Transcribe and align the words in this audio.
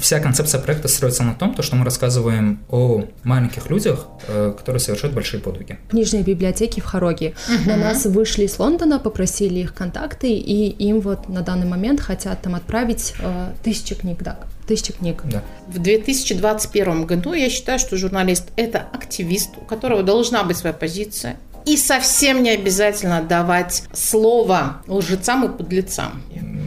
вся 0.00 0.20
концепция 0.20 0.60
проекта 0.60 0.88
строится 0.88 1.22
на 1.22 1.34
том, 1.34 1.54
то, 1.54 1.62
что 1.62 1.76
мы 1.76 1.84
рассказываем 1.84 2.60
о 2.68 3.04
маленьких 3.22 3.70
людях, 3.70 4.06
э, 4.28 4.54
которые 4.56 4.80
совершают 4.80 5.14
большие 5.14 5.40
подвиги. 5.40 5.78
Книжные 5.88 6.22
библиотеки 6.22 6.80
в 6.80 6.84
Хароге 6.84 7.34
угу. 7.48 7.70
на 7.70 7.76
нас 7.76 8.04
вышли 8.06 8.44
из 8.44 8.58
Лондона, 8.58 8.98
попросили 8.98 9.60
их 9.60 9.74
контакты, 9.74 10.30
и 10.30 10.68
им 10.68 11.00
вот 11.00 11.28
на 11.28 11.42
данный 11.42 11.66
момент 11.66 12.00
хотят 12.00 12.42
там 12.42 12.54
отправить 12.54 13.14
э, 13.18 13.52
тысячи 13.62 13.94
книг, 13.94 14.18
да, 14.22 14.38
тысячи 14.66 14.92
книг. 14.92 15.22
Да. 15.24 15.42
В 15.68 15.78
2021 15.78 17.06
году 17.06 17.32
я 17.32 17.50
считаю, 17.50 17.78
что 17.78 17.96
журналист– 17.96 18.48
это 18.56 18.86
активист, 18.92 19.50
у 19.60 19.64
которого 19.64 20.02
должна 20.02 20.44
быть 20.44 20.56
своя 20.56 20.74
позиция, 20.74 21.36
и 21.66 21.76
совсем 21.76 22.42
не 22.42 22.50
обязательно 22.50 23.22
давать 23.22 23.84
слово 23.92 24.82
лжецам 24.86 25.46
и 25.46 25.56
подлецам. 25.56 26.22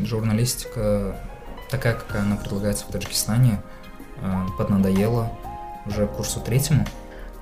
Журналистика 0.06 1.18
такая, 1.70 1.94
какая 1.94 2.22
она 2.22 2.36
предлагается 2.36 2.86
в 2.86 2.92
Таджикистане, 2.92 3.62
э, 4.22 4.46
поднадоела 4.58 5.32
уже 5.86 6.08
курсу 6.08 6.40
третьему. 6.40 6.86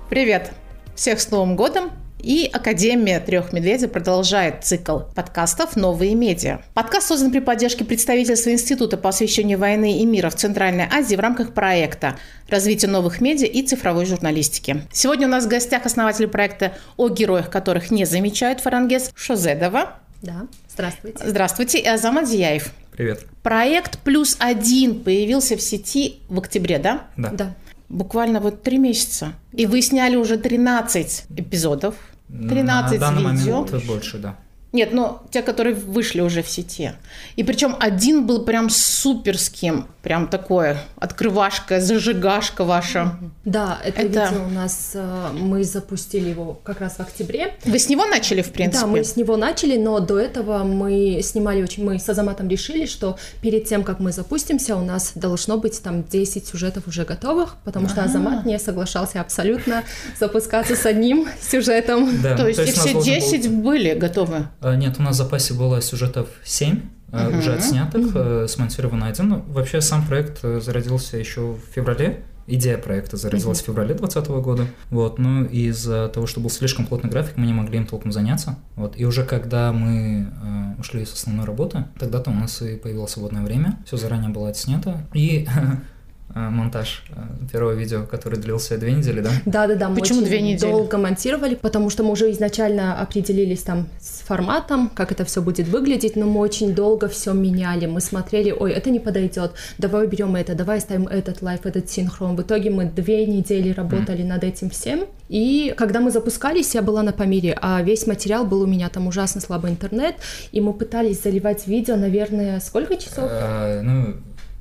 Привет! 0.10 0.52
Всех 0.96 1.20
с 1.20 1.30
Новым 1.32 1.56
годом! 1.56 1.92
И 2.20 2.50
Академия 2.52 3.20
трех 3.20 3.54
медведей 3.54 3.88
продолжает 3.88 4.64
цикл 4.64 5.02
подкастов 5.14 5.76
«Новые 5.76 6.16
медиа». 6.16 6.62
Подкаст 6.74 7.10
создан 7.10 7.32
при 7.32 7.40
поддержке 7.40 7.86
представительства 7.86 8.50
Института 8.50 8.98
по 8.98 9.10
освещению 9.10 9.60
войны 9.60 10.00
и 10.00 10.06
мира 10.06 10.32
в 10.32 10.36
Центральной 10.36 10.88
Азии 10.92 11.16
в 11.16 11.20
рамках 11.20 11.54
проекта 11.54 12.18
«Развитие 12.50 12.90
новых 12.90 13.22
медиа 13.22 13.46
и 13.46 13.62
цифровой 13.62 14.08
журналистики». 14.08 14.82
Сегодня 14.92 15.28
у 15.28 15.30
нас 15.30 15.46
в 15.46 15.50
гостях 15.50 15.86
основатель 15.86 16.28
проекта 16.28 16.74
«О 16.98 17.10
героях, 17.10 17.52
которых 17.52 17.92
не 17.92 18.06
замечают» 18.06 18.60
Фарангес 18.60 19.12
Шозедова. 19.14 20.00
Да, 20.24 20.48
здравствуйте. 20.74 21.20
Здравствуйте, 21.24 21.80
и 21.80 21.88
Азамат 21.88 22.28
Зияев. 22.28 22.72
Привет. 22.96 23.26
Проект 23.44 24.00
«Плюс 24.00 24.38
один» 24.40 25.04
появился 25.04 25.58
в 25.58 25.62
сети 25.62 26.20
в 26.30 26.40
октябре, 26.40 26.80
да? 26.80 27.08
Да. 27.18 27.30
Да. 27.32 27.56
Буквально 27.90 28.40
вот 28.40 28.64
три 28.64 28.78
месяца. 28.78 29.34
И 29.52 29.66
вы 29.66 29.82
сняли 29.82 30.16
уже 30.16 30.38
13 30.38 31.26
эпизодов. 31.36 31.96
13 32.30 32.94
На 32.94 32.98
данный 33.00 33.34
видео. 33.36 33.64
момент 33.66 33.86
больше, 33.86 34.18
да. 34.18 34.38
Нет, 34.76 34.92
но 34.92 35.24
те, 35.32 35.42
которые 35.42 35.74
вышли 35.74 36.20
уже 36.20 36.44
в 36.44 36.50
сети. 36.50 36.92
И 37.38 37.46
причем 37.46 37.78
один 37.80 38.28
был 38.28 38.44
прям 38.44 38.70
суперским, 38.70 39.88
прям 40.04 40.28
такое, 40.28 40.78
открывашка, 40.98 41.80
зажигашка 41.80 42.66
ваша. 42.66 43.18
Да, 43.46 43.80
это, 43.86 44.02
Это- 44.02 44.26
видео 44.32 44.46
у 44.46 44.50
нас, 44.50 44.92
э, 44.96 45.28
мы 45.32 45.64
запустили 45.64 46.30
его 46.30 46.60
как 46.66 46.82
раз 46.82 46.96
в 46.96 47.00
октябре. 47.00 47.54
Вы 47.64 47.80
с 47.80 47.88
него 47.88 48.06
начали, 48.06 48.42
в 48.42 48.52
принципе? 48.52 48.82
Да, 48.82 48.88
мы 48.88 49.06
с 49.06 49.16
него 49.16 49.38
начали, 49.38 49.78
но 49.78 50.02
до 50.02 50.20
этого 50.20 50.66
мы 50.66 51.22
снимали 51.24 51.64
очень, 51.64 51.86
мы 51.86 51.98
с 51.98 52.10
Азаматом 52.10 52.50
решили, 52.50 52.86
что 52.86 53.18
перед 53.42 53.64
тем, 53.70 53.84
как 53.84 54.02
мы 54.02 54.12
запустимся, 54.12 54.76
у 54.76 54.84
нас 54.84 55.14
должно 55.16 55.58
быть 55.58 55.82
там 55.82 56.04
10 56.04 56.48
сюжетов 56.48 56.88
уже 56.88 57.06
готовых, 57.06 57.56
потому 57.64 57.88
что 57.88 58.04
Азамат 58.04 58.46
не 58.46 58.60
соглашался 58.60 59.22
абсолютно 59.22 59.84
запускаться 60.20 60.76
с 60.76 60.86
одним 60.86 61.30
сюжетом. 61.42 62.22
Да, 62.22 62.36
То 62.36 62.48
есть, 62.50 62.60
и 62.60 62.64
все 62.74 62.92
должен 62.92 62.94
был- 62.94 63.04
10 63.04 63.48
были 63.48 63.94
готовы? 63.94 64.48
А, 64.66 64.76
Нет, 64.76 64.96
у 64.98 65.04
нас 65.04 65.14
в 65.14 65.18
запасе 65.20 65.54
было 65.54 65.80
сюжетов 65.80 66.28
7, 66.44 66.82
а, 67.12 67.30
уже 67.30 67.54
отснятых, 67.54 68.16
э, 68.16 68.48
смонтирован 68.50 69.04
один. 69.04 69.30
Ну, 69.30 69.44
Вообще 69.48 69.80
сам 69.80 70.04
проект 70.04 70.40
э, 70.42 70.60
зародился 70.60 71.18
еще 71.18 71.52
в 71.54 71.60
феврале. 71.76 72.24
Идея 72.48 72.80
проекта 72.80 73.16
зародилась 73.16 73.62
в 73.62 73.66
феврале 73.66 73.94
2020 73.94 74.44
года. 74.44 74.66
Вот, 74.90 75.20
ну 75.20 75.46
из-за 75.46 76.10
того, 76.10 76.26
что 76.26 76.40
был 76.40 76.50
слишком 76.50 76.88
плотный 76.88 77.12
график, 77.12 77.38
мы 77.38 77.46
не 77.46 77.54
могли 77.54 77.78
им 77.78 77.86
толком 77.86 78.12
заняться. 78.12 78.58
Вот, 78.76 79.00
и 79.00 79.06
уже 79.06 79.24
когда 79.24 79.72
мы 79.72 80.32
э, 80.32 80.80
ушли 80.80 81.06
с 81.06 81.14
основной 81.14 81.46
работы, 81.46 81.86
тогда-то 82.00 82.32
у 82.32 82.34
нас 82.34 82.60
и 82.64 82.76
появилось 82.76 83.12
свободное 83.12 83.44
время. 83.44 83.78
Все 83.86 83.98
заранее 83.98 84.32
было 84.32 84.50
отснято. 84.50 85.06
И 85.14 85.48
э, 85.48 85.76
монтаж 86.36 87.04
э, 87.10 87.48
первого 87.52 87.72
видео, 87.72 88.04
который 88.04 88.38
длился 88.38 88.78
две 88.78 88.92
недели, 88.92 89.22
да? 89.22 89.32
Да-да-да, 89.46 89.90
мы 89.90 89.96
Почему 89.96 90.22
две 90.22 90.42
недели? 90.42 90.70
долго 90.70 90.98
монтировали, 90.98 91.56
потому 91.56 91.90
что 91.90 92.04
мы 92.04 92.12
уже 92.12 92.30
изначально 92.32 93.00
определились 93.00 93.62
там 93.62 93.88
с 94.00 94.20
форматом, 94.20 94.90
как 94.94 95.12
это 95.14 95.24
все 95.24 95.42
будет 95.42 95.68
выглядеть, 95.70 96.18
но 96.18 96.26
мы 96.26 96.42
очень 96.42 96.76
долго 96.76 97.08
все 97.08 97.34
меняли. 97.34 97.86
Мы 97.86 98.02
смотрели, 98.02 98.52
ой, 98.52 98.74
это 98.74 98.90
не 98.90 99.00
подойдет, 99.00 99.52
давай 99.78 100.06
уберем 100.06 100.36
это, 100.36 100.56
давай 100.56 100.82
ставим 100.82 101.08
этот 101.08 101.42
лайф, 101.42 101.66
этот 101.66 101.90
синхрон. 101.90 102.36
В 102.36 102.42
итоге 102.42 102.70
мы 102.70 102.86
две 102.86 103.26
недели 103.26 103.70
работали 103.72 104.24
над 104.24 104.44
этим 104.44 104.70
всем. 104.70 105.06
И 105.30 105.74
когда 105.78 106.02
мы 106.02 106.12
запускались, 106.12 106.76
я 106.76 106.82
была 106.82 107.02
на 107.02 107.14
Памире, 107.14 107.58
а 107.62 107.82
весь 107.82 108.06
материал 108.08 108.46
был 108.46 108.62
у 108.62 108.68
меня, 108.68 108.90
там 108.90 109.08
ужасно 109.08 109.42
слабый 109.42 109.72
интернет, 109.72 110.16
и 110.52 110.62
мы 110.62 110.74
пытались 110.74 111.24
заливать 111.24 111.66
видео, 111.66 111.96
наверное, 111.96 112.60
сколько 112.60 112.98
часов? 112.98 113.30
Э, 113.32 113.82
ну, 113.82 114.16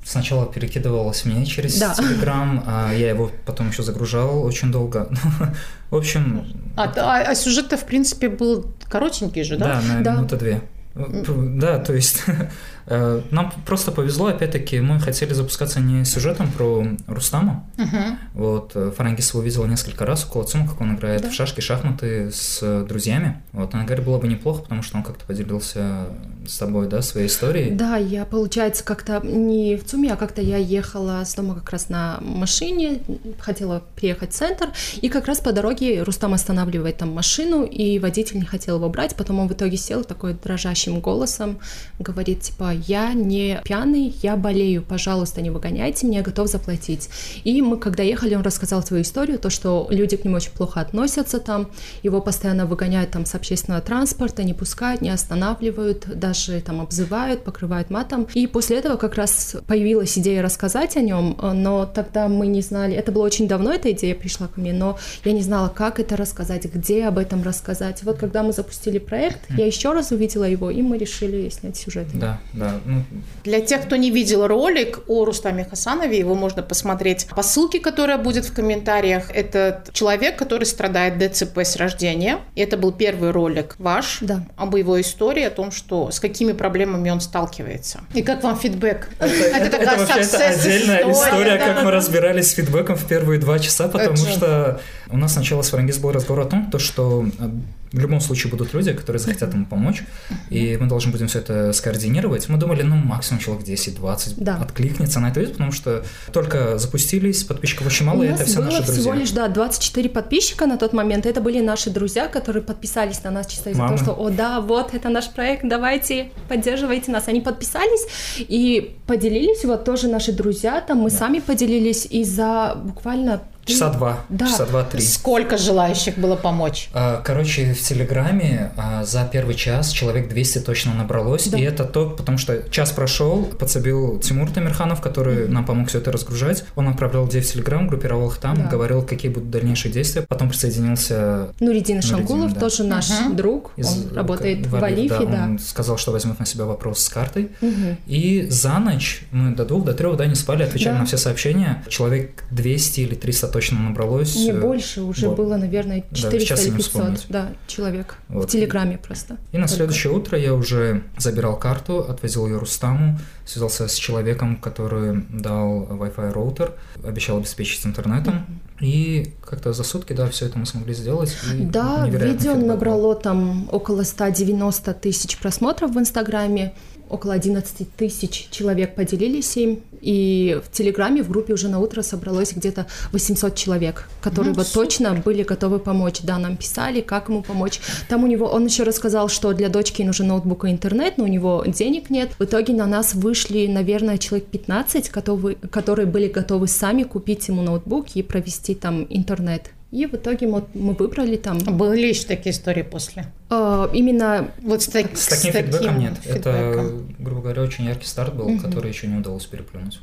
сначала 0.04 0.47
перекидывалось 0.47 1.25
мне 1.25 1.47
через 1.47 1.78
Да. 1.78 1.94
Телеграм, 1.94 2.62
а 2.66 2.92
я 2.92 3.09
его 3.09 3.31
потом 3.47 3.70
еще 3.70 3.82
загружал 3.82 4.44
очень 4.44 4.70
долго. 4.70 5.09
В 5.91 5.97
общем, 5.97 6.44
А, 6.76 6.84
а, 6.97 7.22
а 7.31 7.34
сюжет-то, 7.34 7.76
в 7.76 7.84
принципе, 7.84 8.28
был 8.28 8.66
коротенький 8.88 9.43
же, 9.44 9.56
да? 9.56 9.81
да, 9.81 9.94
на 9.94 10.03
Да. 10.04 10.14
минуты 10.16 10.37
две. 10.37 10.60
Да, 10.94 11.78
то 11.81 11.93
есть 11.93 12.22
нам 12.87 13.53
просто 13.67 13.93
повезло, 13.93 14.27
опять-таки, 14.27 14.81
мы 14.81 15.00
хотели 15.00 15.33
запускаться 15.33 15.81
не 15.81 16.05
сюжетом 16.05 16.50
про 16.53 16.87
Рустама, 17.06 17.65
Мгм. 17.77 18.19
вот, 18.34 18.72
э, 18.75 18.93
Фарангис 18.97 19.33
его 19.33 19.43
видела 19.43 19.67
несколько 19.67 20.05
раз 20.05 20.25
около 20.25 20.45
ЦУМа, 20.45 20.69
как 20.69 20.81
он 20.81 20.94
играет 20.97 21.23
Да. 21.23 21.31
в 21.31 21.33
шашки, 21.33 21.61
шахматы 21.61 22.31
с 22.31 22.59
э, 22.62 22.84
друзьями, 22.89 23.43
вот, 23.53 23.75
она 23.75 23.84
говорит, 23.84 24.05
было 24.05 24.19
бы 24.19 24.28
неплохо, 24.28 24.62
потому 24.62 24.83
что 24.83 24.99
он 24.99 25.03
как-то 25.03 25.25
поделился 25.25 26.06
с 26.47 26.59
тобой, 26.59 26.89
да, 26.89 27.00
своей 27.00 27.28
историей, 27.28 27.71
Да, 27.71 27.97
я, 27.97 28.27
получается, 28.27 28.84
как-то 28.84 29.21
не 29.25 29.77
в 29.77 29.84
ЦУМе, 29.87 30.12
а 30.12 30.17
как-то 30.17 30.43
я 30.43 30.59
ехала 30.59 31.23
с 31.25 31.34
дома 31.34 31.55
как 31.55 31.71
раз 31.71 31.89
на 31.89 32.19
машине, 32.21 33.00
хотела 33.39 33.83
приехать 33.97 34.33
в 34.33 34.34
центр, 34.34 34.69
и 35.00 35.09
как 35.09 35.27
раз 35.27 35.41
по 35.41 35.53
дороге 35.53 36.03
Рустам 36.03 36.34
останавливает 36.34 36.99
там 36.99 37.12
машину, 37.15 37.65
и 37.65 37.99
водитель 37.99 38.37
не 38.39 38.44
хотел 38.44 38.77
его 38.77 38.91
брать, 38.91 39.15
потом 39.17 39.39
он 39.41 39.49
в 39.49 39.53
итоге 39.53 39.78
сел 39.78 40.05
такой 40.05 40.34
дрожащим 40.34 41.00
голосом, 41.00 41.59
говорит, 41.99 42.43
типа, 42.43 42.74
я 42.87 43.12
не 43.12 43.61
пьяный, 43.65 44.15
я 44.23 44.37
болею, 44.37 44.83
пожалуйста, 44.83 45.41
не 45.41 45.51
выгоняйте 45.51 46.07
меня, 46.07 46.19
я 46.19 46.25
готов 46.25 46.49
заплатить. 46.49 47.09
И 47.45 47.62
мы, 47.62 47.77
когда 47.77 48.03
ехали, 48.03 48.35
он 48.35 48.43
рассказал 48.43 48.83
свою 48.83 49.03
историю, 49.03 49.39
то, 49.39 49.51
что 49.51 49.87
люди 49.91 50.17
к 50.17 50.25
нему 50.25 50.37
очень 50.37 50.53
плохо 50.53 50.81
относятся 50.81 51.41
там, 51.41 51.69
его 52.03 52.21
постоянно 52.21 52.67
выгоняют 52.67 53.11
там 53.11 53.27
с 53.27 53.35
общественного 53.35 53.83
транспорта, 53.83 54.45
не 54.45 54.55
пускают, 54.55 55.01
не 55.01 55.11
останавливают, 55.11 56.07
даже 56.19 56.61
там 56.61 56.81
обзывают, 56.81 57.45
покрывают 57.45 57.91
матом. 57.91 58.27
И 58.35 58.47
после 58.47 58.79
этого 58.79 58.97
как 58.97 59.15
раз 59.15 59.56
появилась 59.67 60.19
идея 60.19 60.43
рассказать 60.43 60.97
о 60.97 61.01
нем, 61.01 61.39
но 61.41 61.87
тогда 61.87 62.29
мы 62.29 62.47
не 62.47 62.62
знали, 62.62 62.95
это 62.95 63.12
было 63.12 63.25
очень 63.25 63.49
давно, 63.49 63.73
эта 63.73 63.93
идея 63.93 64.15
пришла 64.15 64.49
ко 64.49 64.61
мне, 64.61 64.73
но 64.73 64.99
я 65.25 65.33
не 65.33 65.43
знала, 65.43 65.69
как 65.69 66.01
это 66.01 66.17
рассказать, 66.17 66.65
где 66.73 67.06
об 67.06 67.19
этом 67.19 67.43
рассказать. 67.43 68.03
Вот 68.03 68.19
когда 68.19 68.43
мы 68.43 68.53
запустили 68.53 68.99
проект, 68.99 69.41
я 69.51 69.67
еще 69.67 69.93
раз 69.93 70.11
увидела 70.11 70.45
его, 70.45 70.71
и 70.71 70.83
мы 70.83 70.99
решили 70.99 71.49
снять 71.49 71.77
сюжет. 71.77 72.06
да, 72.15 72.41
да, 72.53 72.63
ну, 72.84 73.02
Для 73.44 73.60
тех, 73.60 73.82
кто 73.82 73.97
не 73.97 74.10
видел 74.10 74.47
ролик 74.47 75.00
о 75.08 75.25
Рустаме 75.25 75.64
Хасанове, 75.64 76.19
его 76.19 76.34
можно 76.34 76.62
посмотреть 76.62 77.26
по 77.34 77.42
ссылке, 77.42 77.80
которая 77.80 78.19
будет 78.19 78.44
в 78.44 78.54
комментариях. 78.54 79.30
Это 79.30 79.84
человек, 79.92 80.36
который 80.36 80.64
страдает 80.64 81.19
ДЦП 81.19 81.58
с 81.58 81.76
рождения. 81.76 82.38
И 82.54 82.60
это 82.60 82.76
был 82.76 82.92
первый 82.92 83.30
ролик 83.30 83.76
ваш 83.78 84.19
Да. 84.20 84.44
об 84.56 84.75
его 84.76 85.00
истории, 85.00 85.44
о 85.44 85.50
том, 85.50 85.70
что 85.70 86.10
с 86.10 86.20
какими 86.20 86.52
проблемами 86.52 87.10
он 87.10 87.20
сталкивается. 87.20 88.00
И 88.14 88.22
как 88.22 88.42
вам 88.42 88.58
фидбэк? 88.58 89.08
Это, 89.20 89.70
такая 89.70 89.98
вообще 89.98 90.20
это 90.20 90.48
отдельная 90.48 90.98
история, 90.98 91.12
история, 91.12 91.58
да, 91.58 91.66
как 91.66 91.76
да, 91.76 91.82
мы 91.82 91.91
да. 91.91 91.96
разбирались 91.96 92.50
с 92.50 92.54
фидбэком 92.54 92.96
в 92.96 93.06
первые 93.06 93.38
два 93.41 93.58
часа, 93.58 93.88
потому 93.88 94.14
Это- 94.14 94.31
что 94.31 94.81
у 95.10 95.16
нас 95.16 95.32
сначала 95.32 95.62
с 95.62 95.70
был 95.72 96.12
разговор 96.12 96.46
о 96.46 96.48
том, 96.48 96.70
то, 96.70 96.78
что 96.78 97.25
э, 97.38 97.50
в 97.94 97.99
любом 98.00 98.21
случае 98.21 98.50
будут 98.50 98.75
люди, 98.75 98.93
которые 98.93 99.21
захотят 99.21 99.55
ему 99.55 99.66
помочь, 99.66 100.03
и 100.50 100.77
мы 100.81 100.87
должны 100.88 101.12
будем 101.12 101.28
все 101.28 101.38
это 101.38 101.72
скоординировать. 101.72 102.49
Мы 102.49 102.59
думали, 102.59 102.82
ну, 102.82 102.97
максимум 102.97 103.41
человек 103.41 103.65
10-20 103.66 104.34
Да. 104.37 104.56
откликнется 104.56 105.21
на 105.21 105.28
это 105.31 105.41
видео, 105.41 105.53
потому 105.53 105.72
что 105.72 106.05
только 106.32 106.78
запустились, 106.78 107.44
подписчиков 107.44 107.87
очень 107.87 108.06
мало, 108.06 108.20
У 108.20 108.23
и 108.25 108.26
это 108.26 108.44
все 108.44 108.56
было 108.56 108.64
наши 108.67 108.82
всего 108.82 108.94
друзья. 108.94 109.14
лишь, 109.14 109.31
да, 109.31 109.49
24 109.49 110.08
подписчика 110.11 110.67
на 110.67 110.76
тот 110.76 110.93
момент. 110.93 111.26
Это 111.26 111.41
были 111.41 111.61
наши 111.61 111.91
друзья, 111.91 112.26
которые 112.29 112.62
подписались 112.62 113.23
на 113.25 113.31
нас 113.31 113.46
чисто 113.46 113.70
из-за 113.70 113.81
Мамы. 113.81 113.96
того, 113.96 114.12
что, 114.12 114.23
о, 114.23 114.31
да, 114.31 114.61
вот, 114.61 114.93
это 114.94 115.08
наш 115.08 115.29
проект, 115.31 115.62
давайте, 115.69 116.31
поддерживайте 116.49 117.11
нас. 117.12 117.29
Они 117.29 117.41
подписались 117.41 118.06
и 118.38 118.96
поделились, 119.06 119.64
вот 119.64 119.85
тоже 119.85 120.08
наши 120.08 120.32
друзья, 120.32 120.81
там 120.81 120.99
мы 120.99 121.11
сами 121.11 121.38
поделились, 121.38 122.06
и 122.11 122.25
за 122.25 122.75
буквально 122.82 123.43
Часа 123.64 123.90
два. 123.90 124.20
Да. 124.28 124.46
Часа 124.46 124.66
два-три. 124.66 125.00
Сколько 125.00 125.56
желающих 125.58 126.19
было 126.19 126.37
помочь? 126.37 126.88
А, 126.93 127.22
Короче, 127.25 127.72
в 127.75 127.81
Телеграме 127.81 128.72
а, 128.76 129.05
за 129.05 129.25
первый 129.31 129.55
час 129.55 129.90
человек 129.90 130.28
200 130.28 130.58
точно 130.61 130.94
набралось. 130.94 131.49
Да. 131.49 131.58
И 131.58 131.62
это 131.62 131.84
то, 131.84 132.11
потому 132.11 132.38
что 132.38 132.69
час 132.70 132.90
прошел, 132.93 133.44
подсобил 133.44 134.19
Тимур 134.20 134.50
Тамирханов, 134.50 135.00
который 135.00 135.49
нам 135.49 135.64
помог 135.64 135.88
все 135.88 135.99
это 135.99 136.12
разгружать. 136.12 136.64
Он 136.76 136.88
отправлял 136.88 137.25
людей 137.25 137.40
в 137.40 137.50
Телеграм, 137.50 137.87
группировал 137.88 138.28
их 138.28 138.37
там, 138.38 138.56
Да. 138.56 138.69
говорил, 138.69 139.02
какие 139.02 139.31
будут 139.31 139.50
дальнейшие 139.50 139.93
действия. 139.93 140.22
Потом 140.22 140.50
присоединился 140.50 141.49
Нуридин 141.60 142.02
Шангулов, 142.02 142.52
да. 142.55 142.60
тоже 142.60 142.84
наш 142.84 143.08
Мгм. 143.10 143.37
друг, 143.37 143.70
из 143.76 143.87
он 143.88 144.14
работает 144.14 144.67
в 144.67 144.75
Алифе, 144.76 145.14
Алифе, 145.14 145.31
да. 145.31 145.44
Он 145.44 145.58
сказал, 145.58 145.96
что 145.99 146.12
возьмет 146.12 146.38
на 146.38 146.46
себя 146.46 146.64
вопрос 146.64 147.00
с 147.00 147.08
картой. 147.08 147.50
Мгм. 147.60 147.96
И 148.06 148.46
за 148.50 148.78
ночь 148.78 149.22
мы 149.31 149.55
до 149.55 149.64
двух, 149.64 149.84
до 149.84 149.94
трех, 149.94 150.17
да, 150.17 150.26
не 150.26 150.34
спали, 150.34 150.62
отвечали 150.64 150.94
Да. 150.94 151.00
на 151.00 151.06
все 151.06 151.17
сообщения. 151.17 151.82
Человек 151.88 152.44
200 152.50 153.00
или 153.00 153.14
300 153.14 153.49
точно 153.55 153.79
набралось. 153.79 154.35
Не 154.35 154.51
Э, 154.51 154.61
больше, 154.61 155.03
уже 155.03 155.29
вот. 155.29 155.37
было, 155.37 155.56
наверное, 155.56 156.05
Да, 156.11 156.17
400 156.17 156.41
сейчас 156.41 156.62
или 156.62 156.71
не 156.71 156.77
500 156.79 156.87
вспомнить. 156.93 157.27
да, 157.29 157.49
человек 157.69 158.17
Вот. 158.29 158.49
в 158.49 158.53
Телеграме 158.53 158.99
просто. 158.99 159.37
И 159.53 159.56
на 159.56 159.62
Только. 159.62 159.69
следующее 159.77 160.12
утро 160.12 160.37
я 160.39 160.53
уже 160.55 161.03
забирал 161.19 161.56
карту, 161.59 162.01
отвозил 162.01 162.47
ее 162.47 162.59
Рустаму, 162.59 163.19
связался 163.47 163.87
с 163.89 163.95
человеком, 163.95 164.56
который 164.56 165.25
дал 165.31 165.85
Wi-Fi 165.85 166.33
роутер, 166.33 166.73
обещал 167.05 167.39
обеспечить 167.39 167.87
интернетом. 167.87 168.45
И 168.81 169.33
как-то 169.49 169.73
за 169.73 169.85
сутки, 169.85 170.12
да, 170.15 170.29
все 170.29 170.47
это 170.47 170.59
мы 170.59 170.67
смогли 170.67 170.95
сделать. 170.95 171.35
Да, 171.61 172.06
видео 172.09 172.55
фидбэк 172.55 172.67
набрало 172.67 173.15
там 173.15 173.69
около 173.71 174.03
190 174.03 174.93
тысяч 174.95 175.39
просмотров 175.39 175.93
в 175.93 175.99
Инстаграме, 175.99 176.75
около 177.11 177.35
11 177.35 177.95
тысяч 177.97 178.49
человек 178.51 178.95
поделились 178.95 179.56
им, 179.56 179.81
и 180.01 180.61
в 180.65 180.71
Телеграме 180.71 181.23
в 181.23 181.31
группе 181.31 181.55
уже 181.55 181.69
на 181.69 181.79
утро 181.81 182.03
собралось 182.03 182.53
где-то 182.53 182.87
800 183.12 183.55
человек, 183.55 184.09
которые 184.21 184.53
Ну, 184.53 184.59
вот 184.59 184.67
супер. 184.67 184.83
точно 184.89 185.15
были 185.15 185.43
готовы 185.43 185.79
помочь. 185.79 186.21
Да, 186.23 186.39
нам 186.39 186.56
писали, 186.56 187.01
как 187.01 187.29
ему 187.31 187.43
помочь. 187.43 187.81
Там 188.09 188.23
у 188.25 188.27
него, 188.27 188.47
он 188.47 188.67
еще 188.67 188.83
рассказал, 188.83 189.29
что 189.29 189.53
для 189.55 189.69
дочки 189.71 190.03
нужен 190.03 190.29
ноутбук 190.29 190.67
и 190.67 190.71
интернет, 190.71 191.17
но 191.17 191.25
у 191.25 191.29
него 191.29 191.65
денег 191.67 192.11
нет. 192.11 192.33
В 192.39 192.45
итоге 192.45 192.75
на 192.75 192.87
нас 192.87 193.15
вышли, 193.15 193.67
наверное, 193.67 194.19
человек 194.19 194.47
15, 194.49 195.11
готовы, 195.11 195.56
которые 195.71 196.06
были 196.06 196.29
готовы 196.29 196.69
сами 196.69 197.03
купить 197.05 197.49
ему 197.49 197.62
ноутбук 197.62 198.09
и 198.15 198.23
провести 198.23 198.75
там 198.75 199.06
интернет. 199.09 199.71
И 199.94 200.06
в 200.06 200.14
итоге 200.14 200.49
мы, 200.49 200.64
мы 200.75 200.93
выбрали 200.94 201.37
там 201.37 201.58
Были 201.58 202.08
еще 202.08 202.26
такие 202.26 202.50
истории 202.50 202.82
после? 202.82 203.26
э, 203.50 203.88
именно 203.94 204.50
Вот 204.62 204.82
с, 204.82 204.88
так- 204.88 205.17
С 205.17 205.29
таким 205.29 205.52
фидбэком 205.52 205.99
нет. 206.00 206.14
фидбэком. 206.20 206.52
Это, 206.52 206.93
грубо 207.20 207.43
говоря, 207.43 207.62
очень 207.62 207.85
яркий 207.85 208.06
старт 208.08 208.35
был, 208.35 208.58
который 208.58 208.91
еще 208.91 209.06
не 209.06 209.19
удалось 209.19 209.46
переплюнуть. 209.46 210.00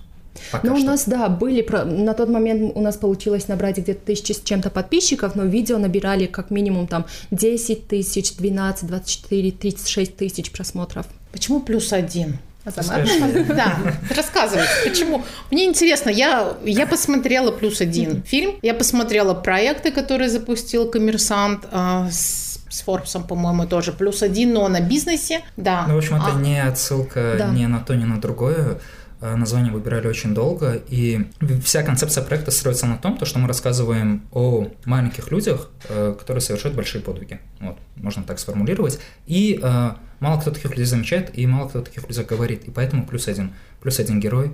Пока 0.49 0.65
Ну, 0.65 0.75
у 0.75 0.77
нас, 0.77 1.03
да, 1.09 1.27
были, 1.27 1.61
на 1.85 2.13
тот 2.13 2.29
момент 2.29 2.71
у 2.73 2.79
нас 2.81 2.95
получилось 2.95 3.49
набрать 3.49 3.79
где-то 3.79 3.99
тысячи 4.05 4.31
с 4.31 4.39
чем-то 4.41 4.69
подписчиков, 4.69 5.35
но 5.35 5.43
видео 5.43 5.77
набирали 5.77 6.25
как 6.25 6.51
минимум 6.51 6.87
там 6.87 7.05
10 7.31 7.89
тысяч, 7.89 8.37
12, 8.37 8.87
24, 8.87 9.51
36 9.51 10.15
тысяч 10.15 10.51
просмотров. 10.51 11.05
Почему 11.33 11.59
плюс 11.59 11.91
один? 11.91 12.37
Азамат? 12.65 13.07
Скажи. 13.07 13.43
Да, 13.45 13.77
рассказывай, 14.15 14.65
почему? 14.83 15.23
Мне 15.49 15.65
интересно, 15.65 16.09
я, 16.09 16.53
я 16.63 16.85
посмотрела 16.85 17.51
«Плюс 17.51 17.81
один» 17.81 18.21
фильм, 18.23 18.55
я 18.61 18.73
посмотрела 18.73 19.33
проекты, 19.33 19.91
которые 19.91 20.29
запустил 20.29 20.89
«Коммерсант», 20.89 21.65
а, 21.71 22.07
с, 22.11 22.59
с 22.69 22.81
Форбсом, 22.81 23.23
по-моему, 23.23 23.65
тоже 23.65 23.91
«Плюс 23.91 24.21
один», 24.21 24.53
но 24.53 24.67
на 24.67 24.79
бизнесе, 24.79 25.41
да. 25.57 25.85
Ну, 25.87 25.95
в 25.95 25.97
общем, 25.97 26.15
это 26.17 26.35
А, 26.35 26.39
не 26.39 26.61
отсылка 26.63 27.35
Да. 27.37 27.47
ни 27.47 27.65
на 27.65 27.79
то, 27.79 27.95
ни 27.95 28.05
на 28.05 28.21
другое. 28.21 28.79
Э, 29.21 29.35
Название 29.35 29.71
выбирали 29.71 30.07
очень 30.07 30.33
долго, 30.33 30.81
и 30.89 31.27
вся 31.63 31.83
концепция 31.83 32.23
проекта 32.23 32.49
строится 32.49 32.87
на 32.87 32.97
том, 32.97 33.17
то, 33.17 33.25
что 33.25 33.37
мы 33.37 33.47
рассказываем 33.47 34.23
о 34.31 34.67
маленьких 34.85 35.31
людях, 35.31 35.69
э, 35.89 36.15
которые 36.17 36.41
совершают 36.41 36.75
большие 36.75 37.01
подвиги. 37.01 37.39
Вот, 37.59 37.77
можно 37.97 38.23
так 38.23 38.39
сформулировать. 38.39 38.99
И 39.27 39.59
э, 39.61 39.89
мало 40.19 40.41
кто 40.41 40.49
таких 40.49 40.71
людей 40.71 40.85
замечает, 40.85 41.37
и 41.37 41.45
мало 41.45 41.69
кто 41.69 41.81
таких 41.81 42.07
людей 42.07 42.25
говорит. 42.25 42.63
И 42.65 42.71
поэтому 42.71 43.05
плюс 43.05 43.27
один. 43.27 43.53
Плюс 43.79 43.99
один 43.99 44.19
герой, 44.19 44.51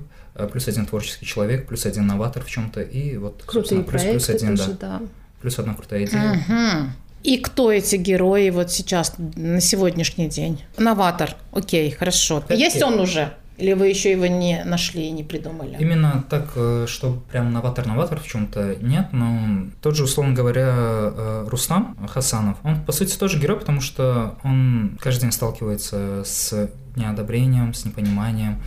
плюс 0.52 0.68
один 0.68 0.86
творческий 0.86 1.26
человек, 1.26 1.68
плюс 1.68 1.86
один 1.86 2.08
новатор 2.08 2.44
в 2.44 2.50
чем-то, 2.50 2.82
и 2.82 3.18
вот, 3.18 3.44
Крутые 3.46 3.82
собственно, 3.82 3.84
плюс, 3.84 4.04
плюс 4.04 4.30
один, 4.30 4.56
тоже, 4.56 4.74
да. 4.74 5.00
да. 5.00 5.02
Плюс 5.42 5.60
одна 5.60 5.74
крутая 5.74 6.06
идея. 6.06 6.44
Мгм. 6.48 6.94
И 7.24 7.38
кто 7.40 7.72
эти 7.72 7.98
герои 7.98 8.50
вот 8.52 8.72
сейчас, 8.72 9.16
на 9.18 9.60
сегодняшний 9.60 10.30
день? 10.30 10.62
Новатор, 10.78 11.36
окей, 11.52 11.92
хорошо. 11.92 12.44
Есть 12.50 12.82
он 12.82 13.00
уже? 13.00 13.34
Или 13.58 13.74
вы 13.74 13.88
еще 13.88 14.12
его 14.12 14.28
не 14.28 14.64
нашли 14.64 15.08
и 15.08 15.12
не 15.12 15.24
придумали? 15.24 15.78
Именно 15.80 16.24
так, 16.30 16.52
э, 16.56 16.86
что 16.88 17.24
прям 17.32 17.52
новатор-новатор 17.52 18.20
в 18.20 18.28
чем-то 18.28 18.78
нет, 18.82 19.08
но 19.12 19.68
тот 19.82 19.96
же, 19.96 20.04
условно 20.04 20.34
говоря, 20.34 20.68
э, 20.70 21.48
Рустам 21.50 21.98
Хасанов, 22.08 22.58
он, 22.64 22.84
по 22.86 22.92
сути, 22.92 23.18
тоже 23.18 23.40
герой, 23.40 23.60
потому 23.60 23.82
что 23.82 24.38
он 24.44 24.98
каждый 25.00 25.22
день 25.22 25.32
сталкивается 25.32 26.24
с 26.24 26.70
неодобрением, 26.96 27.74
с 27.74 27.84
непониманием, 27.86 28.62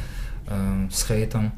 э, 0.48 0.88
с 0.92 1.06
хейтом, 1.06 1.52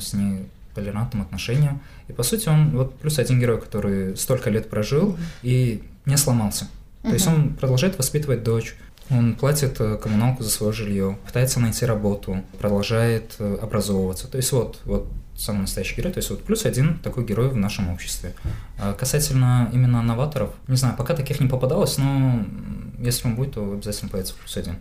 с 0.00 0.14
нетолерантным 0.14 1.22
отношением. 1.22 1.80
И, 2.08 2.12
по 2.12 2.22
сути, 2.22 2.48
он 2.48 2.70
вот 2.70 2.98
плюс 2.98 3.18
один 3.18 3.40
герой, 3.40 3.60
который 3.60 4.16
столько 4.16 4.50
лет 4.50 4.70
прожил 4.70 5.16
и 5.42 5.82
не 6.06 6.16
сломался. 6.16 6.68
То 7.02 7.12
есть 7.12 7.26
он 7.26 7.54
продолжает 7.54 7.98
воспитывать 7.98 8.44
дочь, 8.44 8.76
он 9.12 9.34
платит 9.34 9.80
э, 9.80 9.96
коммуналку 9.96 10.42
за 10.42 10.50
свое 10.50 10.72
жилье, 10.72 11.18
пытается 11.26 11.60
найти 11.60 11.86
работу, 11.86 12.42
продолжает 12.58 13.34
э, 13.38 13.58
образовываться. 13.60 14.28
То 14.28 14.36
есть 14.36 14.52
вот, 14.52 14.80
вот 14.84 15.08
самый 15.36 15.62
настоящий 15.62 15.96
герой. 15.96 16.12
То 16.12 16.18
есть 16.18 16.30
вот 16.30 16.42
плюс 16.44 16.64
один 16.64 16.98
такой 16.98 17.24
герой 17.24 17.48
в 17.48 17.56
нашем 17.56 17.90
обществе. 17.90 18.34
А 18.78 18.92
касательно 18.94 19.70
именно 19.72 20.02
новаторов, 20.02 20.50
не 20.68 20.76
знаю, 20.76 20.96
пока 20.96 21.14
таких 21.14 21.40
не 21.40 21.48
попадалось, 21.48 21.98
но 21.98 22.44
если 22.98 23.28
он 23.28 23.34
будет, 23.34 23.54
то 23.54 23.72
обязательно 23.72 24.10
появится 24.10 24.34
плюс 24.34 24.56
один. 24.56 24.76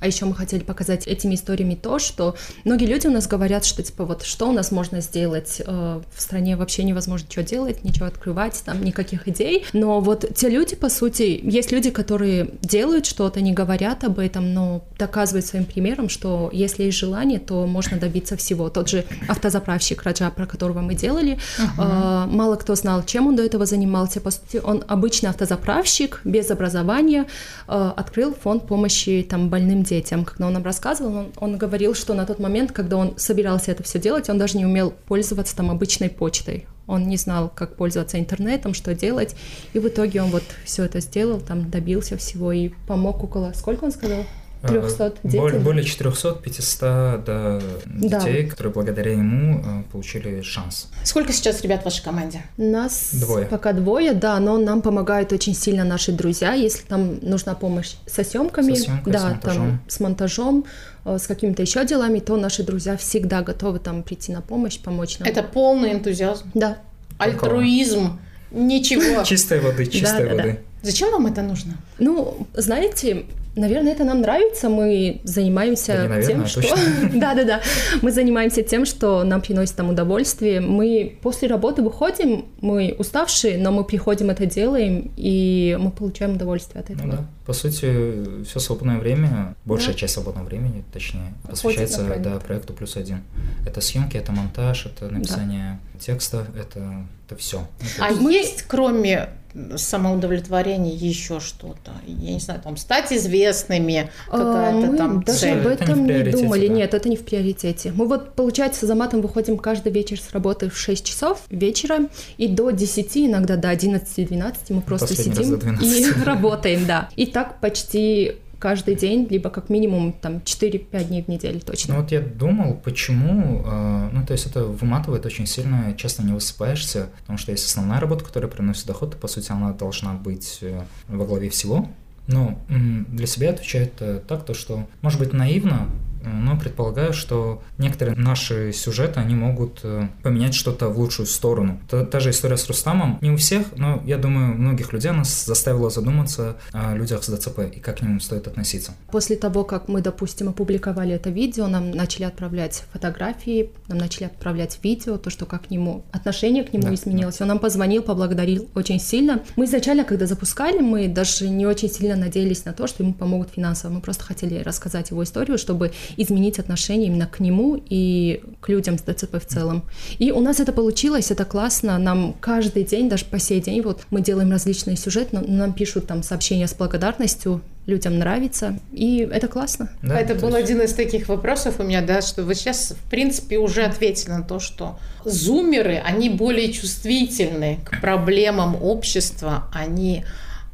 А 0.00 0.06
еще 0.06 0.24
мы 0.24 0.34
хотели 0.34 0.62
показать 0.62 1.06
этими 1.06 1.34
историями 1.34 1.74
то, 1.74 1.98
что 1.98 2.36
многие 2.64 2.86
люди 2.86 3.06
у 3.06 3.10
нас 3.10 3.26
говорят, 3.26 3.64
что 3.64 3.82
типа 3.82 4.04
вот 4.04 4.22
что 4.22 4.48
у 4.48 4.52
нас 4.52 4.70
можно 4.70 5.00
сделать 5.00 5.60
э, 5.64 6.00
в 6.14 6.20
стране 6.20 6.56
вообще 6.56 6.84
невозможно 6.84 7.26
ничего 7.26 7.44
делать, 7.44 7.84
ничего 7.84 8.06
открывать, 8.06 8.62
там 8.64 8.82
никаких 8.82 9.28
идей. 9.28 9.64
Но 9.72 10.00
вот 10.00 10.24
те 10.34 10.48
люди, 10.48 10.76
по 10.76 10.88
сути, 10.88 11.40
есть 11.42 11.72
люди, 11.72 11.90
которые 11.90 12.50
делают 12.62 13.06
что-то, 13.06 13.40
не 13.40 13.52
говорят 13.52 14.04
об 14.04 14.18
этом, 14.18 14.52
но 14.52 14.84
доказывают 14.98 15.46
своим 15.46 15.64
примером, 15.64 16.08
что 16.08 16.50
если 16.52 16.84
есть 16.84 16.98
желание, 16.98 17.38
то 17.38 17.66
можно 17.66 17.98
добиться 17.98 18.36
всего. 18.36 18.68
Тот 18.68 18.88
же 18.88 19.04
автозаправщик 19.28 20.02
Раджа, 20.02 20.30
про 20.30 20.46
которого 20.46 20.80
мы 20.80 20.94
делали, 20.94 21.38
э, 21.58 21.68
мало 21.78 22.56
кто 22.56 22.74
знал, 22.74 23.04
чем 23.04 23.26
он 23.26 23.36
до 23.36 23.44
этого 23.44 23.66
занимался. 23.66 24.20
По 24.20 24.30
сути, 24.30 24.60
он 24.62 24.84
обычный 24.86 25.30
автозаправщик 25.30 26.20
без 26.24 26.50
образования, 26.50 27.26
э, 27.66 27.92
открыл 27.96 28.34
фонд 28.34 28.66
помощи 28.66 29.26
там 29.28 29.48
больным 29.48 29.82
детям. 29.88 30.24
Когда 30.24 30.46
он 30.46 30.52
нам 30.52 30.64
рассказывал, 30.64 31.16
он, 31.16 31.32
он 31.36 31.58
говорил, 31.58 31.94
что 31.94 32.14
на 32.14 32.26
тот 32.26 32.38
момент, 32.38 32.72
когда 32.72 32.96
он 32.96 33.14
собирался 33.16 33.72
это 33.72 33.82
все 33.82 33.98
делать, 33.98 34.28
он 34.28 34.38
даже 34.38 34.58
не 34.58 34.66
умел 34.66 34.92
пользоваться 35.06 35.56
там 35.56 35.70
обычной 35.70 36.10
почтой. 36.10 36.66
Он 36.86 37.06
не 37.06 37.16
знал, 37.16 37.52
как 37.54 37.76
пользоваться 37.76 38.18
интернетом, 38.18 38.74
что 38.74 38.94
делать. 38.94 39.34
И 39.74 39.78
в 39.78 39.88
итоге 39.88 40.22
он 40.22 40.30
вот 40.30 40.44
все 40.64 40.84
это 40.84 41.00
сделал, 41.00 41.40
там 41.40 41.70
добился 41.70 42.16
всего 42.16 42.52
и 42.52 42.70
помог 42.86 43.22
около... 43.22 43.52
Сколько 43.54 43.84
он 43.84 43.92
сказал? 43.92 44.24
300 44.66 45.04
Э, 45.06 45.12
детей? 45.22 45.38
Более, 45.38 45.60
более 45.60 45.84
400, 45.84 46.32
500 46.34 47.24
да, 47.24 47.60
Да. 47.86 48.20
детей, 48.20 48.46
которые 48.46 48.72
благодаря 48.72 49.12
ему 49.12 49.60
э, 49.64 49.82
получили 49.92 50.42
шанс. 50.42 50.88
Сколько 51.04 51.32
сейчас 51.32 51.62
ребят 51.62 51.82
в 51.82 51.84
вашей 51.84 52.02
команде? 52.02 52.42
Нас 52.56 53.10
Двое. 53.12 53.46
пока 53.46 53.72
двое, 53.72 54.12
да, 54.14 54.38
но 54.40 54.58
нам 54.58 54.82
помогают 54.82 55.32
очень 55.32 55.54
сильно 55.54 55.84
наши 55.84 56.10
друзья, 56.12 56.54
если 56.54 56.82
там 56.86 57.18
нужна 57.22 57.54
помощь 57.54 57.94
со 58.06 58.24
съемками, 58.24 58.74
Со 58.74 58.82
съемкой, 58.82 59.12
да, 59.12 59.18
с 59.20 59.22
монтажом. 59.24 59.66
там 59.68 59.80
с 59.88 60.00
монтажом, 60.00 60.64
э, 61.04 61.18
с 61.18 61.26
какими-то 61.26 61.62
еще 61.62 61.84
делами, 61.84 62.18
то 62.18 62.36
наши 62.36 62.62
друзья 62.64 62.96
всегда 62.96 63.42
готовы 63.42 63.78
там 63.78 64.02
прийти 64.02 64.32
на 64.32 64.40
помощь, 64.42 64.78
помочь 64.80 65.18
нам. 65.18 65.28
Это 65.28 65.42
полный 65.42 65.92
энтузиазм, 65.92 66.50
Да. 66.54 66.78
альтруизм, 67.18 68.18
ничего. 68.50 69.22
Чистой 69.24 69.60
воды, 69.60 69.86
чистой 69.86 70.24
да, 70.28 70.30
да. 70.30 70.36
воды. 70.36 70.60
Зачем 70.82 71.10
вам 71.12 71.26
это 71.26 71.42
нужно? 71.42 71.74
Ну, 71.98 72.46
знаете, 72.54 73.24
наверное, 73.56 73.92
это 73.92 74.04
нам 74.04 74.20
нравится. 74.20 74.68
Мы 74.68 75.20
занимаемся 75.24 75.94
Да 75.94 76.02
не 76.02 76.08
наверное, 76.08 76.46
тем, 76.46 76.60
а 76.60 76.62
что... 76.62 76.76
Да-да-да. 77.18 77.60
Мы 78.02 78.12
занимаемся 78.12 78.62
тем, 78.62 78.84
что 78.84 79.24
нам 79.24 79.40
приносит 79.40 79.76
там 79.76 79.90
удовольствие. 79.90 80.60
Мы 80.60 81.18
после 81.22 81.48
работы 81.48 81.82
выходим, 81.82 82.46
мы 82.60 82.94
уставшие, 82.98 83.58
но 83.58 83.72
мы 83.72 83.84
приходим, 83.84 84.30
это 84.30 84.46
делаем, 84.46 85.10
и 85.16 85.76
мы 85.80 85.90
получаем 85.90 86.34
удовольствие 86.34 86.80
от 86.80 86.90
этого. 86.90 87.06
Ну 87.06 87.12
да. 87.12 87.26
По 87.46 87.52
сути, 87.54 88.44
все 88.44 88.60
свободное 88.60 88.98
время, 88.98 89.54
большая 89.64 89.94
Да. 89.94 90.00
часть 90.00 90.14
свободного 90.14 90.44
времени, 90.46 90.84
точнее, 90.92 91.32
посвящается 91.48 92.04
да, 92.18 92.38
проекту 92.40 92.74
плюс 92.74 92.96
один. 92.96 93.22
Это 93.66 93.80
съемки, 93.80 94.16
это 94.18 94.32
монтаж, 94.32 94.86
это 94.86 95.08
написание 95.08 95.78
текста, 95.98 96.46
это, 96.58 97.06
это 97.26 97.36
все. 97.36 97.66
А 97.98 98.12
есть, 98.12 98.62
кроме 98.62 99.30
самоудовлетворение, 99.76 100.94
еще 100.94 101.40
что-то? 101.40 101.92
Я 102.06 102.34
не 102.34 102.40
знаю, 102.40 102.60
там 102.62 102.76
стать 102.76 103.12
известными, 103.12 104.10
А, 104.30 104.38
какая-то 104.38 104.86
мы 104.92 104.96
там 104.96 105.22
даже 105.22 105.38
цель. 105.38 105.58
об 105.60 105.66
Это 105.66 105.84
не 105.92 105.92
этом 105.92 106.06
не, 106.06 106.30
думали. 106.32 106.68
да. 106.68 106.74
Нет, 106.74 106.94
это 106.94 107.08
не 107.08 107.16
в 107.16 107.24
приоритете. 107.24 107.92
Мы 107.94 108.06
вот, 108.06 108.34
получается, 108.34 108.86
за 108.86 108.94
матом 108.94 109.20
выходим 109.20 109.56
каждый 109.58 109.92
вечер 109.92 110.20
с 110.20 110.32
работы 110.32 110.70
в 110.70 110.76
6 110.78 111.04
часов 111.04 111.40
вечера, 111.50 112.08
и 112.36 112.48
до 112.48 112.70
10, 112.70 113.16
иногда 113.18 113.56
до 113.56 113.72
11-12 113.72 114.54
мы 114.70 114.80
просто 114.80 115.08
Последний 115.08 115.34
сидим 115.34 115.50
до 115.50 115.56
12. 115.58 115.86
и 116.20 116.22
работаем, 116.24 116.86
да. 116.86 117.08
И 117.16 117.26
так 117.26 117.60
почти 117.60 118.36
каждый 118.58 118.94
день, 118.94 119.26
либо 119.30 119.50
как 119.50 119.68
минимум 119.68 120.12
там 120.12 120.36
4-5 120.38 121.04
дней 121.04 121.22
в 121.22 121.28
неделю 121.28 121.60
точно. 121.60 121.94
Ну 121.94 122.00
вот 122.00 122.12
я 122.12 122.20
думал, 122.20 122.74
почему, 122.74 123.62
э, 123.64 124.08
ну 124.12 124.26
то 124.26 124.32
есть 124.32 124.46
это 124.46 124.64
выматывает 124.64 125.24
очень 125.26 125.46
сильно, 125.46 125.94
часто 125.96 126.22
не 126.22 126.32
высыпаешься, 126.32 127.08
потому 127.20 127.38
что 127.38 127.52
есть 127.52 127.66
основная 127.66 128.00
работа, 128.00 128.24
которая 128.24 128.50
приносит 128.50 128.86
доход, 128.86 129.14
и 129.14 129.18
по 129.18 129.28
сути 129.28 129.50
она 129.50 129.72
должна 129.72 130.14
быть 130.14 130.58
э, 130.62 130.82
во 131.08 131.24
главе 131.24 131.50
всего. 131.50 131.88
Но 132.26 132.58
для 132.68 133.26
себя 133.26 133.50
отвечает 133.50 133.94
так, 134.28 134.44
то 134.44 134.52
что, 134.52 134.86
может 135.00 135.18
быть, 135.18 135.32
наивно, 135.32 135.88
но 136.22 136.58
предполагаю, 136.58 137.12
что 137.12 137.62
некоторые 137.78 138.16
наши 138.16 138.72
сюжеты, 138.72 139.20
они 139.20 139.34
могут 139.34 139.80
э, 139.82 140.08
поменять 140.22 140.54
что-то 140.54 140.88
в 140.88 140.98
лучшую 140.98 141.26
сторону. 141.26 141.80
Та, 141.88 142.04
та 142.04 142.20
же 142.20 142.30
история 142.30 142.56
с 142.56 142.66
Рустамом, 142.68 143.18
не 143.20 143.30
у 143.30 143.36
всех, 143.36 143.66
но 143.76 144.02
я 144.04 144.18
думаю, 144.18 144.54
многих 144.54 144.92
людей 144.92 145.10
она 145.10 145.24
заставила 145.24 145.90
задуматься 145.90 146.56
о 146.72 146.94
людях 146.94 147.24
с 147.24 147.28
ДЦП 147.28 147.60
и 147.74 147.80
как 147.80 147.98
к 147.98 148.02
ним 148.02 148.20
стоит 148.20 148.46
относиться. 148.46 148.92
После 149.10 149.36
того, 149.36 149.64
как 149.64 149.88
мы, 149.88 150.00
допустим, 150.00 150.48
опубликовали 150.48 151.14
это 151.14 151.30
видео, 151.30 151.66
нам 151.66 151.90
начали 151.90 152.24
отправлять 152.24 152.84
фотографии, 152.92 153.70
нам 153.88 153.98
начали 153.98 154.24
отправлять 154.24 154.78
видео, 154.82 155.18
то, 155.18 155.30
что 155.30 155.46
как 155.46 155.66
к 155.66 155.70
нему, 155.70 156.04
отношение 156.12 156.64
к 156.64 156.72
нему 156.72 156.84
Да, 156.84 156.94
изменилось. 156.94 157.40
Он 157.40 157.48
нам 157.48 157.58
позвонил, 157.58 158.02
поблагодарил 158.02 158.68
очень 158.74 159.00
сильно. 159.00 159.42
Мы 159.56 159.64
изначально, 159.64 160.04
когда 160.04 160.26
запускали, 160.26 160.78
мы 160.78 161.08
даже 161.08 161.48
не 161.48 161.66
очень 161.66 161.90
сильно 161.90 162.16
надеялись 162.16 162.64
на 162.64 162.72
то, 162.72 162.86
что 162.86 163.02
ему 163.02 163.14
помогут 163.14 163.50
финансово. 163.50 163.92
Мы 163.92 164.00
просто 164.00 164.24
хотели 164.24 164.58
рассказать 164.58 165.10
его 165.10 165.22
историю, 165.22 165.58
чтобы 165.58 165.92
изменить 166.16 166.58
отношение 166.58 167.08
именно 167.08 167.26
к 167.26 167.40
нему 167.40 167.80
и 167.88 168.42
к 168.60 168.68
людям 168.68 168.98
с 168.98 169.02
ДЦП 169.02 169.36
в 169.42 169.46
целом. 169.46 169.82
И 170.18 170.32
у 170.32 170.40
нас 170.40 170.60
это 170.60 170.72
получилось, 170.72 171.30
это 171.30 171.44
классно. 171.44 171.98
Нам 171.98 172.34
каждый 172.40 172.84
день, 172.84 173.08
даже 173.08 173.24
по 173.24 173.38
сей 173.38 173.60
день, 173.60 173.82
вот 173.82 174.02
мы 174.10 174.20
делаем 174.20 174.50
различные 174.50 174.96
сюжеты, 174.96 175.28
но 175.32 175.40
нам 175.42 175.72
пишут 175.72 176.06
там 176.06 176.22
сообщения 176.22 176.66
с 176.66 176.74
благодарностью, 176.74 177.60
людям 177.86 178.18
нравится, 178.18 178.78
и 178.92 179.26
это 179.32 179.48
классно. 179.48 179.90
Да, 180.02 180.20
это 180.20 180.34
то 180.34 180.40
был 180.42 180.56
есть- 180.56 180.68
один 180.70 180.82
из 180.82 180.92
таких 180.92 181.26
вопросов 181.28 181.76
у 181.80 181.84
меня, 181.84 182.02
да, 182.02 182.20
что 182.20 182.42
вы 182.42 182.54
сейчас, 182.54 182.90
в 182.92 183.10
принципе, 183.10 183.56
уже 183.56 183.82
ответили 183.84 184.30
на 184.30 184.42
то, 184.42 184.58
что 184.58 184.98
зумеры, 185.24 185.96
они 186.04 186.28
более 186.28 186.70
чувствительны 186.70 187.78
к 187.84 188.00
проблемам 188.02 188.76
общества, 188.82 189.68
они 189.72 190.24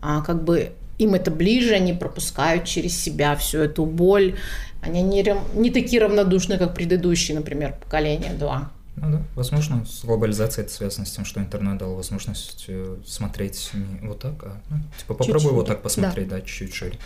а, 0.03 0.23
как 0.23 0.43
бы 0.43 0.73
им 0.99 1.15
это 1.15 1.31
ближе, 1.31 1.75
они 1.75 1.93
пропускают 1.93 2.65
через 2.65 3.01
себя 3.01 3.37
всю 3.37 3.59
эту 3.59 3.87
боль, 3.87 4.37
они 4.85 5.03
не, 5.03 5.25
не 5.55 5.71
такие 5.71 6.03
равнодушны, 6.03 6.59
как 6.59 6.75
предыдущие, 6.75 7.37
например, 7.37 7.77
поколение 7.83 8.33
2. 8.33 8.71
Ну 8.97 9.11
да, 9.11 9.23
возможно, 9.35 9.85
с 9.85 10.05
глобализацией 10.05 10.67
это 10.67 10.75
связано 10.75 11.05
с 11.05 11.11
тем, 11.11 11.25
что 11.25 11.41
интернет 11.41 11.79
дал 11.79 11.95
возможность 11.95 12.67
э, 12.69 12.97
смотреть 13.05 13.71
не 13.73 14.07
вот 14.07 14.21
так, 14.21 14.35
а 14.45 14.57
ну, 14.71 14.77
типа 14.99 15.15
попробуй 15.15 15.41
Чуть-чуть. 15.41 15.53
вот 15.53 15.67
так 15.67 15.83
посмотреть, 15.83 16.29
да, 16.29 16.41
чуть-чуть 16.41 16.75
шире. 16.75 16.99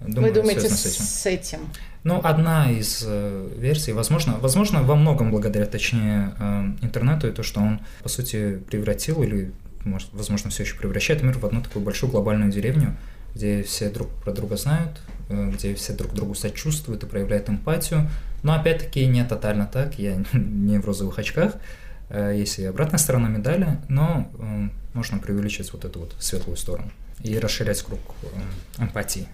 Вы 0.00 0.32
думаете, 0.32 0.68
с 0.68 0.86
этим. 0.86 1.04
с 1.04 1.26
этим? 1.26 1.58
Ну, 2.04 2.20
одна 2.22 2.70
из 2.70 3.02
э, 3.04 3.48
версий, 3.56 3.92
возможно, 3.92 4.38
возможно, 4.40 4.82
во 4.82 4.94
многом 4.94 5.30
благодаря, 5.30 5.66
точнее, 5.66 6.34
э, 6.38 6.62
интернету, 6.82 7.28
и 7.28 7.32
то, 7.32 7.42
что 7.42 7.60
он, 7.60 7.80
по 8.02 8.08
сути, 8.08 8.60
превратил 8.70 9.22
или, 9.22 9.52
может, 9.84 10.08
возможно, 10.12 10.50
все 10.50 10.62
еще 10.62 10.76
превращает 10.76 11.22
мир 11.22 11.36
в 11.38 11.44
одну 11.44 11.60
такую 11.60 11.84
большую 11.84 12.10
глобальную 12.10 12.50
деревню, 12.50 12.96
где 13.34 13.62
все 13.62 13.90
друг 13.90 14.08
про 14.24 14.32
друга 14.32 14.56
знают, 14.56 15.00
э, 15.28 15.50
где 15.50 15.74
все 15.74 15.92
друг 15.92 16.12
другу 16.14 16.34
сочувствуют 16.34 17.04
и 17.04 17.06
проявляют 17.06 17.48
эмпатию. 17.48 18.10
Но, 18.42 18.54
опять-таки, 18.54 19.06
не 19.06 19.24
тотально 19.24 19.66
так, 19.66 19.98
я 19.98 20.22
не 20.32 20.78
в 20.78 20.84
розовых 20.84 21.18
очках, 21.18 21.54
э, 22.08 22.34
есть 22.36 22.58
и 22.58 22.64
обратная 22.64 22.98
сторона 22.98 23.28
медали, 23.28 23.78
но 23.88 24.30
э, 24.38 24.68
можно 24.94 25.18
преувеличить 25.18 25.72
вот 25.72 25.84
эту 25.84 26.00
вот 26.00 26.14
светлую 26.18 26.56
сторону 26.56 26.90
и 27.22 27.38
расширять 27.38 27.82
круг 27.82 28.00
эмпатии, 28.78 29.26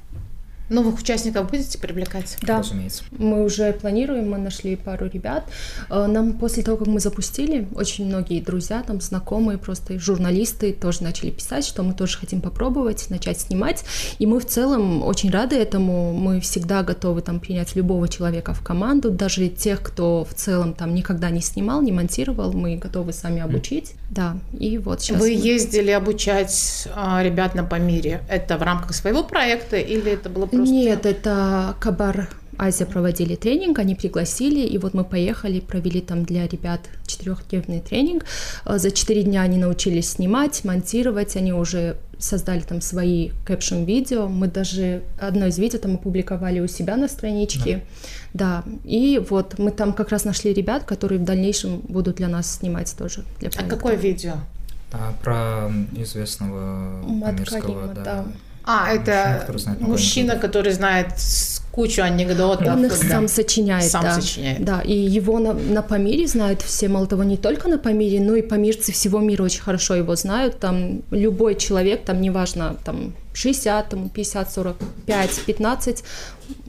Новых 0.70 0.98
участников 0.98 1.50
будете 1.50 1.78
привлекать? 1.78 2.38
Да, 2.42 2.58
разумеется. 2.58 3.04
мы 3.18 3.44
уже 3.44 3.72
планируем, 3.74 4.30
мы 4.30 4.38
нашли 4.38 4.76
пару 4.76 5.06
ребят. 5.08 5.44
Э, 5.90 6.06
Нам 6.06 6.32
после 6.32 6.62
того, 6.62 6.78
как 6.78 6.86
мы 6.86 7.00
запустили, 7.00 7.68
очень 7.74 8.06
многие 8.06 8.40
друзья, 8.40 8.82
там 8.82 9.00
знакомые, 9.02 9.58
просто 9.58 9.98
журналисты 9.98 10.72
тоже 10.72 11.02
начали 11.02 11.30
писать, 11.30 11.66
что 11.66 11.82
мы 11.82 11.92
тоже 11.92 12.16
хотим 12.16 12.40
попробовать, 12.40 13.10
начать 13.10 13.40
снимать. 13.40 13.84
И 14.18 14.24
мы 14.26 14.40
в 14.40 14.46
целом 14.46 15.02
очень 15.02 15.30
рады 15.30 15.56
этому. 15.56 16.14
Мы 16.14 16.40
всегда 16.40 16.82
готовы 16.82 17.20
там 17.20 17.40
принять 17.40 17.76
любого 17.76 18.08
человека 18.08 18.54
в 18.54 18.62
команду, 18.62 19.10
даже 19.10 19.48
тех, 19.48 19.82
кто 19.82 20.24
в 20.24 20.32
целом 20.32 20.72
там 20.72 20.94
никогда 20.94 21.28
не 21.28 21.42
снимал, 21.42 21.82
не 21.82 21.92
монтировал, 21.92 22.52
мы 22.54 22.76
готовы 22.76 23.12
сами 23.12 23.42
обучить. 23.42 23.92
Да, 24.10 24.38
и 24.58 24.78
вот 24.78 25.02
сейчас 25.02 25.20
Вы 25.20 25.34
мы- 25.34 25.46
ездили 25.46 25.90
обучать 25.90 26.88
а, 26.94 27.22
ребят 27.22 27.54
на 27.54 27.64
Памире. 27.64 28.22
Это 28.30 28.56
в 28.56 28.62
рамках 28.62 28.94
своего 28.94 29.22
проекта 29.24 29.76
или 29.76 30.12
это 30.12 30.30
было 30.30 30.46
просто... 30.56 30.74
Нет, 30.74 31.06
это 31.06 31.76
Кабар 31.80 32.28
Азия 32.58 32.86
проводили 32.86 33.34
тренинг, 33.34 33.78
они 33.78 33.94
пригласили, 33.94 34.60
и 34.60 34.78
вот 34.78 34.94
мы 34.94 35.04
поехали, 35.04 35.60
провели 35.60 36.00
там 36.00 36.24
для 36.24 36.46
ребят 36.46 36.80
четырехдневный 37.06 37.80
тренинг. 37.80 38.24
Э, 38.64 38.78
За 38.78 38.90
четыре 38.90 39.22
дня 39.22 39.42
они 39.42 39.58
научились 39.58 40.10
снимать, 40.10 40.64
монтировать, 40.64 41.36
они 41.36 41.52
уже 41.52 41.96
создали 42.18 42.60
там 42.60 42.80
свои 42.80 43.30
кэпшн-видео. 43.44 44.28
Мы 44.28 44.46
даже 44.48 45.02
одно 45.20 45.46
из 45.46 45.58
видео 45.58 45.78
там 45.78 45.94
опубликовали 45.94 46.60
у 46.60 46.66
себя 46.66 46.96
на 46.96 47.08
страничке. 47.08 47.84
Да. 48.32 48.64
и 48.84 49.22
вот 49.30 49.58
мы 49.58 49.70
там 49.70 49.92
как 49.92 50.08
раз 50.08 50.24
нашли 50.24 50.52
ребят, 50.52 50.84
которые 50.84 51.20
в 51.20 51.24
дальнейшем 51.24 51.80
будут 51.80 52.16
для 52.16 52.28
нас 52.28 52.50
снимать 52.50 52.94
тоже. 52.96 53.24
Для 53.40 53.50
А 53.56 53.62
какое 53.64 53.94
видео? 53.94 54.34
А, 54.92 55.12
про 55.22 55.72
известного 55.96 57.02
Мат 57.02 57.32
памирского, 57.32 57.60
Карима, 57.60 57.94
да. 57.94 58.04
да. 58.04 58.24
А, 58.66 58.86
Мужчина, 58.86 59.02
это 59.02 59.38
который 59.40 59.58
знает 59.58 59.80
мужчина, 59.80 60.36
который 60.36 60.72
знает 60.72 61.08
кучу 61.70 62.02
анекдотов. 62.02 62.68
Он 62.68 62.84
их 62.86 63.00
да. 63.00 63.08
сам 63.08 63.28
сочиняет, 63.28 63.90
Сам 63.90 64.02
да. 64.02 64.20
сочиняет. 64.20 64.64
Да, 64.64 64.80
и 64.80 64.94
его 64.94 65.38
на, 65.38 65.52
на 65.52 65.82
Памире 65.82 66.26
знают 66.26 66.62
все, 66.62 66.88
мало 66.88 67.06
того, 67.06 67.24
не 67.24 67.36
только 67.36 67.68
на 67.68 67.78
Памире, 67.78 68.20
но 68.20 68.36
и 68.36 68.42
памирцы 68.42 68.92
всего 68.92 69.20
мира 69.20 69.42
очень 69.42 69.60
хорошо 69.60 69.96
его 69.96 70.14
знают. 70.14 70.60
Там 70.60 71.02
любой 71.10 71.56
человек, 71.56 72.04
там 72.04 72.20
неважно, 72.20 72.76
там 72.84 73.12
60, 73.34 73.88
там 73.88 74.08
50, 74.08 74.50
45, 74.52 75.40
15, 75.46 76.04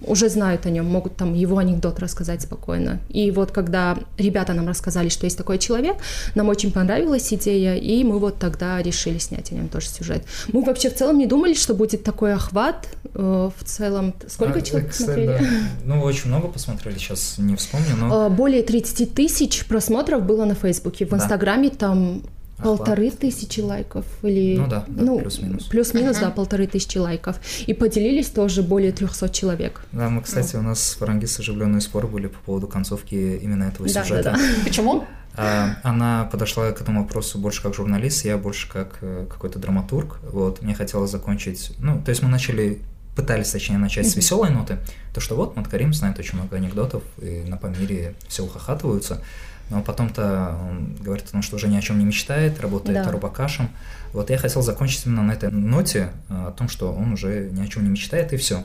уже 0.02 0.30
знают 0.30 0.66
о 0.66 0.70
нем, 0.70 0.86
могут 0.86 1.16
там 1.16 1.34
его 1.34 1.58
анекдот 1.58 2.00
рассказать 2.00 2.42
спокойно. 2.42 3.00
И 3.10 3.32
вот 3.32 3.52
когда 3.52 3.98
ребята 4.18 4.54
нам 4.54 4.68
рассказали, 4.68 5.10
что 5.10 5.26
есть 5.26 5.38
такой 5.38 5.58
человек, 5.58 5.96
нам 6.36 6.50
очень 6.50 6.72
понравилась 6.72 7.32
идея, 7.34 7.76
и 7.76 8.04
мы 8.04 8.20
вот 8.20 8.38
тогда 8.40 8.82
решили 8.82 9.18
снять 9.20 9.52
о 9.52 9.56
нем 9.56 9.68
тоже 9.70 9.88
сюжет. 9.90 10.24
Мы 10.52 10.64
вообще 10.64 10.90
в 10.90 10.96
целом 10.96 11.18
не 11.18 11.28
думали, 11.28 11.54
что 11.54 11.74
будет 11.74 12.04
такой 12.04 12.34
охват. 12.34 12.88
э, 13.14 13.50
В 13.58 13.64
целом, 13.64 14.14
сколько 14.28 14.60
А, 14.60 14.62
человек 14.62 14.92
кстати, 14.92 15.06
смотрели? 15.08 15.28
да. 15.28 15.40
Ну, 15.86 16.02
очень 16.02 16.28
много 16.30 16.48
посмотрели, 16.48 16.98
сейчас 16.98 17.36
не 17.38 17.56
вспомню, 17.56 17.96
но 17.98 18.26
А, 18.26 18.30
Более 18.30 18.64
30 18.64 19.14
тысяч 19.14 19.66
просмотров 19.66 20.24
было 20.24 20.46
на 20.46 20.56
Фейсбуке. 20.56 21.06
В 21.06 21.10
Да. 21.10 21.18
Инстаграме 21.18 21.70
там 21.70 22.22
Охват. 22.58 22.78
полторы 22.78 23.12
тысячи 23.12 23.60
лайков 23.60 24.06
или 24.22 24.56
Ну 24.58 24.68
да, 24.68 24.86
да, 24.88 25.16
плюс-минус. 25.18 25.64
плюс-минус, 25.66 26.18
да, 26.20 26.30
полторы 26.32 26.68
тысячи 26.68 26.98
лайков. 26.98 27.38
И 27.68 27.74
поделились 27.74 28.28
тоже 28.28 28.64
более 28.64 28.92
300 28.92 29.30
человек. 29.30 29.82
да, 29.92 30.10
мы, 30.10 30.22
кстати, 30.22 30.56
у 30.56 30.62
нас 30.62 30.82
с 30.82 30.96
Фарангис 30.96 31.40
оживленные 31.40 31.82
споры 31.82 32.08
были 32.08 32.28
по 32.28 32.40
поводу 32.40 32.68
концовки 32.68 33.16
именно 33.16 33.64
этого 33.66 33.88
Да, 33.90 34.04
сюжета. 34.04 34.32
да, 34.32 34.40
Почему? 34.64 35.06
А, 35.38 35.76
Она 35.84 36.30
подошла 36.32 36.72
к 36.72 36.80
этому 36.82 37.02
вопросу 37.02 37.38
больше 37.38 37.62
как 37.62 37.74
журналист, 37.76 38.24
я 38.24 38.38
больше 38.38 38.70
как 38.72 39.00
э, 39.02 39.26
какой-то 39.30 39.60
драматург. 39.60 40.20
Вот, 40.32 40.62
мне 40.62 40.74
хотелось 40.74 41.12
закончить. 41.12 41.74
Ну, 41.80 42.02
то 42.02 42.10
есть 42.10 42.24
мы 42.24 42.30
начали 42.30 42.80
пытались, 43.18 43.50
точнее, 43.52 43.78
начать 43.78 44.08
с 44.10 44.16
веселой 44.16 44.50
ноты, 44.50 44.78
то 45.14 45.20
что 45.22 45.36
вот 45.36 45.56
Маткарим 45.56 45.94
знает 45.94 46.20
очень 46.20 46.38
много 46.38 46.56
анекдотов, 46.58 47.02
и 47.22 47.44
на 47.48 47.56
Памире 47.58 48.14
все 48.28 48.44
ухахатываются, 48.44 49.22
но 49.70 49.82
потом-то 49.82 50.58
он 50.70 50.96
говорит 51.00 51.26
о 51.28 51.32
том, 51.34 51.42
что 51.42 51.56
уже 51.56 51.68
ни 51.68 51.78
о 51.78 51.82
чем 51.82 52.00
не 52.00 52.06
мечтает, 52.06 52.60
работает 52.60 53.04
Да. 53.04 53.12
рубакашем. 53.12 53.70
Вот 54.14 54.30
я 54.30 54.38
хотел 54.38 54.62
закончить 54.62 55.06
именно 55.06 55.24
на 55.24 55.32
этой 55.32 55.52
ноте, 55.52 56.10
а, 56.30 56.48
о 56.50 56.52
том, 56.52 56.70
что 56.70 56.94
он 56.94 57.14
уже 57.14 57.50
ни 57.52 57.62
о 57.62 57.68
чем 57.68 57.84
не 57.84 57.90
мечтает, 57.90 58.32
и 58.34 58.38
все. 58.38 58.64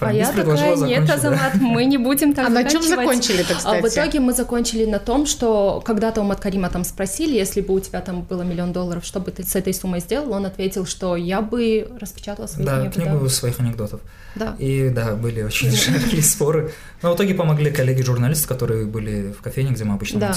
А 0.00 0.12
я 0.12 0.32
такая, 0.32 0.76
нет, 0.76 1.08
Азамат, 1.10 1.54
мы 1.60 1.84
не 1.84 1.98
будем 1.98 2.32
так 2.32 2.46
А 2.46 2.50
на 2.50 2.64
чем 2.64 2.82
заканчивать». 2.82 3.06
закончили-то, 3.22 3.54
А 3.54 3.56
кстати? 3.56 3.82
в 3.82 3.86
итоге 3.88 4.20
мы 4.20 4.32
закончили 4.32 4.84
на 4.84 4.98
том, 4.98 5.26
что 5.26 5.82
когда-то 5.84 6.20
у 6.20 6.24
Маткарима 6.24 6.68
там 6.70 6.82
спросили, 6.84 7.36
если 7.36 7.60
бы 7.60 7.74
у 7.74 7.80
тебя 7.80 8.00
там 8.00 8.22
было 8.22 8.42
миллион 8.42 8.72
долларов, 8.72 9.04
что 9.04 9.20
бы 9.20 9.30
ты 9.30 9.42
с 9.44 9.54
этой 9.54 9.74
суммой 9.74 10.00
сделал, 10.00 10.32
он 10.32 10.46
ответил, 10.46 10.86
что 10.86 11.16
я 11.16 11.40
бы 11.40 11.88
распечатала 12.00 12.46
свои 12.46 12.64
Да, 12.64 12.80
книги. 12.88 12.94
книгу 13.08 13.28
своих 13.28 13.60
анекдотов. 13.60 14.00
Да. 14.34 14.54
И 14.58 14.88
да, 14.90 15.14
были 15.14 15.42
очень 15.42 15.70
жаркие 15.76 16.22
споры. 16.22 16.72
Но 17.02 17.12
в 17.12 17.16
итоге 17.16 17.34
помогли 17.34 17.70
коллеги-журналисты, 17.70 18.48
которые 18.48 18.86
были 18.86 19.32
в 19.38 19.42
кофейне, 19.42 19.72
где 19.72 19.84
мы 19.84 19.94
обычно 19.94 20.20
Да. 20.20 20.32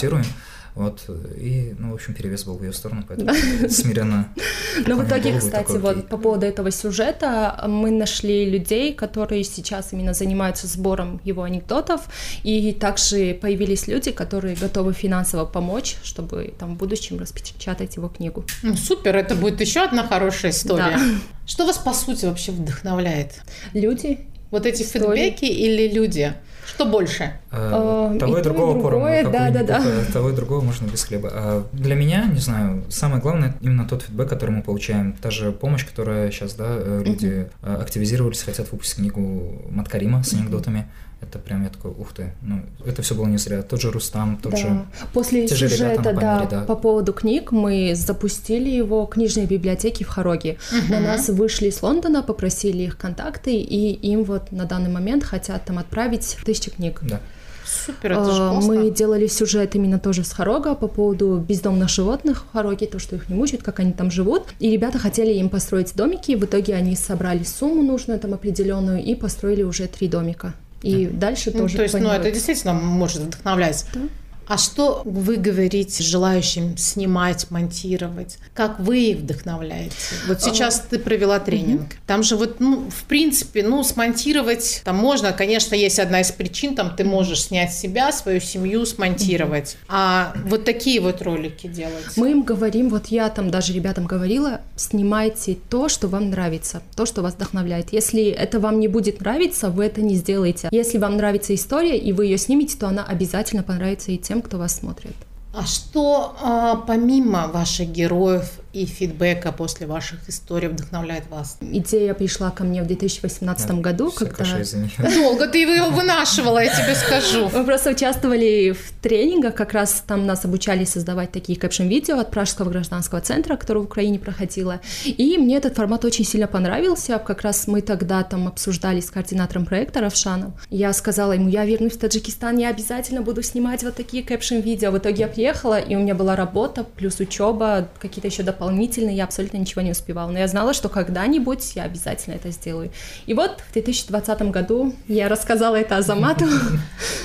Вот, 0.75 1.09
и, 1.37 1.75
ну, 1.77 1.91
в 1.91 1.95
общем, 1.95 2.13
перевес 2.13 2.45
был 2.45 2.57
в 2.57 2.63
ее 2.63 2.73
сторону, 2.73 3.03
поэтому 3.07 3.33
смиренно. 3.69 4.29
Ну, 4.85 4.95
в 4.95 5.07
итоге, 5.07 5.37
кстати, 5.37 5.77
вот 5.77 6.07
по 6.07 6.17
поводу 6.17 6.45
этого 6.45 6.71
сюжета, 6.71 7.65
мы 7.67 7.91
нашли 7.91 8.49
людей, 8.49 8.93
которые 8.93 9.43
сейчас 9.43 9.93
именно 9.93 10.13
занимаются 10.13 10.67
сбором 10.67 11.19
его 11.23 11.43
анекдотов, 11.43 12.01
и 12.43 12.71
также 12.71 13.33
появились 13.33 13.87
люди, 13.87 14.11
которые 14.11 14.55
готовы 14.55 14.93
финансово 14.93 15.45
помочь, 15.45 15.97
чтобы 16.03 16.53
там 16.57 16.75
в 16.75 16.77
будущем 16.77 17.19
распечатать 17.19 17.95
его 17.95 18.09
книгу. 18.09 18.45
Ну, 18.63 18.75
супер, 18.75 19.15
это 19.15 19.35
будет 19.35 19.59
еще 19.59 19.81
одна 19.81 20.07
хорошая 20.07 20.51
история. 20.51 20.97
Да. 20.97 21.19
Что 21.45 21.65
вас, 21.65 21.77
по 21.77 21.93
сути, 21.93 22.25
вообще 22.25 22.51
вдохновляет? 22.51 23.41
Люди. 23.73 24.19
Вот 24.51 24.65
эти 24.65 24.83
истории. 24.83 25.29
фидбэки 25.29 25.45
или 25.45 25.91
люди? 25.91 26.33
Что 26.69 26.85
больше? 26.85 27.33
А, 27.51 28.15
того 28.17 28.37
и, 28.37 28.39
и 28.39 28.43
другого 28.43 28.77
и 28.77 28.81
другое, 28.81 29.23
да, 29.29 29.49
да, 29.49 29.63
да. 29.63 29.83
Того 30.13 30.29
и 30.29 30.35
другого 30.35 30.61
можно 30.61 30.85
без 30.85 31.03
хлеба. 31.03 31.29
А 31.33 31.67
для 31.73 31.95
меня, 31.95 32.25
не 32.25 32.39
знаю, 32.39 32.83
самое 32.89 33.21
главное 33.21 33.55
именно 33.61 33.87
тот 33.87 34.03
фидбэк, 34.03 34.29
который 34.29 34.51
мы 34.51 34.61
получаем. 34.61 35.13
Та 35.13 35.31
же 35.31 35.51
помощь, 35.51 35.85
которая 35.85 36.31
сейчас, 36.31 36.53
да, 36.53 36.65
э, 36.67 37.01
люди 37.03 37.49
uh-huh. 37.63 37.81
активизировались, 37.81 38.43
хотят 38.43 38.71
выпустить 38.71 38.97
книгу 38.97 39.63
Маткарима 39.69 40.23
с 40.23 40.33
анекдотами. 40.33 40.79
Uh-huh 40.79 41.08
это 41.21 41.37
прям 41.39 41.63
я 41.63 41.69
такой, 41.69 41.91
ух 41.91 42.13
ты, 42.13 42.33
ну 42.41 42.61
это 42.85 43.01
все 43.01 43.15
было 43.15 43.27
не 43.27 43.37
зря. 43.37 43.61
Тот 43.61 43.81
же 43.81 43.91
Рустам, 43.91 44.37
тот 44.37 44.53
да. 44.53 44.57
же. 44.57 44.85
После 45.13 45.47
те 45.47 45.55
сюжета, 45.55 45.75
же 45.75 45.91
ребята, 45.91 46.47
да, 46.49 46.61
по 46.61 46.75
поводу 46.75 47.13
книг 47.13 47.51
мы 47.51 47.93
запустили 47.95 48.69
его 48.69 49.05
книжные 49.05 49.45
библиотеки 49.45 50.03
в 50.03 50.07
Хароге. 50.07 50.57
Угу. 50.71 50.91
На 50.91 50.99
нас 50.99 51.27
вышли 51.29 51.67
из 51.67 51.81
Лондона, 51.81 52.23
попросили 52.23 52.83
их 52.83 52.97
контакты, 52.97 53.53
и 53.55 53.91
им 53.91 54.23
вот 54.23 54.51
на 54.51 54.65
данный 54.65 54.89
момент 54.89 55.23
хотят 55.23 55.65
там 55.65 55.77
отправить 55.77 56.37
тысячи 56.45 56.71
книг. 56.71 56.99
Да. 57.01 57.19
Супер, 57.65 58.13
это 58.13 58.31
же 58.31 58.41
а, 58.41 58.49
классно. 58.51 58.73
Мы 58.73 58.89
делали 58.89 59.27
сюжет 59.27 59.75
именно 59.75 59.99
тоже 59.99 60.23
с 60.23 60.31
Хорога 60.31 60.73
по 60.73 60.87
поводу 60.87 61.37
бездомных 61.37 61.89
животных 61.89 62.45
в 62.45 62.53
Хороге, 62.53 62.87
то, 62.87 62.97
что 62.97 63.15
их 63.15 63.29
не 63.29 63.35
мучают, 63.35 63.61
как 63.61 63.79
они 63.79 63.91
там 63.91 64.09
живут. 64.09 64.43
И 64.59 64.71
ребята 64.71 64.97
хотели 64.97 65.33
им 65.33 65.49
построить 65.49 65.93
домики, 65.95 66.35
в 66.35 66.45
итоге 66.45 66.73
они 66.73 66.95
собрали 66.95 67.43
сумму 67.43 67.83
нужную 67.83 68.19
там 68.19 68.33
определенную 68.33 69.03
и 69.03 69.13
построили 69.13 69.61
уже 69.61 69.87
три 69.87 70.07
домика. 70.07 70.55
И 70.81 71.07
да. 71.07 71.27
дальше 71.27 71.51
ну, 71.53 71.61
тоже. 71.61 71.77
То 71.77 71.83
есть, 71.83 71.99
ну, 71.99 72.09
это 72.09 72.31
действительно 72.31 72.73
может 72.73 73.21
вдохновлять. 73.21 73.85
Да. 73.93 74.01
А 74.49 74.57
что 74.57 75.03
вы 75.05 75.37
говорите 75.37 76.03
желающим 76.03 76.75
снимать, 76.75 77.51
монтировать? 77.51 78.39
Как 78.55 78.79
вы 78.79 79.11
их 79.11 79.17
вдохновляете? 79.17 79.95
Вот 80.27 80.41
сейчас 80.41 80.83
ты 80.89 80.97
провела 80.97 81.39
тренинг. 81.39 81.81
Угу. 81.81 81.91
Там 82.07 82.23
же 82.23 82.35
вот, 82.35 82.59
ну, 82.59 82.89
в 82.89 83.03
принципе, 83.03 83.61
ну, 83.61 83.83
смонтировать 83.83 84.81
там 84.83 84.95
можно. 84.95 85.33
Конечно, 85.33 85.75
есть 85.75 85.99
одна 85.99 86.21
из 86.21 86.31
причин, 86.31 86.73
там 86.73 86.95
ты 86.95 87.03
можешь 87.03 87.43
снять 87.43 87.75
себя, 87.75 88.11
свою 88.11 88.41
семью, 88.41 88.87
смонтировать. 88.87 89.77
Угу. 89.83 89.85
А 89.89 90.33
вот 90.45 90.65
такие 90.65 90.99
вот 90.99 91.21
ролики 91.21 91.67
делать? 91.67 92.17
Мы 92.17 92.31
им 92.31 92.41
говорим, 92.41 92.89
вот 92.89 93.05
я 93.09 93.29
там 93.29 93.51
даже 93.51 93.71
ребятам 93.71 94.07
говорила, 94.07 94.61
снимайте 94.75 95.59
то, 95.69 95.89
что 95.89 96.07
вам 96.07 96.31
нравится, 96.31 96.81
то, 96.95 97.05
что 97.05 97.21
вас 97.21 97.35
вдохновляет. 97.35 97.93
Если 97.93 98.25
это 98.29 98.59
вам 98.59 98.79
не 98.79 98.87
будет 98.87 99.19
нравиться, 99.21 99.69
вы 99.69 99.85
это 99.85 100.01
не 100.01 100.15
сделаете. 100.15 100.69
Если 100.71 100.97
вам 100.97 101.17
нравится 101.17 101.53
история, 101.53 101.99
и 101.99 102.11
вы 102.13 102.25
ее 102.25 102.39
снимете, 102.39 102.77
то 102.79 102.87
она 102.87 103.05
обязательно 103.05 103.61
понравится 103.61 104.11
и 104.11 104.17
тем, 104.17 104.38
тем, 104.39 104.41
кто 104.41 104.57
вас 104.57 104.75
смотрит. 104.75 105.15
А 105.53 105.65
что 105.65 106.35
а, 106.41 106.75
помимо 106.75 107.47
ваших 107.47 107.89
героев 107.89 108.59
и 108.71 108.85
фидбэка 108.85 109.51
после 109.51 109.87
ваших 109.87 110.29
историй 110.29 110.67
вдохновляет 110.67 111.27
вас? 111.29 111.57
Идея 111.61 112.13
пришла 112.13 112.51
ко 112.51 112.63
мне 112.63 112.83
в 112.83 112.87
2018 112.87 113.67
да, 113.67 113.73
году, 113.75 114.11
когда... 114.11 114.45
Долго 115.15 115.47
ты 115.47 115.59
его 115.59 115.89
вынашивала, 115.89 116.63
я 116.63 116.69
тебе 116.69 116.95
скажу. 116.95 117.49
Мы 117.53 117.63
просто 117.65 117.91
участвовали 117.91 118.71
в 118.71 118.91
тренингах, 119.01 119.55
как 119.55 119.73
раз 119.73 120.03
там 120.05 120.25
нас 120.25 120.45
обучали 120.45 120.85
создавать 120.85 121.31
такие 121.31 121.57
кэпшн-видео 121.57 122.19
от 122.19 122.31
Пражского 122.31 122.69
гражданского 122.69 123.21
центра, 123.21 123.55
который 123.55 123.79
в 123.79 123.85
Украине 123.85 124.19
проходила. 124.19 124.81
И 125.05 125.37
мне 125.37 125.57
этот 125.57 125.75
формат 125.75 126.05
очень 126.05 126.25
сильно 126.25 126.47
понравился. 126.47 127.17
Как 127.19 127.41
раз 127.41 127.67
мы 127.67 127.81
тогда 127.81 128.23
там 128.23 128.47
обсуждали 128.47 128.99
с 128.99 129.09
координатором 129.09 129.65
проекта 129.65 130.01
Равшаном. 130.01 130.53
Я 130.69 130.93
сказала 130.93 131.31
ему, 131.31 131.49
я 131.49 131.65
вернусь 131.65 131.93
в 131.93 131.99
Таджикистан, 131.99 132.57
я 132.57 132.69
обязательно 132.69 133.21
буду 133.21 133.41
снимать 133.41 133.83
вот 133.83 133.95
такие 133.95 134.23
кэпшн-видео. 134.23 134.91
В 134.91 134.97
итоге 134.99 135.21
я 135.21 135.27
приехала, 135.27 135.79
и 135.79 135.95
у 135.95 135.99
меня 135.99 136.13
была 136.13 136.35
работа, 136.35 136.83
плюс 136.83 137.19
учеба, 137.19 137.89
какие-то 137.99 138.27
еще 138.27 138.43
дополнительные 138.43 138.58
дополнительно 138.59 139.09
я 139.09 139.23
абсолютно 139.23 139.57
ничего 139.57 139.81
не 139.81 139.91
успевала. 139.91 140.29
Но 140.29 140.39
я 140.39 140.47
знала, 140.47 140.73
что 140.73 140.89
когда-нибудь 140.89 141.75
я 141.75 141.83
обязательно 141.83 142.35
это 142.35 142.51
сделаю. 142.51 142.91
И 143.25 143.33
вот 143.33 143.61
в 143.69 143.73
2020 143.73 144.41
году 144.51 144.93
я 145.07 145.29
рассказала 145.29 145.77
это 145.77 145.95
Азамату. 145.97 146.45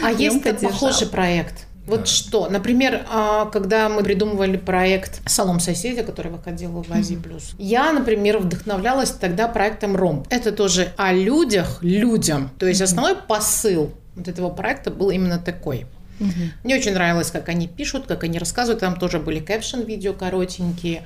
А 0.03 0.13
есть 0.13 0.43
похожий 0.63 1.09
проект? 1.09 1.67
Вот 1.87 2.01
да. 2.01 2.07
что, 2.07 2.49
например, 2.49 3.05
а, 3.11 3.47
когда 3.47 3.89
мы 3.91 4.03
придумывали 4.03 4.57
проект 4.57 5.21
«Салом 5.29 5.61
соседя», 5.61 6.03
который 6.03 6.31
выходил 6.31 6.71
в 6.83 6.91
Азии 6.91 7.17
Плюс, 7.17 7.53
я, 7.59 7.93
например, 7.93 8.39
вдохновлялась 8.39 9.11
тогда 9.11 9.49
проектом 9.49 9.95
«Ром». 9.95 10.25
Это 10.31 10.53
тоже 10.53 10.93
о 10.97 11.13
людях, 11.13 11.83
людям. 11.83 12.51
То 12.59 12.67
есть 12.67 12.81
основной 12.81 13.17
посыл 13.17 13.93
вот 14.17 14.29
этого 14.29 14.49
проекта 14.49 14.91
был 14.91 15.11
именно 15.11 15.39
такой. 15.39 15.87
Угу. 16.21 16.31
Мне 16.65 16.77
очень 16.77 16.93
нравилось, 16.93 17.31
как 17.31 17.49
они 17.49 17.69
пишут, 17.69 18.07
как 18.07 18.25
они 18.25 18.39
рассказывают. 18.39 18.81
Там 18.81 18.99
тоже 18.99 19.19
были 19.19 19.41
кэпшн-видео 19.41 20.13
коротенькие. 20.13 21.05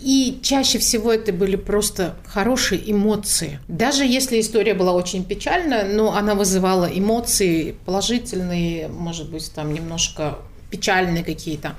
И 0.00 0.40
чаще 0.42 0.78
всего 0.78 1.12
это 1.12 1.32
были 1.32 1.56
просто 1.56 2.16
хорошие 2.26 2.90
эмоции. 2.90 3.60
Даже 3.68 4.04
если 4.04 4.40
история 4.40 4.74
была 4.74 4.92
очень 4.92 5.24
печальная, 5.24 5.84
но 5.84 6.14
она 6.14 6.34
вызывала 6.34 6.86
эмоции 6.86 7.76
положительные, 7.84 8.88
может 8.88 9.30
быть, 9.30 9.50
там 9.54 9.72
немножко 9.72 10.38
печальные 10.70 11.24
какие-то. 11.24 11.76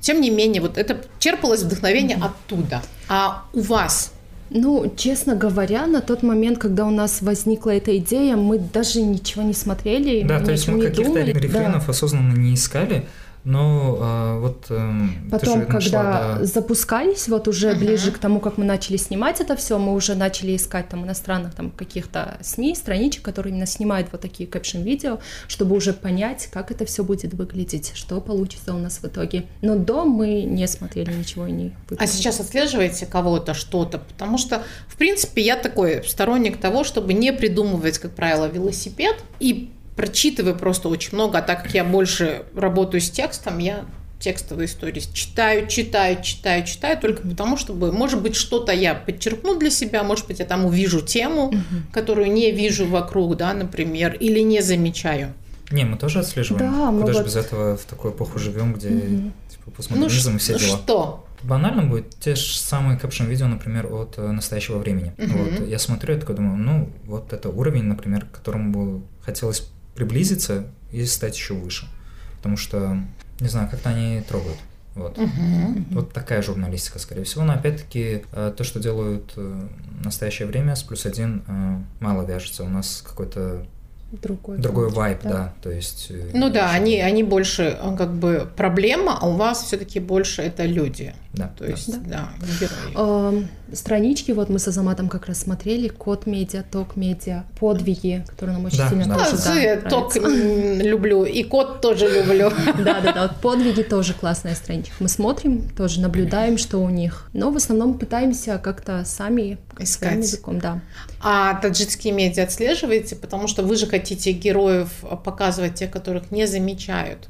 Тем 0.00 0.20
не 0.20 0.30
менее, 0.30 0.62
вот 0.62 0.78
это 0.78 1.04
черпалось 1.18 1.62
вдохновение 1.62 2.16
mm 2.16 2.24
оттуда. 2.24 2.82
А 3.08 3.44
у 3.52 3.60
вас 3.60 4.12
ну, 4.50 4.92
честно 4.96 5.34
говоря, 5.34 5.86
на 5.86 6.00
тот 6.00 6.22
момент, 6.22 6.58
когда 6.58 6.86
у 6.86 6.90
нас 6.90 7.22
возникла 7.22 7.70
эта 7.70 7.96
идея, 7.98 8.36
мы 8.36 8.58
даже 8.58 9.02
ничего 9.02 9.42
не 9.42 9.54
смотрели. 9.54 10.26
Да, 10.26 10.40
то 10.40 10.52
есть 10.52 10.68
мы 10.68 10.82
каких-то 10.82 11.20
рефренов 11.20 11.86
да. 11.86 11.92
осознанно 11.92 12.34
не 12.34 12.54
искали. 12.54 13.06
Но 13.44 13.98
а, 14.00 14.38
вот 14.40 14.66
эм, 14.70 15.28
потом, 15.30 15.60
когда 15.66 15.74
нашла, 15.74 16.02
да... 16.38 16.44
запускались, 16.44 17.28
вот 17.28 17.48
уже 17.48 17.70
uh-huh. 17.70 17.78
ближе 17.78 18.12
к 18.12 18.18
тому, 18.18 18.40
как 18.40 18.58
мы 18.58 18.64
начали 18.64 18.96
снимать 18.96 19.40
это 19.40 19.56
все, 19.56 19.78
мы 19.78 19.94
уже 19.94 20.14
начали 20.14 20.56
искать 20.56 20.88
там 20.88 21.04
иностранных 21.04 21.54
там 21.54 21.70
каких-то 21.70 22.38
СМИ, 22.42 22.74
страничек, 22.74 23.22
которые 23.22 23.52
именно 23.52 23.66
снимают 23.66 24.08
вот 24.12 24.20
такие 24.20 24.48
кэпшн 24.48 24.78
видео, 24.82 25.18
чтобы 25.46 25.76
уже 25.76 25.92
понять, 25.92 26.48
как 26.52 26.70
это 26.70 26.84
все 26.84 27.04
будет 27.04 27.34
выглядеть, 27.34 27.92
что 27.94 28.20
получится 28.20 28.74
у 28.74 28.78
нас 28.78 28.98
в 28.98 29.04
итоге. 29.04 29.46
Но 29.62 29.76
до 29.76 30.04
мы 30.04 30.42
не 30.42 30.66
смотрели 30.66 31.12
ничего 31.12 31.46
и 31.46 31.52
не. 31.52 31.64
Выполнили. 31.88 32.04
А 32.04 32.06
сейчас 32.06 32.40
отслеживаете 32.40 33.06
кого-то 33.06 33.54
что-то, 33.54 33.98
потому 33.98 34.38
что 34.38 34.62
в 34.88 34.96
принципе 34.96 35.42
я 35.42 35.56
такой 35.56 36.04
сторонник 36.04 36.58
того, 36.58 36.84
чтобы 36.84 37.14
не 37.14 37.32
придумывать, 37.32 37.98
как 37.98 38.12
правило, 38.14 38.46
велосипед 38.46 39.16
и 39.40 39.70
прочитываю 39.98 40.54
просто 40.54 40.88
очень 40.88 41.10
много, 41.14 41.38
а 41.38 41.42
так 41.42 41.64
как 41.64 41.74
я 41.74 41.82
больше 41.82 42.44
работаю 42.54 43.00
с 43.00 43.10
текстом, 43.10 43.58
я 43.58 43.84
текстовые 44.20 44.66
истории 44.66 45.00
читаю, 45.12 45.66
читаю, 45.66 46.22
читаю, 46.22 46.64
читаю, 46.64 46.98
только 46.98 47.26
потому, 47.26 47.56
чтобы, 47.56 47.90
может 47.90 48.22
быть, 48.22 48.36
что-то 48.36 48.70
я 48.72 48.94
подчеркну 48.94 49.58
для 49.58 49.70
себя, 49.70 50.04
может 50.04 50.28
быть, 50.28 50.38
я 50.38 50.44
там 50.44 50.64
увижу 50.64 51.00
тему, 51.00 51.52
которую 51.92 52.30
не 52.30 52.52
вижу 52.52 52.86
вокруг, 52.86 53.36
да, 53.36 53.52
например, 53.52 54.14
или 54.14 54.38
не 54.38 54.60
замечаю. 54.60 55.32
Не, 55.72 55.84
мы 55.84 55.98
тоже 55.98 56.20
отслеживаем. 56.20 56.72
Да, 56.72 56.90
мы 56.92 57.00
Куда 57.00 57.12
вот... 57.12 57.18
же 57.18 57.24
без 57.24 57.36
этого 57.36 57.76
в 57.76 57.84
такой 57.84 58.12
эпоху 58.12 58.38
живем, 58.38 58.74
где 58.74 58.88
угу. 58.90 59.32
типа 59.50 59.70
постмодернизм 59.72 60.30
ну, 60.30 60.36
и 60.36 60.38
все 60.38 60.52
ну 60.52 60.58
дела. 60.60 60.78
что? 60.78 61.24
Банально 61.42 61.82
будет 61.82 62.18
те 62.20 62.36
же 62.36 62.56
самые 62.56 62.98
капшн-видео, 62.98 63.48
например, 63.48 63.92
от 63.92 64.16
э, 64.16 64.30
настоящего 64.30 64.78
времени. 64.78 65.12
Угу. 65.18 65.38
Вот, 65.38 65.68
я 65.68 65.78
смотрю, 65.78 66.14
я 66.14 66.20
такой 66.20 66.36
думаю, 66.36 66.56
ну, 66.56 66.90
вот 67.04 67.32
это 67.32 67.50
уровень, 67.50 67.84
например, 67.84 68.24
к 68.24 68.30
которому 68.30 68.72
бы 68.72 69.02
хотелось 69.20 69.68
приблизиться 69.98 70.68
и 70.92 71.04
стать 71.04 71.36
еще 71.36 71.54
выше. 71.54 71.88
Потому 72.36 72.56
что, 72.56 73.02
не 73.40 73.48
знаю, 73.48 73.68
как-то 73.68 73.90
они 73.90 74.22
трогают. 74.22 74.58
Вот. 74.94 75.18
Uh-huh. 75.18 75.84
вот 75.90 76.12
такая 76.12 76.40
журналистика, 76.40 77.00
скорее 77.00 77.24
всего. 77.24 77.44
Но 77.44 77.52
опять-таки, 77.52 78.22
э, 78.32 78.52
то, 78.56 78.64
что 78.64 78.80
делают 78.80 79.32
э, 79.36 79.68
в 80.00 80.04
настоящее 80.04 80.46
время 80.46 80.76
с 80.76 80.82
плюс 80.82 81.04
один, 81.04 81.42
э, 81.46 81.78
мало 82.00 82.24
вяжется. 82.24 82.62
У 82.62 82.68
нас 82.68 83.02
какой-то 83.06 83.66
другой, 84.12 84.58
другой 84.58 84.90
вайб, 84.90 85.20
да. 85.22 85.30
да. 85.30 85.54
То 85.62 85.70
есть. 85.70 86.10
Ну 86.32 86.50
да, 86.50 86.70
они, 86.70 87.00
они 87.00 87.22
больше 87.22 87.78
как 87.96 88.12
бы 88.14 88.48
проблема, 88.56 89.18
а 89.20 89.28
у 89.28 89.36
вас 89.36 89.64
все-таки 89.64 90.00
больше 90.00 90.42
это 90.42 90.64
люди. 90.64 91.14
Да. 91.34 91.52
То 91.56 91.66
есть, 91.66 91.90
да, 92.08 92.30
да 92.40 92.46
герои. 92.58 92.94
Э, 92.96 93.42
странички, 93.72 94.32
вот 94.32 94.48
мы 94.48 94.58
с 94.58 94.66
Азаматом 94.66 95.08
как 95.08 95.26
раз 95.26 95.38
смотрели, 95.40 95.88
Код 95.88 96.26
Медиа, 96.26 96.64
Ток 96.68 96.96
Медиа, 96.96 97.44
подвиги, 97.60 98.24
которые 98.26 98.56
нам 98.56 98.64
очень 98.64 98.78
да, 98.78 98.88
сильно 98.88 99.06
да. 99.06 99.24
тоже 99.24 99.80
да, 99.82 99.90
Ток 99.90 100.16
люблю, 100.16 101.24
и 101.24 101.42
Код 101.44 101.80
тоже 101.80 102.08
люблю. 102.08 102.50
Да, 102.78 103.00
да, 103.00 103.12
да, 103.12 103.22
вот 103.28 103.36
подвиги 103.36 103.82
тоже 103.82 104.14
классная 104.14 104.54
страничка. 104.54 104.94
Мы 105.00 105.08
смотрим, 105.08 105.68
тоже 105.76 106.00
наблюдаем, 106.00 106.58
что 106.58 106.78
у 106.78 106.88
них. 106.88 107.28
Но 107.32 107.50
в 107.50 107.56
основном 107.56 107.98
пытаемся 107.98 108.58
как-то 108.58 109.04
сами 109.04 109.58
искать 109.78 110.18
языком, 110.18 110.58
да. 110.58 110.80
А 111.20 111.54
таджикские 111.54 112.12
медиа 112.12 112.44
отслеживаете, 112.44 113.16
потому 113.16 113.48
что 113.48 113.62
вы 113.62 113.76
же 113.76 113.86
хотите 113.98 114.32
героев 114.32 115.04
показывать, 115.24 115.74
те, 115.74 115.88
которых 115.88 116.30
не 116.30 116.46
замечают. 116.46 117.28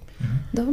Да. 0.53 0.67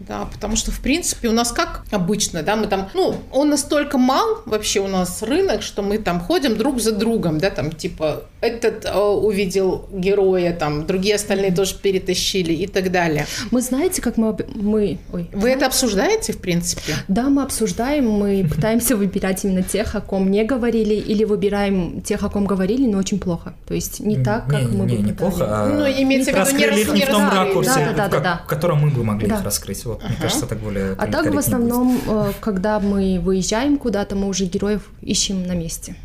Да, 0.00 0.26
потому 0.32 0.56
что, 0.56 0.70
в 0.70 0.80
принципе, 0.80 1.28
у 1.28 1.32
нас 1.32 1.52
как 1.52 1.84
обычно, 1.90 2.42
да, 2.42 2.56
мы 2.56 2.66
там, 2.68 2.88
ну, 2.94 3.14
он 3.30 3.50
настолько 3.50 3.98
мал 3.98 4.38
вообще 4.46 4.80
у 4.80 4.88
нас 4.88 5.22
рынок, 5.22 5.62
что 5.62 5.82
мы 5.82 5.98
там 5.98 6.20
ходим 6.20 6.56
друг 6.56 6.80
за 6.80 6.92
другом, 6.92 7.38
да, 7.38 7.50
там, 7.50 7.70
типа, 7.70 8.22
этот 8.40 8.86
э, 8.86 8.98
увидел 8.98 9.86
героя, 9.92 10.52
там, 10.54 10.86
другие 10.86 11.16
остальные 11.16 11.52
тоже 11.54 11.74
перетащили 11.74 12.52
и 12.54 12.66
так 12.66 12.90
далее. 12.90 13.26
Мы 13.50 13.60
знаете, 13.60 14.00
как 14.00 14.16
мы... 14.16 14.34
мы 14.54 14.98
ой, 15.12 15.28
Вы 15.34 15.50
это 15.50 15.66
обсуждаете, 15.66 16.32
в 16.32 16.38
принципе? 16.38 16.94
Да, 17.08 17.24
мы 17.28 17.42
обсуждаем, 17.42 18.08
мы 18.10 18.46
пытаемся 18.54 18.96
выбирать 18.96 19.44
именно 19.44 19.62
тех, 19.62 19.94
о 19.94 20.00
ком 20.00 20.30
не 20.30 20.44
говорили, 20.44 20.94
или 20.94 21.24
выбираем 21.24 22.00
тех, 22.00 22.22
о 22.22 22.30
ком 22.30 22.46
говорили, 22.46 22.86
но 22.86 22.96
очень 22.98 23.18
плохо. 23.18 23.52
То 23.68 23.74
есть 23.74 24.00
не 24.00 24.16
так, 24.22 24.46
как 24.46 24.62
не, 24.62 24.78
мы 24.78 24.86
не, 24.86 24.96
бы 24.96 25.02
неплохо, 25.02 25.44
а 25.46 25.66
Ну, 25.68 25.84
имеется 26.02 26.32
в 26.32 26.36
виду, 26.36 26.56
не 26.56 26.84
не 26.94 27.00
не 27.00 27.06
в 27.06 27.10
том 27.10 27.28
ракурсе, 27.28 27.70
Да, 27.74 27.92
да, 27.92 28.08
да, 28.08 28.18
в, 28.18 28.22
да. 28.22 28.36
ко- 28.38 28.44
в 28.44 28.46
котором 28.46 28.78
мы 28.78 28.90
бы 28.90 29.04
могли 29.04 29.28
Да. 29.28 29.36
их 29.36 29.44
раскрыть. 29.44 29.84
Вот, 29.90 30.04
мне 30.04 30.16
кажется, 30.20 30.46
так 30.46 30.58
более 30.58 30.92
А 30.92 31.06
так 31.06 31.08
в 31.08 31.10
корректнее 31.10 31.32
будет. 31.32 31.44
основном, 31.44 32.00
э, 32.06 32.32
когда 32.40 32.80
мы 32.80 33.20
выезжаем 33.20 33.76
куда-то, 33.76 34.16
мы 34.16 34.28
уже 34.28 34.44
героев 34.46 34.90
ищем 35.02 35.46
на 35.46 35.54
месте. 35.54 35.96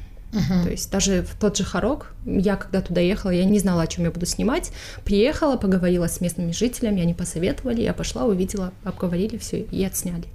То 0.64 0.70
есть 0.70 0.92
даже 0.92 1.22
в 1.22 1.40
тот 1.40 1.56
же 1.56 1.64
Харок, 1.64 2.14
я 2.26 2.58
когда 2.58 2.82
туда 2.82 3.00
ехала, 3.00 3.32
я 3.32 3.46
не 3.46 3.58
знала, 3.60 3.84
о 3.84 3.88
чем 3.88 4.04
я 4.04 4.12
буду 4.12 4.26
снимать. 4.26 4.72
Приехала, 5.06 5.56
поговорила 5.56 6.08
с 6.08 6.20
местными 6.20 6.52
жителями, 6.52 7.02
они 7.02 7.14
посоветовали, 7.14 7.82
я 7.82 7.94
пошла, 7.94 8.26
увидела, 8.26 8.74
обговорили 8.84 9.38
все 9.38 9.62
и 9.62 9.84
отсняли. 9.86 10.26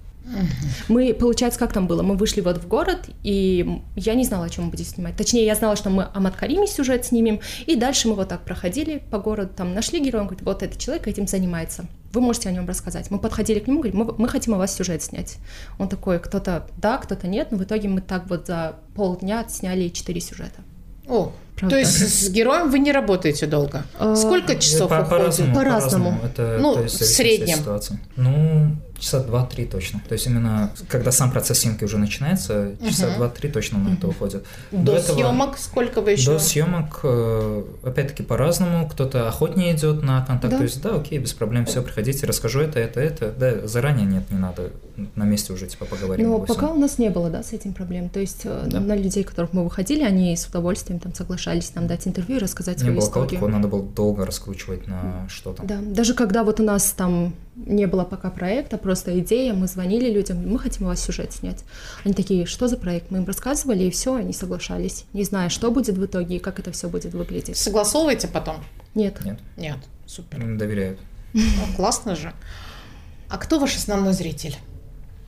Мы, 0.88 1.12
получается, 1.12 1.58
как 1.58 1.72
там 1.72 1.86
было? 1.86 2.02
Мы 2.02 2.16
вышли 2.16 2.40
вот 2.40 2.58
в 2.58 2.68
город, 2.68 3.08
и 3.22 3.82
я 3.96 4.14
не 4.14 4.24
знала, 4.24 4.44
о 4.46 4.48
чем 4.48 4.64
мы 4.66 4.70
будем 4.70 4.84
снимать. 4.84 5.16
Точнее, 5.16 5.44
я 5.44 5.54
знала, 5.54 5.76
что 5.76 5.90
мы 5.90 6.06
о 6.12 6.20
Маткариме 6.20 6.66
сюжет 6.66 7.04
снимем, 7.04 7.40
и 7.66 7.74
дальше 7.74 8.08
мы 8.08 8.14
вот 8.14 8.28
так 8.28 8.42
проходили 8.42 9.02
по 9.10 9.18
городу, 9.18 9.50
там 9.56 9.74
нашли 9.74 10.00
героя, 10.00 10.22
он 10.22 10.28
говорит, 10.28 10.46
вот 10.46 10.62
этот 10.62 10.78
человек 10.78 11.08
этим 11.08 11.26
занимается. 11.26 11.86
Вы 12.12 12.20
можете 12.20 12.48
о 12.48 12.52
нем 12.52 12.66
рассказать. 12.66 13.10
Мы 13.10 13.18
подходили 13.18 13.60
к 13.60 13.68
нему, 13.68 13.80
говорим, 13.80 13.98
мы, 14.00 14.14
мы 14.18 14.28
хотим 14.28 14.54
о 14.54 14.58
вас 14.58 14.74
сюжет 14.74 15.02
снять. 15.02 15.36
Он 15.78 15.88
такой, 15.88 16.18
кто-то 16.18 16.66
да, 16.76 16.98
кто-то 16.98 17.28
нет, 17.28 17.48
но 17.52 17.58
в 17.58 17.62
итоге 17.64 17.88
мы 17.88 18.00
так 18.00 18.28
вот 18.28 18.46
за 18.46 18.76
полдня 18.94 19.40
отсняли 19.40 19.88
четыре 19.88 20.20
сюжета. 20.20 20.60
О, 21.08 21.32
Правда. 21.56 21.76
то 21.76 21.78
есть 21.80 22.24
с 22.26 22.28
героем 22.30 22.70
вы 22.70 22.78
не 22.78 22.92
работаете 22.92 23.46
долго? 23.46 23.84
А, 23.98 24.14
Сколько 24.16 24.56
часов 24.56 24.88
По- 24.90 25.00
уходит? 25.02 25.10
По-разному. 25.14 25.54
По-разному. 25.54 26.18
Это, 26.24 26.58
Ну, 26.60 26.82
в 26.84 26.88
среднем. 26.88 27.58
ситуации. 27.58 27.98
Ну, 28.16 28.76
часа 29.00 29.20
два-три 29.20 29.66
точно. 29.66 30.00
То 30.08 30.12
есть 30.12 30.26
именно, 30.26 30.70
когда 30.88 31.10
сам 31.10 31.30
процесс 31.32 31.58
съемки 31.60 31.84
уже 31.84 31.98
начинается, 31.98 32.72
часа 32.86 33.14
два-три 33.16 33.50
точно 33.50 33.78
на 33.78 33.94
это 33.94 34.06
уходит. 34.08 34.44
До, 34.70 34.92
этого- 34.96 35.16
съемок 35.16 35.58
сколько 35.58 36.00
вы 36.00 36.12
еще? 36.12 36.32
До 36.32 36.38
съемок, 36.38 37.00
э, 37.02 37.64
опять-таки, 37.82 38.22
по-разному. 38.22 38.88
Кто-то 38.88 39.28
охотнее 39.28 39.74
идет 39.74 40.02
на 40.02 40.24
контакт. 40.24 40.52
Да. 40.52 40.58
То 40.58 40.62
есть, 40.64 40.82
да, 40.82 40.94
окей, 40.96 41.18
без 41.18 41.32
проблем, 41.32 41.64
все, 41.66 41.82
приходите, 41.82 42.26
расскажу 42.26 42.60
это, 42.60 42.78
это, 42.78 43.00
это. 43.00 43.32
Да, 43.32 43.66
заранее 43.66 44.06
нет, 44.06 44.30
не 44.30 44.38
надо. 44.38 44.70
На 45.14 45.24
месте 45.24 45.52
уже, 45.52 45.66
типа, 45.66 45.86
поговорим. 45.86 46.28
Но 46.28 46.44
всем. 46.44 46.54
пока 46.54 46.68
у 46.72 46.78
нас 46.78 46.98
не 46.98 47.08
было, 47.08 47.30
да, 47.30 47.42
с 47.42 47.52
этим 47.54 47.72
проблем. 47.72 48.10
То 48.10 48.20
есть 48.20 48.42
э, 48.44 48.64
Да. 48.66 48.80
на 48.80 48.94
людей, 48.94 49.24
которых 49.24 49.52
мы 49.54 49.64
выходили, 49.64 50.02
они 50.02 50.36
с 50.36 50.44
удовольствием 50.46 51.00
там 51.00 51.14
соглашались 51.14 51.74
нам 51.74 51.86
дать 51.86 52.06
интервью 52.06 52.36
и 52.36 52.40
рассказать 52.40 52.76
Не 52.76 52.80
свою 52.82 52.96
было 52.98 53.04
историю. 53.06 53.40
кого 53.40 53.48
надо 53.50 53.68
было 53.68 53.82
долго 53.82 54.26
раскручивать 54.26 54.86
на 54.86 55.26
что-то. 55.30 55.62
Да, 55.62 55.78
даже 55.80 56.12
когда 56.14 56.44
вот 56.44 56.60
у 56.60 56.62
нас 56.64 56.92
там 56.92 57.32
не 57.66 57.86
было 57.86 58.04
пока 58.04 58.30
проекта, 58.30 58.78
просто 58.78 59.18
идея, 59.20 59.52
мы 59.54 59.66
звонили 59.66 60.10
людям, 60.10 60.46
мы 60.48 60.58
хотим 60.58 60.86
у 60.86 60.88
вас 60.88 61.00
сюжет 61.00 61.32
снять. 61.32 61.64
Они 62.04 62.14
такие, 62.14 62.46
что 62.46 62.68
за 62.68 62.76
проект? 62.76 63.10
Мы 63.10 63.18
им 63.18 63.24
рассказывали, 63.24 63.84
и 63.84 63.90
все, 63.90 64.14
они 64.14 64.32
соглашались, 64.32 65.04
не 65.12 65.24
зная, 65.24 65.48
что 65.48 65.70
будет 65.70 65.96
в 65.96 66.04
итоге 66.04 66.36
и 66.36 66.38
как 66.38 66.58
это 66.58 66.72
все 66.72 66.88
будет 66.88 67.12
выглядеть. 67.12 67.56
Согласовываете 67.56 68.28
потом? 68.28 68.56
Нет. 68.94 69.24
Нет, 69.24 69.38
Нет. 69.56 69.78
Супер. 70.06 70.56
доверяют. 70.56 70.98
Ну, 71.32 71.42
классно 71.76 72.16
же. 72.16 72.32
А 73.28 73.38
кто 73.38 73.58
ваш 73.60 73.76
основной 73.76 74.12
зритель? 74.12 74.56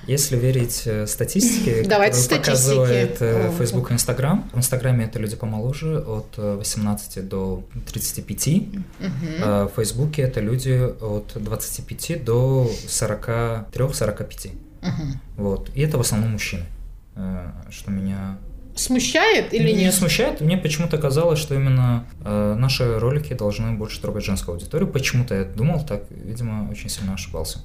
Если 0.06 0.36
верить 0.36 0.82
э, 0.86 1.06
статистике, 1.06 1.82
Давайте 1.86 2.20
которую 2.22 2.40
показывает 2.40 3.16
э, 3.20 3.52
Facebook 3.58 3.90
и 3.90 3.94
Instagram, 3.94 4.50
в 4.52 4.58
Инстаграме 4.58 5.04
это 5.04 5.18
люди 5.18 5.36
помоложе, 5.36 5.98
от 6.00 6.34
э, 6.36 6.56
18 6.56 7.28
до 7.28 7.62
35, 7.92 8.46
Мгм. 8.46 8.82
а 9.42 9.68
в 9.68 9.74
Фейсбуке 9.76 10.22
это 10.22 10.40
люди 10.40 10.70
от 11.00 11.32
25 11.36 12.24
до 12.24 12.68
43-45. 12.88 14.50
Мгм. 14.82 15.20
Вот. 15.36 15.70
И 15.74 15.80
это 15.82 15.98
в 15.98 16.00
основном 16.00 16.32
мужчины. 16.32 16.64
Э, 17.16 17.50
Что 17.70 17.90
меня 17.90 18.38
Смущает 18.74 19.52
или 19.52 19.70
не 19.70 19.84
нет? 19.84 19.94
смущает. 19.94 20.40
Мне 20.40 20.56
почему-то 20.56 20.96
казалось, 20.96 21.38
что 21.38 21.54
именно 21.54 22.06
э, 22.24 22.54
наши 22.58 22.98
ролики 22.98 23.34
должны 23.34 23.72
больше 23.72 24.00
трогать 24.00 24.24
женскую 24.24 24.54
аудиторию. 24.54 24.88
Почему-то 24.88 25.34
я 25.34 25.44
думал 25.44 25.84
так, 25.84 26.04
видимо, 26.10 26.70
очень 26.70 26.88
сильно 26.88 27.12
ошибался. 27.12 27.58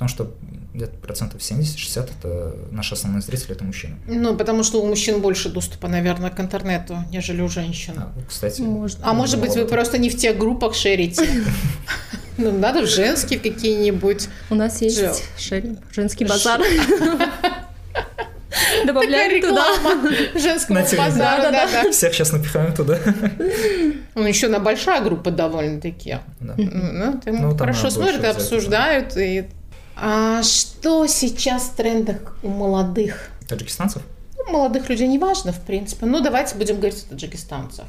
Потому 0.00 0.08
что 0.08 0.32
где-то 0.72 0.96
процентов 0.96 1.42
70-60 1.42 2.10
это 2.18 2.54
наши 2.70 2.94
основные 2.94 3.20
зрители, 3.20 3.52
это 3.52 3.64
мужчины. 3.64 3.96
Ну, 4.06 4.34
потому 4.34 4.62
что 4.62 4.80
у 4.80 4.86
мужчин 4.86 5.20
больше 5.20 5.50
доступа, 5.50 5.88
наверное, 5.88 6.30
к 6.30 6.40
интернету, 6.40 7.04
нежели 7.10 7.42
у 7.42 7.50
женщин. 7.50 7.92
А, 7.98 8.10
кстати, 8.26 8.62
Можно. 8.62 9.04
А 9.06 9.12
может 9.12 9.38
быть, 9.38 9.54
вы 9.54 9.66
просто 9.66 9.98
не 9.98 10.08
в 10.08 10.16
тех 10.16 10.38
группах 10.38 10.74
шерите? 10.74 11.28
Ну, 12.38 12.50
надо 12.52 12.80
в 12.80 12.86
женские 12.86 13.38
какие-нибудь. 13.38 14.30
У 14.48 14.54
нас 14.54 14.80
есть 14.80 15.22
шеринг, 15.36 15.80
женский 15.92 16.24
базар. 16.24 16.62
Добавляем 18.86 19.42
туда. 19.42 19.66
реклама 19.76 20.10
женского 20.34 20.76
На 20.76 20.82
телевизоре. 20.82 21.10
базара, 21.12 21.52
да-да. 21.52 21.90
Всех 21.90 22.14
сейчас 22.14 22.32
напихаем 22.32 22.74
туда. 22.74 22.98
Ну, 24.14 24.26
еще 24.26 24.48
на 24.48 24.58
большая 24.58 25.02
группа 25.02 25.30
довольно-таки. 25.30 26.18
Да. 26.40 26.54
Ну, 26.56 27.20
там 27.22 27.36
Ну, 27.36 27.56
хорошо 27.56 27.90
смотрят, 27.90 28.24
обсуждают. 28.24 29.16
И... 29.16 29.44
А 30.02 30.42
что 30.42 31.06
сейчас 31.06 31.64
в 31.64 31.74
трендах 31.74 32.34
у 32.42 32.48
молодых? 32.48 33.28
Таджикистанцев? 33.46 34.02
Ну, 34.38 34.50
молодых 34.50 34.88
людей 34.88 35.06
не 35.06 35.18
важно, 35.18 35.52
в 35.52 35.60
принципе. 35.60 36.06
Ну, 36.06 36.20
давайте 36.20 36.54
будем 36.54 36.76
говорить 36.76 37.04
о 37.06 37.10
таджикистанцах. 37.10 37.84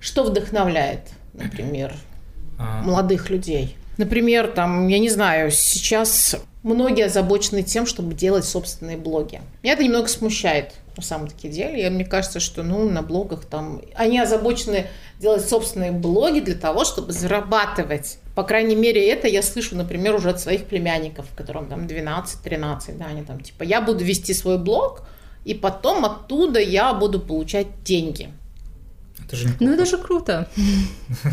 Что 0.00 0.24
вдохновляет, 0.24 1.10
например, 1.34 1.94
А, 2.58 2.82
молодых 2.82 3.30
людей? 3.30 3.76
Например, 3.98 4.48
там, 4.48 4.88
я 4.88 4.98
не 4.98 5.10
знаю, 5.10 5.52
сейчас 5.52 6.34
многие 6.64 7.06
озабочены 7.06 7.62
тем, 7.62 7.86
чтобы 7.86 8.14
делать 8.14 8.44
собственные 8.44 8.96
блоги. 8.96 9.40
Меня 9.62 9.74
это 9.74 9.84
немного 9.84 10.08
смущает, 10.08 10.74
на 10.96 11.04
самом-таки 11.04 11.48
деле. 11.48 11.86
И 11.86 11.90
мне 11.90 12.04
кажется, 12.04 12.40
что, 12.40 12.64
ну, 12.64 12.88
на 12.90 13.02
блогах 13.02 13.44
там... 13.44 13.80
Они 13.94 14.18
озабочены 14.18 14.88
делать 15.20 15.48
собственные 15.48 15.92
блоги 15.92 16.40
для 16.40 16.56
того, 16.56 16.84
чтобы 16.84 17.12
зарабатывать. 17.12 18.18
По 18.38 18.44
крайней 18.44 18.76
мере, 18.76 19.04
это 19.10 19.26
я 19.26 19.42
слышу, 19.42 19.74
например, 19.74 20.14
уже 20.14 20.30
от 20.30 20.40
своих 20.40 20.66
племянников, 20.66 21.26
которым 21.34 21.66
там 21.66 21.88
12-13, 21.88 22.96
да, 22.96 23.06
они 23.06 23.24
там 23.24 23.40
типа, 23.40 23.64
я 23.64 23.80
буду 23.80 24.04
вести 24.04 24.32
свой 24.32 24.58
блог, 24.58 25.02
и 25.44 25.54
потом 25.54 26.04
оттуда 26.04 26.60
я 26.60 26.94
буду 26.94 27.18
получать 27.18 27.66
деньги. 27.82 28.28
Это 29.26 29.34
же 29.34 29.48
не 29.48 29.66
Ну 29.66 29.72
это 29.72 29.84
же 29.86 29.98
круто. 29.98 30.48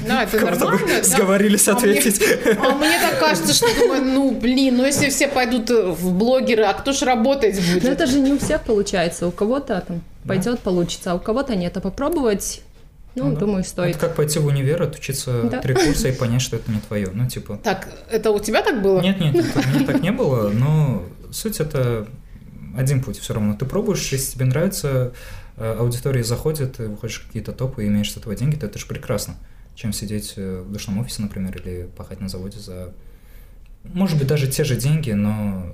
Ну, 0.08 0.16
это 0.16 0.38
Как 0.40 0.50
будто 0.50 0.66
нормально, 0.66 0.88
да? 0.98 1.04
сговорились 1.04 1.68
А 1.68 1.74
мне- 1.74 1.80
ответить. 1.92 2.20
А 2.60 2.72
мне 2.76 3.00
так 3.00 3.20
кажется, 3.20 3.54
что 3.54 3.68
думаю, 3.80 4.04
ну 4.04 4.32
блин, 4.32 4.78
ну 4.78 4.84
если 4.84 5.10
все 5.10 5.28
пойдут 5.28 5.70
в 5.70 6.12
блогеры, 6.12 6.64
а 6.64 6.74
кто 6.74 6.92
ж 6.92 7.04
работать 7.04 7.56
Но 7.68 7.74
будет? 7.76 7.86
это 7.86 8.08
же 8.08 8.20
не 8.20 8.32
у 8.34 8.40
всех 8.40 8.64
получается. 8.64 9.28
У 9.28 9.32
кого-то 9.32 9.80
там 9.88 10.02
пойдет, 10.28 10.60
получится, 10.62 11.12
а 11.12 11.16
у 11.16 11.20
кого-то 11.20 11.56
нет. 11.56 11.78
А 11.78 11.82
попробовать, 11.82 12.62
ну, 13.16 13.26
Ну 13.30 13.34
да. 13.34 13.40
думаю, 13.40 13.60
Это 13.62 13.70
стоит. 13.70 13.98
как 13.98 14.16
пойти 14.16 14.40
в 14.40 14.46
универ, 14.46 14.82
отучиться 14.84 15.44
Да. 15.44 15.62
три 15.62 15.74
курса 15.74 16.10
и 16.10 16.12
понять, 16.12 16.42
что 16.42 16.56
это 16.58 16.72
не 16.72 16.80
твое. 16.80 17.10
Ну, 17.14 17.28
типа, 17.28 17.60
Так, 17.64 17.88
это 18.10 18.32
у 18.32 18.40
тебя 18.40 18.62
так 18.62 18.82
было? 18.82 19.02
Нет, 19.02 19.20
нет, 19.20 19.36
это- 19.36 19.60
у 19.60 19.72
меня 19.74 19.86
так 19.86 20.02
не 20.02 20.12
было, 20.12 20.50
но 20.50 21.04
суть 21.32 21.60
это 21.60 22.08
один 22.78 23.02
путь 23.02 23.18
все 23.20 23.34
равно. 23.34 23.56
Ты 23.56 23.66
пробуешь, 23.66 24.12
если 24.12 24.34
тебе 24.34 24.46
нравится, 24.46 25.14
э, 25.58 25.76
аудитория 25.80 26.24
заходит, 26.24 26.78
ты 26.78 26.88
выходишь 26.90 27.20
какие-то 27.20 27.52
топы 27.54 27.86
и 27.86 27.88
имеешь 27.88 28.12
с 28.12 28.18
этого 28.18 28.36
деньги, 28.36 28.56
то 28.58 28.66
это 28.66 28.78
же 28.80 28.86
прекрасно. 28.86 29.36
Чем 29.76 29.94
сидеть 29.94 30.34
э, 30.38 30.62
в 30.68 30.72
душном 30.72 31.00
офисе, 31.00 31.22
например, 31.22 31.58
или 31.58 31.90
пахать 31.98 32.20
на 32.22 32.28
заводе 32.30 32.60
за, 32.60 32.94
может 33.84 34.18
быть, 34.18 34.28
даже 34.28 34.48
те 34.48 34.64
же 34.64 34.76
деньги, 34.76 35.12
но 35.12 35.74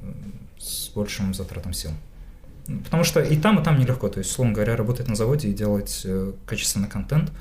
с 0.60 0.90
большим 0.90 1.34
затратом 1.34 1.74
сил. 1.74 1.92
Потому 2.84 3.04
что 3.04 3.20
и 3.22 3.38
там, 3.38 3.60
и 3.60 3.64
там 3.64 3.80
нелегко. 3.80 4.10
То 4.10 4.20
есть, 4.20 4.32
условно 4.32 4.54
говоря, 4.54 4.76
работать 4.76 5.08
на 5.08 5.16
заводе 5.16 5.50
и 5.50 5.54
делать 5.54 6.02
э, 6.06 6.34
качественный 6.46 6.88
контент 6.88 7.32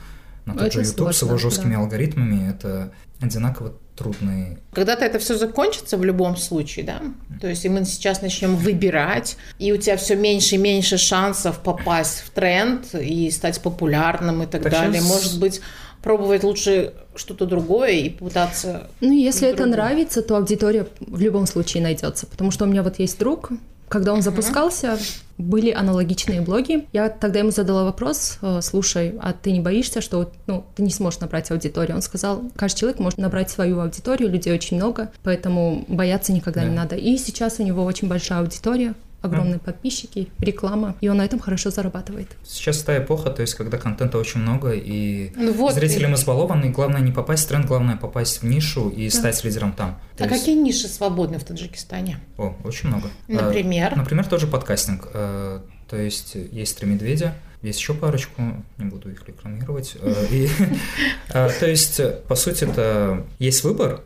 на 0.46 0.54
тот 0.54 0.62
Это 0.68 0.82
же 0.82 0.90
YouTube 0.90 1.12
с 1.12 1.22
его 1.22 1.30
сложно, 1.30 1.38
жесткими 1.50 1.74
да. 1.74 1.80
алгоритмами, 1.80 2.50
это 2.50 2.92
одинаково 3.20 3.74
трудный 3.94 4.56
Когда-то 4.72 5.04
это 5.04 5.18
все 5.18 5.36
закончится 5.36 5.98
в 5.98 6.04
любом 6.04 6.36
случае, 6.36 6.86
да? 6.86 7.02
То 7.40 7.48
есть 7.48 7.64
и 7.66 7.68
мы 7.68 7.84
сейчас 7.84 8.22
начнем 8.22 8.56
выбирать, 8.56 9.36
и 9.58 9.72
у 9.72 9.76
тебя 9.76 9.98
все 9.98 10.16
меньше 10.16 10.54
и 10.54 10.58
меньше 10.58 10.96
шансов 10.96 11.58
попасть 11.58 12.20
в 12.20 12.30
тренд 12.30 12.94
и 12.94 13.30
стать 13.30 13.60
популярным 13.60 14.42
и 14.42 14.46
так, 14.46 14.62
Так 14.62 14.72
далее. 14.72 15.00
щас- 15.00 15.08
Может 15.08 15.40
быть, 15.40 15.60
пробовать 16.02 16.44
лучше 16.44 16.94
что-то 17.14 17.44
другое 17.44 17.90
и 17.90 18.08
пытаться... 18.08 18.88
Ну, 19.02 19.12
если 19.12 19.48
это 19.48 19.58
Другое. 19.64 19.76
нравится, 19.76 20.22
то 20.22 20.36
аудитория 20.36 20.86
в 21.00 21.20
любом 21.20 21.46
случае 21.46 21.82
найдется. 21.82 22.26
Потому 22.26 22.50
что 22.50 22.64
у 22.64 22.68
меня 22.68 22.82
вот 22.82 22.98
есть 22.98 23.18
друг, 23.18 23.50
Когда 23.90 24.12
он 24.12 24.22
запускался, 24.22 24.96
были 25.36 25.72
аналогичные 25.72 26.40
блоги. 26.42 26.86
Я 26.92 27.08
тогда 27.08 27.40
ему 27.40 27.50
задала 27.50 27.82
вопрос, 27.84 28.38
э, 28.40 28.60
слушай, 28.62 29.16
а 29.20 29.32
ты 29.32 29.50
не 29.50 29.58
боишься, 29.58 30.00
что 30.00 30.30
ну, 30.46 30.64
ты 30.76 30.84
не 30.84 30.90
сможешь 30.92 31.18
набрать 31.18 31.50
аудиторию? 31.50 31.96
Он 31.96 32.02
сказал, 32.02 32.44
каждый 32.54 32.78
человек 32.78 33.00
может 33.00 33.18
набрать 33.18 33.50
свою 33.50 33.80
аудиторию, 33.80 34.30
людей 34.30 34.52
очень 34.54 34.76
много, 34.76 35.10
поэтому 35.24 35.84
бояться 35.88 36.32
никогда 36.32 36.60
Да. 36.60 36.68
не 36.68 36.76
надо. 36.76 36.94
И 36.94 37.16
сейчас 37.16 37.58
у 37.58 37.64
него 37.64 37.84
очень 37.84 38.06
большая 38.06 38.40
аудитория, 38.40 38.94
огромные 39.22 39.58
подписчики, 39.58 40.28
реклама, 40.38 40.96
и 41.00 41.08
он 41.08 41.16
на 41.18 41.24
этом 41.24 41.38
хорошо 41.38 41.70
зарабатывает. 41.70 42.28
Сейчас 42.44 42.82
та 42.82 42.96
эпоха, 42.98 43.30
то 43.30 43.42
есть 43.42 43.54
когда 43.54 43.78
контента 43.78 44.18
очень 44.18 44.40
много, 44.40 44.72
и 44.72 45.32
Ну 45.36 45.52
вот, 45.52 45.74
зрители 45.74 46.06
и- 46.10 46.14
избалованы, 46.14 46.70
главное 46.70 47.00
не 47.00 47.12
попасть 47.12 47.44
в 47.44 47.48
тренд, 47.48 47.66
главное 47.66 47.96
попасть 47.96 48.42
в 48.42 48.46
нишу 48.46 48.88
и 48.88 49.08
стать 49.10 49.42
лидером 49.44 49.72
там. 49.72 49.98
То 50.16 50.24
А 50.24 50.26
есть- 50.28 50.40
какие 50.40 50.56
ниши 50.56 50.88
свободны 50.88 51.38
в 51.38 51.44
Таджикистане? 51.44 52.18
О, 52.38 52.54
очень 52.64 52.88
много. 52.88 53.08
Например? 53.28 53.92
Э, 53.92 53.96
Например, 53.96 54.26
тоже 54.26 54.46
подкастинг. 54.46 55.08
Э, 55.14 55.60
То 55.88 55.96
есть 55.96 56.36
есть 56.52 56.78
три 56.78 56.88
медведя, 56.88 57.34
есть 57.62 57.80
еще 57.80 57.94
парочку, 57.94 58.40
не 58.78 58.84
буду 58.84 59.10
их 59.10 59.26
рекламировать. 59.26 59.96
И, 60.30 60.48
то 61.32 61.66
есть, 61.66 62.00
по 62.28 62.36
сути, 62.36 62.62
это 62.62 63.26
есть 63.40 63.64
выбор, 63.64 64.02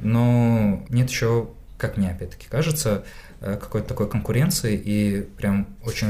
но 0.00 0.84
нет 0.88 1.08
еще, 1.10 1.46
как 1.78 1.96
мне 1.96 2.10
опять-таки 2.10 2.46
кажется, 2.50 3.04
э, 3.40 3.56
какой-то 3.56 3.88
такой 3.88 4.10
конкуренции 4.10 4.76
и 4.76 5.22
прям 5.22 5.68
очень 5.84 6.08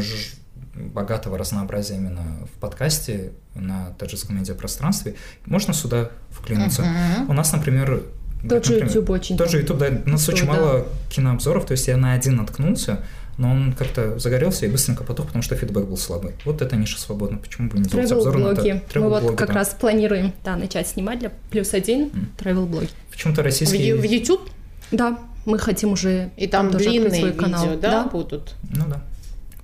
богатого 0.75 1.39
разнообразия 1.39 1.97
именно 1.97 2.47
в 2.53 2.59
подкасте 2.59 3.33
на 3.55 3.91
таджикском 3.99 4.39
медиапространстве. 4.39 5.15
Можно 5.45 5.75
сюда 5.75 6.11
вклиниться. 6.31 6.83
Мгм. 6.83 7.31
У 7.31 7.33
нас, 7.33 7.53
например... 7.53 8.03
Тот 8.49 8.65
же 8.65 8.79
YouTube 8.79 9.11
очень 9.11 9.37
Тоже 9.37 9.53
там 9.53 9.61
YouTube, 9.61 9.79
да, 9.79 10.03
у 10.07 10.11
нас 10.11 10.29
очень 10.29 10.47
мало 10.47 10.87
кинообзоров, 11.11 11.67
то 11.67 11.73
есть 11.73 11.89
я 11.89 11.97
на 11.97 12.13
один 12.13 12.37
наткнулся, 12.37 13.05
но 13.37 13.51
он 13.51 13.73
как-то 13.73 14.17
загорелся 14.21 14.65
и 14.67 14.69
быстренько 14.69 15.03
потух, 15.03 15.27
потому 15.27 15.43
что 15.43 15.57
фидбэк 15.57 15.87
был 15.87 15.97
слабый. 15.97 16.35
Вот 16.45 16.63
это 16.63 16.77
ниша 16.77 17.01
свободна, 17.01 17.39
почему 17.39 17.69
бы 17.69 17.79
не 17.79 17.85
делать 17.85 18.13
обзоры 18.13 18.39
на 18.39 18.49
это? 18.49 18.83
Мы 18.95 19.09
вот 19.09 19.37
как 19.37 19.49
да. 19.49 19.55
раз 19.55 19.71
планируем, 19.71 20.33
да, 20.45 20.57
начать 20.57 20.87
снимать 20.87 21.19
для 21.19 21.33
плюс 21.51 21.75
один 21.75 22.13
Мгм. 22.13 22.29
travel-блоги. 22.39 22.91
Почему-то 23.11 23.43
В, 23.43 23.45
российские... 23.45 23.89
Ю- 23.89 24.01
в 24.01 24.05
YouTube? 24.05 24.49
Да, 24.93 25.19
мы 25.49 25.59
хотим 25.59 25.93
уже 25.93 26.31
И 26.37 26.47
там 26.47 26.71
длинные 26.71 27.11
свой 27.11 27.31
видео, 27.33 27.43
канал. 27.43 27.77
да, 27.81 28.05
будут? 28.07 28.55
Ну 28.71 28.85
да. 28.89 29.03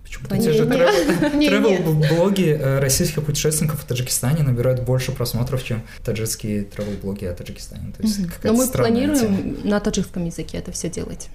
Почему-то 0.02 0.38
те 0.38 0.52
же 0.52 0.64
travel-блоги 0.64 2.48
э, 2.60 2.78
российских 2.78 3.22
путешественников 3.24 3.80
в 3.80 3.84
Таджикистане 3.84 4.42
набирают 4.42 4.82
больше 4.82 5.12
просмотров, 5.12 5.64
чем 5.64 5.82
таджикские 6.04 6.64
travel-блоги 6.64 7.24
о 7.26 7.32
Таджикистане. 7.34 7.92
То 7.96 8.02
есть 8.02 8.20
Но 8.42 8.52
мы 8.52 8.66
планируем 8.68 9.56
тема. 9.56 9.56
на 9.70 9.80
таджикском 9.80 10.24
языке 10.24 10.58
это 10.58 10.72
все 10.72 10.88
делать. 10.90 11.28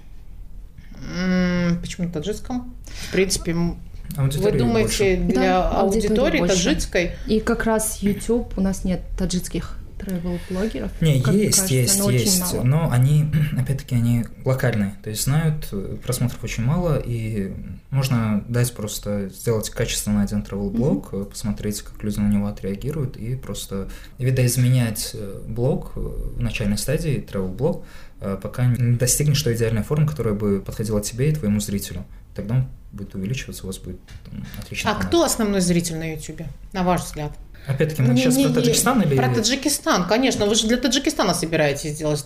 Почему 1.82 2.06
на 2.06 2.12
таджикском? 2.12 2.74
В 3.08 3.12
принципе, 3.12 3.52
м, 3.52 3.78
вы 4.16 4.22
Аудитории 4.22 4.58
думаете, 4.58 5.16
больше. 5.16 5.32
для 5.32 5.42
Да, 5.42 5.68
аудитории 5.80 6.38
аудитории 6.40 6.46
таджикской? 6.48 7.12
И 7.26 7.40
как 7.40 7.64
раз 7.64 7.98
YouTube 8.02 8.52
у 8.56 8.60
нас 8.60 8.84
нет 8.84 9.00
таджикских 9.16 9.76
travel-блогеров. 10.00 10.90
Не, 11.00 11.14
есть, 11.14 11.24
кажется, 11.24 11.74
есть, 11.74 12.00
есть, 12.10 12.40
мало. 12.40 12.62
но 12.64 12.90
они, 12.90 13.30
опять-таки, 13.58 13.94
они 13.94 14.24
локальные, 14.44 14.94
то 15.02 15.10
есть 15.10 15.24
знают, 15.24 15.68
э, 15.72 15.96
просмотров 16.02 16.42
очень 16.42 16.64
мало, 16.64 16.98
и 16.98 17.52
можно 17.90 18.44
дать 18.48 18.72
просто, 18.72 19.28
сделать 19.28 19.70
качественно 19.70 20.22
один 20.22 20.42
travel-блог, 20.42 21.08
э, 21.12 21.24
посмотреть, 21.24 21.82
как 21.82 22.02
люди 22.02 22.18
на 22.18 22.28
него 22.28 22.46
отреагируют, 22.46 23.16
и 23.16 23.36
просто 23.36 23.88
видоизменять 24.18 25.10
э, 25.14 25.42
блог 25.46 25.96
в 25.96 26.40
начальной 26.40 26.78
стадии, 26.78 27.24
э, 28.20 28.38
пока 28.42 28.66
не 28.66 28.96
достигнешь 28.96 29.42
той 29.42 29.54
идеальной 29.54 29.82
формы, 29.82 30.06
которая 30.06 30.34
бы 30.34 30.60
подходила 30.60 31.00
тебе 31.00 31.30
и 31.30 31.34
твоему 31.34 31.60
зрителю. 31.60 32.04
Тогда 32.34 32.56
он 32.56 32.68
будет 32.92 33.14
увеличиваться, 33.14 33.64
у 33.64 33.66
вас 33.66 33.78
будет 33.78 34.00
там, 34.24 34.44
отличный 34.58 34.90
А 34.90 34.94
канал. 34.94 35.08
кто 35.08 35.24
основной 35.24 35.60
зритель 35.60 35.96
на 35.96 36.12
YouTube, 36.12 36.42
на 36.72 36.82
ваш 36.82 37.02
взгляд? 37.02 37.32
Опять-таки, 37.66 38.02
мы 38.02 38.14
Не- 38.14 38.22
сейчас 38.22 38.36
не- 38.36 38.44
про 38.46 38.54
Таджикистан 38.54 39.02
или... 39.02 39.16
Про 39.16 39.34
Таджикистан, 39.34 40.08
конечно. 40.08 40.46
Вы 40.46 40.54
же 40.54 40.66
для 40.66 40.76
Таджикистана 40.76 41.34
собираетесь 41.34 41.96
делать 41.96 42.18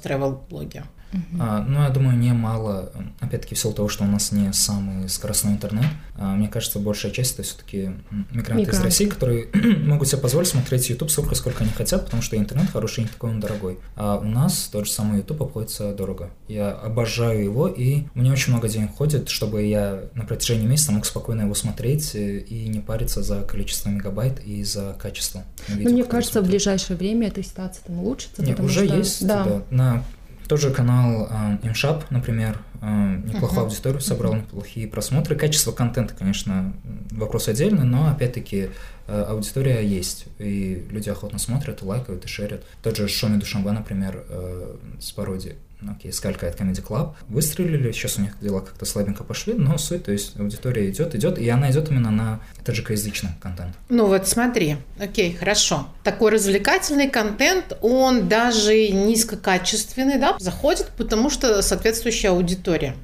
travel-блоги. 1.14 1.40
А, 1.40 1.64
ну, 1.66 1.83
я 1.83 1.88
думаю, 1.90 2.18
немало. 2.18 2.92
Опять-таки, 3.20 3.55
в 3.55 3.59
силу 3.59 3.74
того, 3.74 3.88
что 3.88 4.05
у 4.05 4.07
нас 4.07 4.33
не 4.33 4.53
самый 4.53 5.09
скоростной 5.09 5.53
интернет, 5.53 5.87
а, 6.16 6.35
мне 6.35 6.48
кажется, 6.48 6.79
большая 6.79 7.12
часть 7.12 7.35
это 7.35 7.42
все-таки 7.42 7.90
мигранты 8.31 8.62
из 8.62 8.66
Мигранты. 8.68 8.83
России, 8.85 9.07
которые 9.07 9.48
могут 9.85 10.09
себе 10.09 10.18
позволить 10.20 10.48
смотреть 10.48 10.90
YouTube 10.90 11.11
столько, 11.11 11.35
сколько 11.35 11.64
они 11.64 11.72
хотят, 11.72 12.05
потому 12.05 12.22
что 12.22 12.37
интернет 12.37 12.70
хороший, 12.70 13.00
не 13.05 13.09
такой 13.09 13.31
он 13.31 13.40
дорогой. 13.40 13.79
А 13.96 14.16
у 14.18 14.24
нас 14.24 14.68
тот 14.72 14.87
же 14.87 14.92
самый 14.92 15.18
YouTube 15.18 15.42
обходится 15.42 15.94
дорого. 15.94 16.31
Я 16.48 16.70
обожаю 16.72 17.42
его, 17.44 17.66
и 17.68 18.05
мне 18.14 18.33
очень 18.33 18.53
много 18.53 18.68
денег 18.68 18.94
ходит, 18.94 19.29
чтобы 19.29 19.62
я 19.64 20.05
на 20.14 20.24
протяжении 20.24 20.66
месяца 20.66 20.92
мог 20.92 21.07
спокойно 21.07 21.42
его 21.42 21.55
смотреть 21.55 22.14
э, 22.14 22.38
и 22.38 22.68
не 22.68 22.81
париться 22.81 23.22
за 23.22 23.42
количество 23.42 23.88
мегабайт 23.88 24.40
и 24.44 24.62
за 24.64 24.96
качество. 25.00 25.42
Но 25.68 25.74
видео, 25.77 25.90
мне 25.92 26.03
которое 26.03 26.11
кажется, 26.20 26.31
в 26.40 26.42
смотрю. 26.42 26.50
ближайшее 26.50 26.96
время 26.96 27.29
эта 27.29 27.42
ситуация 27.42 27.83
там 27.85 27.98
улучшится. 28.00 28.42
Не, 28.42 28.53
потому 28.53 28.68
уже 28.68 28.87
что- 28.87 28.96
есть, 28.96 29.27
Да. 29.27 29.44
да. 29.44 29.62
На 29.70 30.05
тоже 30.48 30.70
канал 30.70 31.26
а, 31.30 31.59
Имшап, 31.62 32.11
например, 32.11 32.59
а, 32.80 33.16
неплохую 33.16 33.62
Мгм. 33.62 33.70
аудиторию 33.70 34.00
собрал, 34.00 34.35
неплохие 34.35 34.87
просмотры. 34.87 35.37
Качество 35.37 35.72
контента, 35.72 36.14
конечно, 36.14 36.74
вопрос 37.11 37.48
отдельный, 37.48 37.85
но 37.85 38.09
опять-таки 38.11 38.70
а, 39.07 39.24
аудитория 39.30 39.80
есть, 39.87 40.26
и 40.38 40.87
люди 40.90 41.09
охотно 41.09 41.38
смотрят, 41.38 41.83
и 41.83 41.85
лайкают, 41.85 42.24
и 42.24 42.28
шерят. 42.28 42.64
Тот 42.83 42.96
же 42.96 43.09
Шоми 43.09 43.38
Душамбе, 43.38 43.72
например, 43.72 44.24
э, 44.28 44.76
с 45.00 45.12
пародией 45.12 45.57
окей, 45.90 46.12
Скалька 46.12 46.49
от 46.49 46.61
Comedy 46.61 46.85
Club, 46.85 47.14
выстрелили, 47.29 47.92
сейчас 47.92 48.18
у 48.18 48.23
них 48.23 48.37
дела 48.40 48.61
как-то 48.61 48.85
слабенько 48.85 49.25
пошли, 49.25 49.55
но 49.55 49.79
суть, 49.79 50.05
то 50.05 50.12
есть 50.12 50.38
аудитория 50.38 50.90
идет, 50.90 51.14
идет, 51.14 51.38
и 51.38 51.49
она 51.49 51.70
идет 51.70 51.90
именно 51.90 52.11
на 52.11 52.40
таджикоязычный 52.64 53.31
контент. 53.40 53.75
Ну 53.88 54.07
вот 54.07 54.27
смотри, 54.29 54.77
окей, 54.99 55.35
хорошо. 55.35 55.88
Такой 56.03 56.33
развлекательный 56.33 57.09
контент, 57.09 57.77
он 57.83 58.29
даже 58.29 58.88
низкокачественный, 58.88 60.18
да, 60.18 60.37
заходит, 60.38 60.90
потому 60.97 61.31
что 61.31 61.62
соответствующая 61.62 62.31
аудитория. 62.31 62.97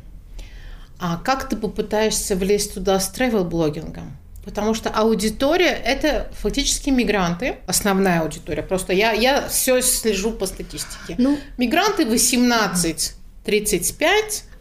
А 0.99 1.17
как 1.17 1.49
ты 1.49 1.57
попытаешься 1.57 2.37
влезть 2.37 2.75
туда 2.75 3.01
с 3.01 3.13
travel-блогингом? 3.13 4.17
Потому 4.45 4.75
что 4.75 4.91
аудитория– 4.91 5.81
это 5.85 6.31
фактически 6.41 6.91
мигранты, 6.91 7.57
основная 7.67 8.21
аудитория. 8.21 8.63
Просто 8.63 8.93
я, 8.93 9.13
я 9.13 9.49
все 9.49 9.83
слежу 9.83 10.33
по 10.33 10.47
статистике. 10.47 11.15
Ну, 11.19 11.39
Мигранты 11.59 12.05
18-35, 12.05 13.13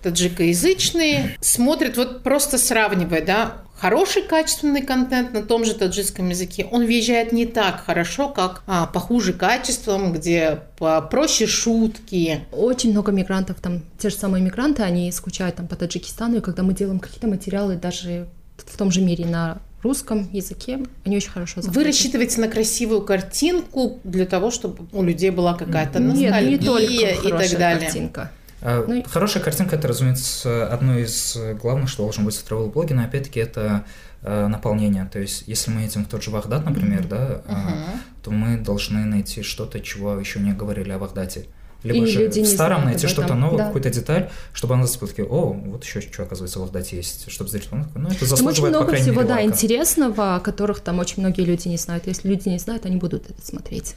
таджикоязычные, 0.03 1.37
смотрят, 1.41 1.97
вот 1.97 2.23
просто 2.23 2.57
сравнивая, 2.57 3.21
да, 3.25 3.57
хороший 3.79 4.21
качественный 4.21 4.81
контент 4.81 5.33
на 5.33 5.41
том 5.41 5.63
же 5.63 5.73
таджикском 5.73 6.29
языке, 6.29 6.67
он 6.69 6.85
въезжает 6.85 7.31
не 7.31 7.45
так 7.45 7.85
хорошо, 7.85 8.29
как 8.29 8.63
а, 8.67 8.85
похуже 8.87 9.33
качеством, 9.33 10.13
где 10.13 10.61
проще 10.77 11.47
шутки. 11.47 12.41
очень 12.51 12.91
много 12.91 13.11
мигрантов, 13.11 13.61
там 13.61 13.83
те 13.97 14.09
же 14.09 14.15
самые 14.15 14.43
мигранты, 14.43 14.83
они 14.83 15.11
скучают 15.11 15.55
там 15.55 15.67
по 15.67 15.75
Таджикистану, 15.75 16.37
и 16.37 16.41
когда 16.41 16.63
мы 16.63 16.73
делаем 16.73 16.99
какие-то 16.99 17.27
материалы 17.27 17.75
даже 17.75 18.27
в 18.57 18.77
том 18.77 18.91
же 18.91 19.01
мире 19.01 19.25
на 19.25 19.59
русском 19.83 20.29
языке, 20.31 20.79
они 21.05 21.17
очень 21.17 21.29
хорошо 21.31 21.53
Вы 21.57 21.61
заходят. 21.63 21.87
рассчитываете 21.87 22.41
на 22.41 22.47
красивую 22.47 23.01
картинку 23.01 23.99
для 24.03 24.25
того, 24.25 24.51
чтобы 24.51 24.87
у 24.91 25.03
людей 25.03 25.29
была 25.29 25.53
какая-то 25.53 25.99
Нет, 25.99 26.31
ностальгия 26.31 26.57
не 26.57 26.65
только 26.65 26.83
и 26.83 27.15
хорошая 27.15 27.49
так 27.49 27.59
далее. 27.59 27.81
картинка. 27.85 28.31
А, 28.61 28.85
Ну 28.85 28.93
и- 28.95 29.03
Хорошая 29.03 29.41
картинка 29.41 29.77
это, 29.77 29.87
разумеется, 29.87 30.67
одно 30.67 30.97
из 30.99 31.37
главных, 31.61 31.89
что 31.89 32.03
должен 32.03 32.25
быть 32.25 32.35
в 32.35 32.45
travel-блоге, 32.45 32.93
но 32.95 33.03
опять-таки 33.03 33.39
это 33.39 33.85
э, 34.21 34.47
наполнение. 34.47 35.05
То 35.05 35.17
есть, 35.19 35.43
если 35.47 35.71
мы 35.71 35.79
едем 35.83 36.03
в 36.03 36.09
тот 36.09 36.21
же 36.21 36.29
Вагдад, 36.29 36.65
например, 36.65 37.07
да, 37.07 37.41
а, 37.47 37.53
Мгм. 37.69 38.01
то 38.21 38.31
мы 38.31 38.57
должны 38.57 39.05
найти 39.05 39.43
что-то, 39.43 39.79
чего 39.79 40.19
еще 40.19 40.41
не 40.41 40.51
говорили 40.51 40.91
о 40.91 40.97
Вагдате. 40.97 41.45
Либо 41.83 42.05
И 42.05 42.05
же 42.07 42.23
люди 42.23 42.41
в 42.43 42.47
старом 42.47 42.85
найти 42.85 43.07
что-то 43.07 43.35
новое, 43.35 43.57
Да. 43.59 43.65
какую-то 43.67 43.89
деталь, 43.89 44.29
чтобы 44.53 44.73
она 44.73 44.85
зацепила 44.85 45.09
такие, 45.09 45.27
о, 45.27 45.53
вот 45.53 45.83
еще 45.83 46.01
что, 46.01 46.23
оказывается, 46.23 46.59
в 46.59 46.63
Вагдате 46.63 46.97
есть, 46.97 47.31
чтобы 47.31 47.49
зритель, 47.49 47.69
такой, 47.69 47.83
ну, 47.83 47.87
это 47.89 47.95
Там 48.01 48.05
очень 48.17 48.27
заслуживает, 48.27 48.73
по 48.73 48.79
много 48.81 48.95
всего, 48.97 49.15
мере, 49.21 49.27
да, 49.27 49.33
лайка». 49.35 49.49
интересного, 49.49 50.35
о 50.35 50.39
которых 50.41 50.81
там 50.81 50.99
очень 50.99 51.21
многие 51.21 51.41
люди 51.45 51.67
не 51.69 51.77
знают. 51.77 52.05
Если 52.07 52.27
люди 52.27 52.49
не 52.49 52.59
знают, 52.59 52.85
они 52.85 52.97
будут 52.97 53.29
это 53.29 53.45
смотреть. 53.45 53.95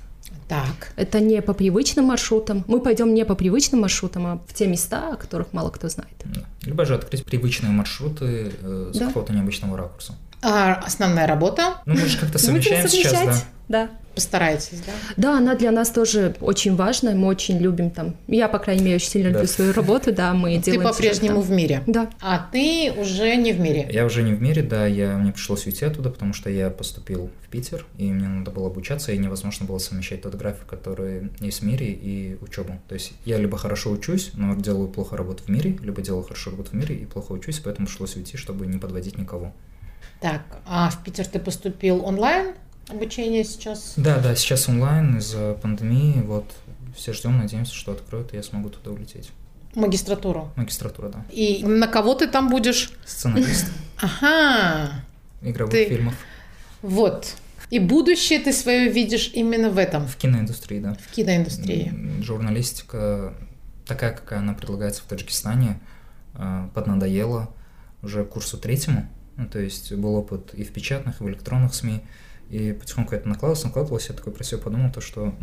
Так. 0.48 0.92
Это 0.96 1.18
не 1.20 1.40
по 1.42 1.54
привычным 1.54 2.04
маршрутам. 2.06 2.64
Мы 2.66 2.78
пойдем 2.80 3.14
не 3.14 3.24
по 3.24 3.34
привычным 3.34 3.80
маршрутам, 3.80 4.26
а 4.26 4.40
в 4.46 4.52
те 4.54 4.66
места, 4.66 5.14
о 5.14 5.16
которых 5.16 5.52
мало 5.52 5.70
кто 5.70 5.88
знает. 5.88 6.12
Да. 6.24 6.42
Либо 6.62 6.84
же 6.84 6.94
открыть 6.94 7.24
привычные 7.24 7.72
маршруты 7.72 8.52
э, 8.60 8.90
с 8.94 8.98
Да. 8.98 9.06
какого-то 9.06 9.32
необычного 9.32 9.76
ракурса. 9.76 10.14
А 10.42 10.74
основная 10.84 11.26
работа 11.26 11.76
Ну, 11.86 11.94
мы 11.94 12.06
же 12.06 12.18
как-то 12.18 12.38
совмещаем 12.38 12.86
сейчас, 12.88 13.12
да. 13.12 13.36
Да. 13.68 13.90
Постараетесь, 14.22 14.80
да? 14.86 14.92
Да, 15.16 15.38
она 15.38 15.54
для 15.54 15.70
нас 15.70 15.90
тоже 15.90 16.34
очень 16.40 16.76
важна, 16.76 17.12
мы 17.12 17.26
очень 17.26 17.58
любим 17.58 17.90
там, 17.90 18.14
я, 18.28 18.48
по 18.48 18.58
крайней 18.58 18.82
мере, 18.84 18.96
очень 18.96 19.08
сильно 19.10 19.28
люблю 19.28 19.42
Да. 19.42 19.46
свою 19.48 19.72
работу, 19.72 20.12
да, 20.12 20.32
мы 20.32 20.56
Ты 20.58 20.72
делаем... 20.72 20.90
по-прежнему 20.90 21.42
сюжет 21.42 21.50
в 21.50 21.50
мире. 21.50 21.82
Да. 21.86 22.10
А 22.20 22.48
ты 22.52 22.92
уже 22.96 23.36
не 23.36 23.52
в 23.52 23.60
мире. 23.60 23.88
Я 23.92 24.04
уже 24.04 24.22
не 24.22 24.32
в 24.32 24.40
мире, 24.40 24.62
да, 24.62 24.86
я, 24.86 25.16
мне 25.16 25.32
пришлось 25.32 25.66
уйти 25.66 25.84
оттуда, 25.84 26.10
потому 26.10 26.32
что 26.32 26.50
я 26.50 26.70
поступил 26.70 27.30
в 27.44 27.48
Питер, 27.48 27.84
и 27.98 28.10
мне 28.10 28.28
надо 28.28 28.50
было 28.50 28.68
обучаться, 28.68 29.12
и 29.12 29.18
невозможно 29.18 29.66
было 29.66 29.78
совмещать 29.78 30.22
тот 30.22 30.34
график, 30.34 30.66
который 30.66 31.30
есть 31.40 31.60
в 31.60 31.64
мире, 31.64 31.86
и 31.92 32.38
учебу. 32.40 32.80
То 32.88 32.94
есть 32.94 33.12
я 33.24 33.38
либо 33.38 33.56
хорошо 33.58 33.90
учусь, 33.90 34.30
но 34.34 34.54
делаю 34.54 34.88
плохо 34.88 35.16
работу 35.16 35.42
в 35.44 35.48
мире, 35.48 35.76
либо 35.82 36.00
делаю 36.02 36.22
хорошо 36.22 36.50
работу 36.50 36.70
в 36.70 36.74
мире 36.74 36.94
и 36.96 37.04
плохо 37.06 37.32
учусь, 37.32 37.58
поэтому 37.58 37.86
пришлось 37.86 38.16
уйти, 38.16 38.36
чтобы 38.36 38.66
не 38.66 38.78
подводить 38.78 39.18
никого. 39.18 39.52
Так, 40.20 40.42
а 40.66 40.88
в 40.90 41.02
Питер 41.02 41.26
ты 41.26 41.40
поступил 41.40 42.04
онлайн? 42.04 42.54
Обучение 42.88 43.44
сейчас? 43.44 43.94
Да, 43.96 44.18
да, 44.18 44.34
сейчас 44.34 44.68
онлайн 44.68 45.18
из-за 45.18 45.54
пандемии, 45.54 46.20
вот 46.22 46.50
все 46.96 47.12
ждем, 47.12 47.38
надеемся, 47.38 47.74
что 47.74 47.92
откроют, 47.92 48.32
и 48.34 48.36
я 48.36 48.42
смогу 48.42 48.68
туда 48.68 48.90
улететь. 48.90 49.30
Магистратуру. 49.74 50.50
Магистратура, 50.56 51.08
да. 51.08 51.24
И 51.30 51.64
на 51.64 51.86
кого 51.86 52.14
ты 52.14 52.26
там 52.28 52.50
будешь? 52.50 52.92
Сценарист 53.06 53.66
Ага, 53.96 55.04
игровых 55.40 55.72
Ты- 55.72 55.88
фильмов 55.88 56.14
вот. 56.82 57.36
И 57.70 57.78
будущее 57.78 58.38
ты 58.40 58.52
свое 58.52 58.90
видишь 58.90 59.30
именно 59.32 59.70
в 59.70 59.78
этом, 59.78 60.06
в 60.06 60.16
киноиндустрии, 60.16 60.80
да. 60.80 60.94
в 60.94 61.10
киноиндустрии. 61.10 62.20
Журналистика 62.20 63.32
такая, 63.86 64.12
какая 64.12 64.40
она 64.40 64.52
предлагается 64.52 65.00
в 65.02 65.06
Таджикистане, 65.06 65.80
э, 66.34 66.68
поднадоела 66.74 67.48
уже 68.02 68.24
курсу 68.24 68.58
третьему. 68.58 69.08
Ну, 69.36 69.46
то 69.46 69.58
есть 69.58 69.92
был 69.94 70.16
опыт 70.16 70.52
и 70.52 70.64
в 70.64 70.72
печатных, 70.72 71.20
и 71.20 71.24
в 71.24 71.28
электронных 71.28 71.72
СМИ. 71.72 72.02
И 72.52 72.72
потихоньку 72.74 73.14
это 73.14 73.26
накладывалось, 73.26 73.64
накладывалось. 73.64 74.08
Я 74.10 74.14
такой 74.14 74.32
про 74.32 74.44
себя 74.44 74.58
подумал, 74.58 74.92
то, 74.92 75.00
что 75.00 75.34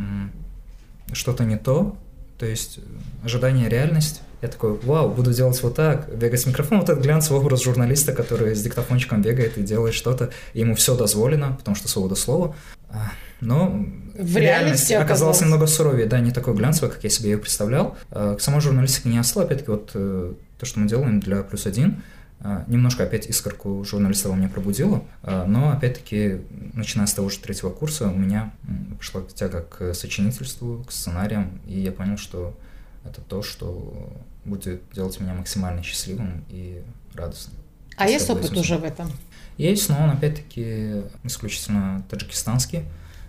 что-то 1.12 1.44
не 1.44 1.58
то. 1.58 1.98
То 2.38 2.46
есть 2.46 2.78
э, 2.78 2.82
ожидание, 3.26 3.68
реальность. 3.68 4.22
Я 4.44 4.48
такой, 4.48 4.78
вау, 4.84 5.10
буду 5.10 5.34
делать 5.34 5.62
вот 5.64 5.76
так, 5.76 6.16
бегать 6.16 6.40
с 6.40 6.46
микрофоном. 6.46 6.82
Вот 6.82 6.90
этот 6.90 7.04
глянцевый 7.04 7.42
образ 7.42 7.64
журналиста, 7.64 8.14
который 8.14 8.56
с 8.56 8.62
диктофончиком 8.62 9.24
бегает 9.24 9.58
и 9.58 9.64
делает 9.64 9.96
что-то, 9.96 10.30
и 10.54 10.60
ему 10.60 10.76
все 10.76 10.96
дозволено, 10.96 11.56
потому 11.58 11.76
что 11.76 11.90
свобода 11.90 12.14
слова. 12.14 12.56
А, 12.92 13.12
Но 13.42 13.86
В 14.14 14.38
реальности 14.38 14.94
оказалось 14.94 15.42
немного 15.42 15.66
суровее, 15.66 16.06
да, 16.06 16.20
не 16.20 16.32
такой 16.32 16.54
глянцевый, 16.54 16.92
как 16.92 17.04
я 17.04 17.10
себе 17.10 17.32
ее 17.32 17.38
представлял. 17.40 17.98
А, 18.12 18.36
К 18.36 18.42
самой 18.42 18.62
журналистике 18.62 19.10
не 19.10 19.18
осталось, 19.18 19.48
опять-таки, 19.48 19.72
вот 19.72 19.92
э, 19.96 20.34
то, 20.60 20.66
что 20.66 20.80
мы 20.80 20.88
делаем 20.88 21.20
для 21.20 21.42
«Плюс 21.42 21.66
один», 21.66 21.90
а, 21.98 22.19
немножко 22.68 23.04
опять 23.04 23.28
искорку 23.28 23.84
журналиста 23.84 24.30
во 24.30 24.36
мне 24.36 24.48
пробудило, 24.48 25.04
а, 25.24 25.46
но 25.46 25.72
опять-таки, 25.72 26.42
начиная 26.74 27.08
с 27.08 27.14
того 27.14 27.30
же 27.30 27.40
третьего 27.40 27.70
курса, 27.70 28.08
у 28.08 28.16
меня 28.16 28.54
пошла 28.98 29.22
тяга 29.22 29.62
к 29.62 29.94
сочинительству, 29.94 30.84
к 30.88 30.92
сценариям, 30.92 31.60
и 31.68 31.80
я 31.80 31.92
понял, 31.92 32.18
что 32.18 32.58
это 33.06 33.22
то, 33.22 33.42
что 33.42 34.12
будет 34.46 34.82
делать 34.94 35.20
меня 35.20 35.34
максимально 35.34 35.84
счастливым 35.84 36.46
и 36.50 36.82
радостным. 37.14 37.56
А 37.98 38.08
есть 38.08 38.30
опыт 38.30 38.56
уже 38.56 38.78
в 38.78 38.84
этом? 38.84 39.12
есть, 39.60 39.90
но 39.90 40.02
он 40.02 40.12
опять-таки 40.12 41.04
исключительно 41.24 42.06
таджикистанский, 42.10 42.86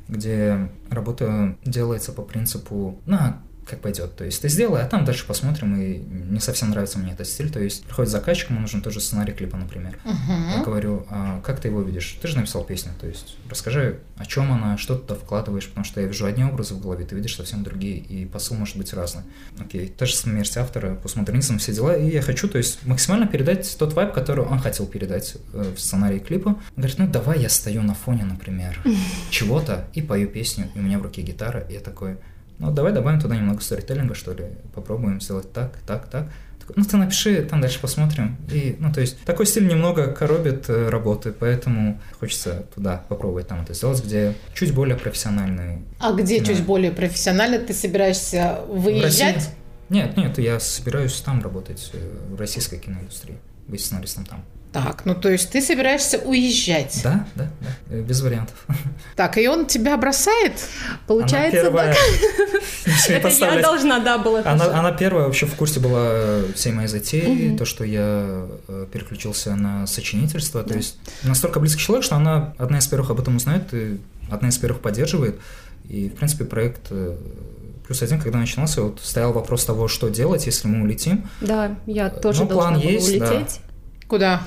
где 0.09 0.71
работа 0.89 1.57
делается 1.65 2.13
по 2.13 2.23
принципу 2.23 3.01
«на, 3.05 3.43
как 3.67 3.81
пойдет». 3.81 4.17
То 4.17 4.25
есть 4.25 4.43
ты 4.43 4.49
сделай, 4.49 4.83
а 4.83 4.87
там 4.87 5.05
дальше 5.05 5.27
посмотрим, 5.27 5.77
и 5.81 5.99
не 5.99 6.41
совсем 6.41 6.71
нравится 6.71 6.99
мне 6.99 7.13
этот 7.13 7.27
стиль. 7.27 7.51
То 7.51 7.61
есть 7.61 7.85
приходит 7.85 8.11
заказчик, 8.11 8.51
ему 8.51 8.61
нужен 8.61 8.83
тоже 8.83 9.01
сценарий 9.01 9.33
клипа, 9.33 9.57
например. 9.57 9.99
Я 10.05 10.13
Мгм. 10.13 10.63
говорю, 10.63 11.07
а 11.11 11.41
как 11.43 11.61
ты 11.61 11.69
его 11.69 11.83
видишь? 11.83 12.19
Ты 12.21 12.29
же 12.29 12.37
написал 12.37 12.65
песню, 12.65 12.93
то 13.01 13.07
есть 13.07 13.37
расскажи, 13.49 13.99
о 14.17 14.27
чем 14.27 14.53
она, 14.53 14.77
что 14.79 14.95
ты 14.95 15.03
туда 15.07 15.15
вкладываешь, 15.21 15.69
потому 15.69 15.85
что 15.85 16.01
я 16.01 16.07
вижу 16.07 16.27
одни 16.27 16.45
образы 16.45 16.75
в 16.75 16.81
голове, 16.81 17.05
ты 17.05 17.15
видишь 17.15 17.37
совсем 17.37 17.63
другие, 17.63 17.97
и 17.99 18.27
посыл 18.27 18.57
может 18.57 18.77
быть 18.77 18.93
разный. 18.93 19.23
Окей, 19.59 19.89
та 19.89 20.07
же 20.07 20.15
смерть 20.15 20.57
автора, 20.57 20.95
постмодернизм, 20.95 21.59
все 21.59 21.73
дела, 21.73 21.97
и 21.97 22.11
я 22.11 22.23
хочу, 22.23 22.49
то 22.49 22.59
есть 22.59 22.85
максимально 22.87 23.27
передать 23.27 23.77
тот 23.79 23.93
вайб, 23.95 24.13
который 24.13 24.45
он 24.45 24.59
хотел 24.59 24.87
передать 24.87 25.37
э, 25.53 25.73
в 25.77 25.81
сценарии 25.81 26.19
клипа. 26.19 26.49
Он 26.51 26.57
говорит, 26.77 26.99
ну 26.99 27.07
давай 27.07 27.41
я 27.41 27.49
стою 27.49 27.83
на 27.83 27.95
фоне, 27.95 28.25
например, 28.25 28.79
чего-то, 29.31 29.89
и 29.95 30.03
пою 30.03 30.29
песню, 30.29 30.69
и 30.75 30.79
у 30.79 30.83
меня 30.83 30.99
в 30.99 31.03
руке 31.03 31.23
гитара, 31.23 31.61
и 31.61 31.75
я 31.75 31.81
такой, 31.81 32.17
ну 32.61 32.71
давай 32.71 32.93
добавим 32.93 33.21
туда 33.21 33.37
немного 33.37 33.61
сторителлинга, 33.61 34.15
что 34.15 34.33
ли, 34.33 34.45
попробуем 34.75 35.21
сделать 35.21 35.53
так, 35.53 35.77
так, 35.87 36.09
так. 36.09 36.29
Такой, 36.61 36.75
Ну, 36.77 36.85
ты 36.85 36.97
напиши, 36.99 37.43
там 37.43 37.61
дальше 37.63 37.81
посмотрим. 37.81 38.37
И, 38.53 38.77
ну, 38.79 38.93
то 38.93 39.01
есть, 39.01 39.19
такой 39.25 39.47
стиль 39.47 39.67
немного 39.67 40.13
коробит 40.13 40.69
э, 40.69 40.89
работы, 40.91 41.33
поэтому 41.33 41.99
хочется 42.21 42.67
туда 42.75 43.03
попробовать 43.09 43.49
там 43.49 43.63
это 43.63 43.73
сделать, 43.75 44.05
где 44.05 44.35
чуть 44.55 44.75
более 44.75 44.97
профессиональный. 44.97 45.79
А 45.99 46.13
где 46.13 46.39
Да. 46.39 46.45
чуть 46.45 46.63
более 46.65 46.93
профессионально 46.93 47.59
ты 47.59 47.73
собираешься 47.73 48.61
выезжать? 48.69 49.51
Нет, 49.89 50.17
нет, 50.17 50.39
я 50.39 50.61
собираюсь 50.61 51.19
там 51.23 51.43
работать, 51.43 51.91
э, 51.95 51.99
в 52.31 52.39
российской 52.39 52.79
киноиндустрии, 52.79 53.39
быть 53.67 53.81
сценаристом 53.85 54.25
там. 54.27 54.45
Так, 54.73 55.05
ну 55.05 55.17
то 55.17 55.29
есть 55.29 55.51
ты 55.51 55.61
собираешься 55.61 56.19
уезжать. 56.19 57.01
Да, 57.03 57.27
да, 57.35 57.51
да, 57.61 57.69
э, 57.91 58.03
без 58.03 58.21
вариантов. 58.21 58.55
Так, 59.17 59.37
и 59.37 59.49
он 59.49 59.67
тебя 59.67 59.97
бросает? 59.97 60.53
Получается, 61.09 61.61
Она 61.61 61.71
первая. 61.71 61.97
Это 63.09 63.29
я 63.29 63.61
должна, 63.61 63.99
да, 63.99 64.19
была 64.19 64.43
Она, 64.45 64.79
она 64.79 64.93
первая 64.93 65.27
вообще 65.27 65.47
в 65.47 65.55
курсе 65.57 65.81
была 65.81 66.07
э, 66.13 66.53
всей 66.55 66.73
моей 66.73 66.89
затеи, 66.89 67.49
Мгм. 67.49 67.59
то, 67.59 67.65
что 67.65 67.83
я 67.85 68.47
э, 68.69 68.87
переключился 68.93 69.57
на 69.57 69.87
сочинительство. 69.89 70.63
То 70.63 70.75
есть 70.75 70.99
настолько 71.25 71.59
близкий 71.59 71.81
человек, 71.83 72.05
что 72.05 72.15
она 72.17 72.55
одна 72.57 72.79
из 72.79 72.87
первых 72.87 73.11
об 73.11 73.21
этом 73.21 73.37
узнает 73.37 73.75
и 73.75 73.99
одна 74.31 74.51
из 74.51 74.59
первых 74.59 74.81
поддерживает. 74.83 75.41
И, 75.89 76.09
в 76.09 76.15
принципе, 76.15 76.45
проект 76.45 76.93
плюс 77.91 78.03
один, 78.03 78.21
когда 78.21 78.39
начинался, 78.39 78.83
вот 78.83 79.01
стоял 79.03 79.33
вопрос 79.33 79.65
того, 79.65 79.89
что 79.89 80.11
делать, 80.11 80.47
если 80.47 80.69
мы 80.69 80.85
улетим. 80.85 81.29
Да, 81.41 81.75
я 81.87 82.09
тоже 82.09 82.43
Ну, 82.45 82.49
план 82.49 82.75
должна 82.75 82.89
была 82.89 82.93
есть, 82.93 83.19
да. 83.19 83.45
Куда? 84.11 84.41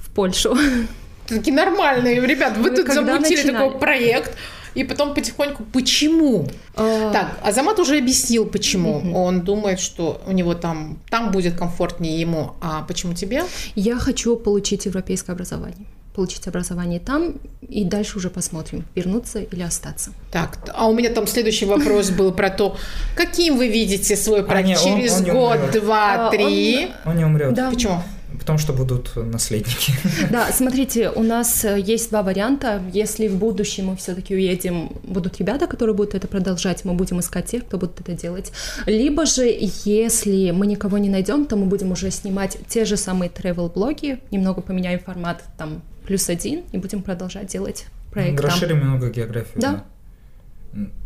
в 0.00 0.10
Польшу. 0.14 0.56
Такие 1.28 1.54
нормальные, 1.54 2.20
ребят, 2.26 2.56
вы 2.56 2.70
Вы 2.70 2.76
тут 2.76 2.92
замутили 2.92 3.36
начинали? 3.42 3.64
такой 3.68 3.78
проект, 3.78 4.36
и 4.74 4.84
потом 4.84 5.14
потихоньку, 5.14 5.64
почему? 5.72 6.46
А, 6.76 7.12
Так, 7.12 7.38
Азамат 7.42 7.78
уже 7.78 7.98
объяснил, 7.98 8.46
почему. 8.46 9.00
Мгм. 9.00 9.14
Он 9.14 9.40
думает, 9.42 9.80
что 9.80 10.20
у 10.26 10.32
него 10.32 10.54
там, 10.54 10.98
там 11.10 11.30
будет 11.30 11.56
комфортнее 11.58 12.20
ему, 12.20 12.52
а 12.60 12.82
почему 12.88 13.12
тебе? 13.14 13.44
Я 13.74 13.96
хочу 13.96 14.36
получить 14.36 14.86
европейское 14.86 15.34
образование. 15.36 15.86
Получить 16.14 16.46
образование 16.48 17.00
там, 17.00 17.34
и 17.66 17.84
дальше 17.84 18.18
уже 18.18 18.28
посмотрим, 18.28 18.84
вернуться 18.94 19.38
или 19.40 19.62
остаться. 19.62 20.10
Так, 20.30 20.58
а 20.74 20.86
у 20.86 20.94
меня 20.94 21.08
там 21.08 21.26
следующий 21.26 21.64
вопрос 21.64 22.10
был 22.10 22.32
про 22.32 22.50
то, 22.50 22.76
каким 23.16 23.56
вы 23.56 23.68
видите 23.68 24.14
свой 24.16 24.42
проект 24.44 24.68
не, 24.68 24.76
он- 24.76 24.82
через 25.00 25.12
он 25.18 25.24
не 25.24 25.30
год, 25.30 25.56
умрет. 25.56 25.82
два, 25.82 26.28
А, 26.28 26.30
три? 26.30 26.90
Он 27.06 27.16
не 27.16 27.24
умрет, 27.24 27.54
Да. 27.54 27.70
Почему? 27.70 28.02
Потому 28.42 28.58
что 28.58 28.72
будут 28.72 29.16
наследники. 29.16 29.92
Да, 30.30 30.50
смотрите, 30.52 31.10
у 31.10 31.22
нас 31.22 31.64
э, 31.64 31.80
есть 31.80 32.10
два 32.10 32.22
варианта. 32.22 32.82
Если 32.92 33.28
в 33.28 33.36
будущем 33.36 33.86
мы 33.86 33.96
все-таки 33.96 34.34
уедем, 34.34 34.92
будут 35.04 35.38
ребята, 35.38 35.66
которые 35.66 35.94
будут 35.94 36.14
это 36.14 36.26
продолжать, 36.26 36.84
мы 36.84 36.94
будем 36.94 37.20
искать 37.20 37.46
тех, 37.46 37.64
кто 37.64 37.78
будет 37.78 38.00
это 38.00 38.12
делать. 38.12 38.52
Либо 38.86 39.26
же, 39.26 39.44
если 39.84 40.50
мы 40.50 40.66
никого 40.66 40.98
не 40.98 41.08
найдем, 41.08 41.46
то 41.46 41.56
мы 41.56 41.66
будем 41.66 41.92
уже 41.92 42.10
снимать 42.10 42.58
те 42.68 42.84
же 42.84 42.96
самые 42.96 43.30
travel-блоги, 43.30 44.20
немного 44.30 44.60
поменяем 44.60 44.98
формат 44.98 45.44
там 45.56 45.82
плюс 46.04 46.28
один 46.28 46.64
и 46.72 46.78
будем 46.78 47.02
продолжать 47.02 47.46
делать 47.46 47.86
проект. 48.10 48.40
Расширим 48.40 48.80
немного 48.80 49.10
географию. 49.10 49.60
Да. 49.60 49.72
Да. 49.72 49.84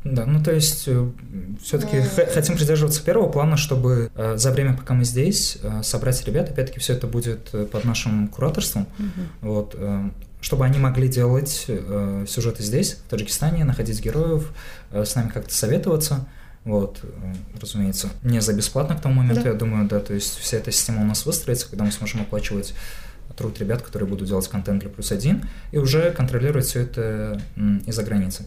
Да, 0.04 0.26
ну 0.26 0.42
то 0.42 0.52
есть 0.52 0.88
все-таки 1.62 2.00
хотим 2.32 2.56
придерживаться 2.56 3.02
первого 3.02 3.28
плана, 3.28 3.56
чтобы 3.56 4.10
э, 4.14 4.36
за 4.36 4.52
время, 4.52 4.76
пока 4.76 4.94
мы 4.94 5.04
здесь, 5.04 5.58
э, 5.62 5.82
собрать 5.82 6.24
ребят, 6.24 6.50
опять-таки 6.50 6.78
все 6.78 6.92
это 6.92 7.06
будет 7.08 7.48
э, 7.52 7.64
под 7.66 7.84
нашим 7.84 8.28
кураторством, 8.28 8.86
вот, 9.40 9.74
э, 9.76 10.10
чтобы 10.40 10.64
они 10.64 10.78
могли 10.78 11.08
делать 11.08 11.64
э, 11.66 12.24
сюжеты 12.28 12.62
здесь, 12.62 12.94
в 12.94 13.10
Таджикистане, 13.10 13.64
находить 13.64 14.00
героев, 14.00 14.52
э, 14.92 15.04
с 15.04 15.16
нами 15.16 15.30
как-то 15.30 15.52
советоваться. 15.52 16.26
Вот, 16.64 17.00
э, 17.02 17.06
разумеется, 17.60 18.08
не 18.22 18.40
за 18.40 18.52
бесплатно 18.52 18.96
к 18.96 19.00
тому 19.00 19.16
моменту, 19.16 19.42
Да. 19.42 19.50
я 19.50 19.54
думаю, 19.56 19.88
да, 19.88 19.98
то 19.98 20.14
есть 20.14 20.36
вся 20.38 20.58
эта 20.58 20.70
система 20.70 21.02
у 21.02 21.04
нас 21.04 21.26
выстроится, 21.26 21.68
когда 21.68 21.84
мы 21.84 21.90
сможем 21.90 22.20
оплачивать 22.22 22.74
труд 23.36 23.58
ребят, 23.58 23.82
которые 23.82 24.08
будут 24.08 24.28
делать 24.28 24.48
контент 24.48 24.80
для 24.80 24.90
плюс 24.90 25.12
один, 25.12 25.42
и 25.72 25.78
уже 25.78 26.10
контролировать 26.12 26.64
все 26.66 26.82
это 26.82 27.40
из-за 27.86 28.02
границы. 28.02 28.46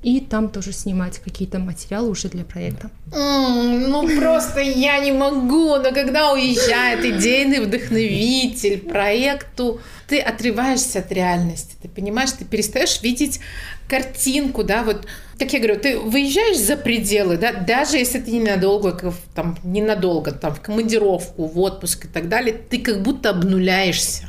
И 0.00 0.20
там 0.20 0.48
тоже 0.48 0.72
снимать 0.72 1.18
какие-то 1.18 1.58
материалы 1.58 2.10
уже 2.10 2.28
для 2.28 2.44
проекта. 2.44 2.88
Ну 3.10 4.16
просто 4.16 4.60
я 4.60 5.00
не 5.00 5.10
могу, 5.10 5.74
но 5.76 5.90
когда 5.92 6.32
уезжает 6.32 7.04
идейный 7.04 7.58
вдохновитель 7.60 8.78
проекту, 8.78 9.80
ты 10.06 10.20
отрываешься 10.20 11.00
от 11.00 11.10
реальности, 11.10 11.76
ты 11.82 11.88
понимаешь, 11.88 12.30
ты 12.30 12.44
перестаешь 12.44 13.02
видеть 13.02 13.40
картинку, 13.88 14.62
да, 14.62 14.84
вот, 14.84 15.06
как 15.36 15.52
я 15.52 15.58
говорю, 15.58 15.80
ты 15.80 15.98
выезжаешь 15.98 16.58
за 16.58 16.76
пределы, 16.76 17.36
да, 17.36 17.52
даже 17.52 17.96
если 17.96 18.20
ты 18.20 18.30
ненадолго, 18.30 19.12
там, 19.34 19.58
ненадолго, 19.64 20.30
там, 20.30 20.54
в 20.54 20.60
командировку, 20.60 21.46
в 21.46 21.58
отпуск 21.58 22.04
и 22.04 22.08
так 22.08 22.28
далее, 22.28 22.54
ты 22.54 22.78
как 22.78 23.02
будто 23.02 23.30
обнуляешься. 23.30 24.28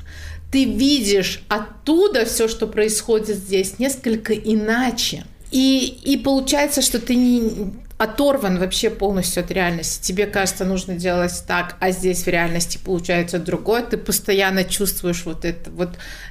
Ты 0.51 0.65
видишь 0.65 1.43
оттуда 1.47 2.25
все, 2.25 2.47
что 2.47 2.65
происходит 2.65 3.38
здесь, 3.38 3.77
несколько 3.77 4.34
иначе. 4.34 5.25
И, 5.51 5.99
и 6.03 6.17
получается, 6.17 6.81
что 6.81 6.99
ты 6.99 7.15
не 7.15 7.73
оторван 7.99 8.59
вообще 8.59 8.89
полностью 8.89 9.43
от 9.43 9.51
реальности. 9.51 10.07
Тебе 10.07 10.25
кажется, 10.25 10.63
нужно 10.63 10.95
делать 10.95 11.43
так, 11.45 11.75
а 11.81 11.91
здесь 11.91 12.23
в 12.23 12.27
реальности 12.27 12.79
получается 12.83 13.39
другое. 13.39 13.83
Ты 13.83 13.97
постоянно 13.97 14.63
чувствуешь 14.63 15.25
вот 15.25 15.43
это 15.43 15.69
вот 15.71 15.89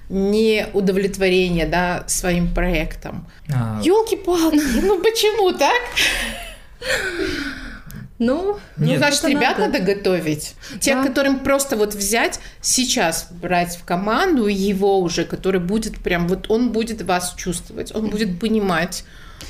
неудовлетворение, 0.09 1.67
да, 1.67 2.05
своим 2.07 2.55
проектом. 2.55 3.27
А... 3.53 3.81
Елки-палки, 3.85 4.81
ну 4.83 4.99
почему 5.01 5.53
так? 5.53 5.83
Ну, 8.19 8.59
ну, 8.77 8.97
значит, 8.97 9.25
ребят 9.25 9.59
надо. 9.59 9.79
надо 9.79 9.95
готовить. 9.95 10.55
Те, 10.81 10.95
да. 10.95 11.05
которым 11.05 11.41
просто 11.41 11.77
вот 11.77 11.95
взять 11.95 12.41
сейчас, 12.61 13.29
брать 13.31 13.77
в 13.77 13.85
команду 13.85 14.47
его 14.47 14.99
уже, 15.01 15.25
который 15.25 15.61
будет 15.61 15.99
прям, 15.99 16.27
вот 16.27 16.51
он 16.51 16.73
будет 16.73 17.03
вас 17.03 17.35
чувствовать, 17.37 17.95
он 17.95 18.11
будет 18.11 18.41
понимать, 18.41 19.05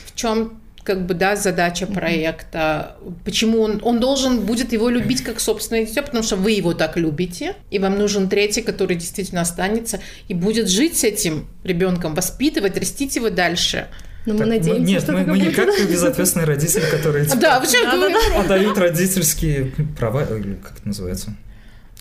в 0.06 0.14
чем 0.14 0.60
как 0.88 1.04
бы, 1.04 1.12
да, 1.12 1.36
задача 1.36 1.86
проекта, 1.86 2.96
почему 3.22 3.60
он, 3.60 3.80
он 3.82 4.00
должен 4.00 4.40
будет 4.40 4.72
его 4.72 4.88
любить 4.88 5.22
как 5.22 5.38
собственное 5.38 5.84
дитя, 5.84 6.00
потому 6.00 6.22
что 6.22 6.36
вы 6.36 6.52
его 6.52 6.72
так 6.72 6.96
любите, 6.96 7.56
и 7.70 7.78
вам 7.78 7.98
нужен 7.98 8.30
третий, 8.30 8.62
который 8.62 8.96
действительно 8.96 9.42
останется 9.42 10.00
и 10.28 10.34
будет 10.34 10.70
жить 10.70 10.96
с 10.96 11.04
этим 11.04 11.46
ребенком, 11.62 12.14
воспитывать, 12.14 12.78
растить 12.78 13.16
его 13.16 13.28
дальше. 13.28 13.88
Но 14.28 14.34
ну, 14.34 14.38
так, 14.40 14.46
мы 14.46 14.54
надеемся, 14.56 14.82
нет, 14.82 15.02
что 15.02 15.12
мы, 15.12 15.24
мы 15.24 15.38
не 15.38 15.50
как 15.50 15.68
безответственные 15.88 16.46
родители, 16.46 16.84
которые 16.90 17.24
да, 17.24 17.64
типа, 17.64 18.40
отдают 18.40 18.76
родительские 18.76 19.72
права, 19.98 20.26
как 20.26 20.76
это 20.76 20.86
называется? 20.86 21.34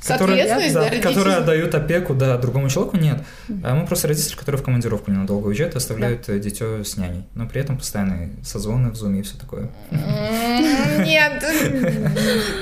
Которые, 0.05 0.45
да, 0.45 0.89
которые 0.99 1.37
отдают 1.37 1.73
опеку 1.73 2.13
да, 2.13 2.37
другому 2.37 2.69
человеку, 2.69 2.97
нет. 2.97 3.23
А 3.63 3.73
мы 3.73 3.87
просто 3.87 4.09
родители, 4.09 4.35
которые 4.35 4.61
в 4.61 4.65
командировку 4.65 5.09
ненадолго 5.09 5.47
уезжают 5.47 5.73
и 5.73 5.77
оставляют 5.77 6.25
да. 6.27 6.37
дитё 6.37 6.83
с 6.83 6.97
няней. 6.97 7.23
Но 7.33 7.47
при 7.47 7.61
этом 7.61 7.77
постоянные 7.77 8.31
созвоны 8.43 8.91
в 8.91 8.95
зуме 8.95 9.21
и 9.21 9.23
все 9.23 9.37
такое. 9.37 9.69
Нет, 9.91 11.43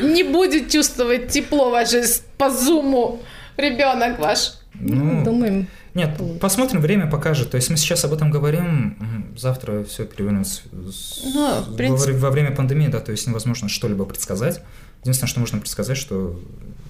не 0.04 0.24
будет 0.24 0.70
чувствовать 0.70 1.28
тепло 1.28 1.72
ваше 1.72 2.04
по 2.38 2.50
зуму 2.50 3.20
ребенок 3.58 4.20
ваш. 4.20 4.54
Ну, 4.76 5.24
Думаем. 5.24 5.68
Нет, 5.96 6.22
посмотрим, 6.42 6.82
время 6.82 7.08
покажет. 7.08 7.50
То 7.52 7.56
есть 7.56 7.70
мы 7.70 7.78
сейчас 7.78 8.04
об 8.04 8.14
этом 8.14 8.30
говорим, 8.30 9.34
завтра 9.38 9.84
все 9.86 10.06
перевернется 10.06 10.62
ну, 10.72 11.64
принципе... 11.76 12.12
во, 12.12 12.20
во 12.20 12.32
время 12.32 12.52
пандемии, 12.52 12.90
да, 12.90 13.00
то 13.00 13.12
есть 13.12 13.26
невозможно 13.26 13.70
что-либо 13.70 14.06
предсказать. 14.06 14.62
Единственное, 15.02 15.30
что 15.30 15.40
можно 15.40 15.60
предсказать, 15.60 15.98
что 15.98 16.38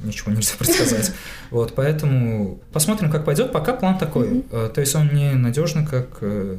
ничего 0.03 0.31
нельзя 0.31 0.53
предсказать. 0.57 1.11
Вот, 1.51 1.73
поэтому 1.75 2.59
посмотрим, 2.73 3.11
как 3.11 3.25
пойдет. 3.25 3.51
Пока 3.51 3.73
план 3.73 3.99
такой. 3.99 4.43
Э, 4.51 4.71
то 4.73 4.81
есть 4.81 4.95
он 4.95 5.13
не 5.13 5.33
надежный, 5.33 5.85
как 5.85 6.17
э, 6.21 6.57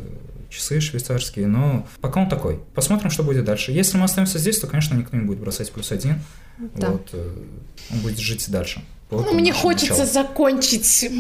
часы 0.49 0.81
швейцарские, 0.81 1.49
но 1.49 1.87
пока 2.01 2.21
он 2.21 2.29
такой. 2.29 2.61
Посмотрим, 2.75 3.11
что 3.11 3.25
будет 3.25 3.45
дальше. 3.45 3.73
Если 3.73 3.97
мы 3.97 4.05
останемся 4.05 4.39
здесь, 4.39 4.61
то, 4.61 4.69
конечно, 4.69 4.95
никто 4.95 5.17
не 5.17 5.25
будет 5.25 5.39
бросать 5.39 5.73
плюс 5.73 5.91
один. 5.91 6.21
Да. 6.77 6.91
Вот, 6.91 7.09
э, 7.13 7.29
он 7.91 7.99
будет 8.01 8.19
жить 8.19 8.49
дальше. 8.51 8.85
Ну, 9.11 9.35
мне 9.35 9.53
хочется 9.53 10.05
началу. 10.05 10.13
закончить 10.13 11.11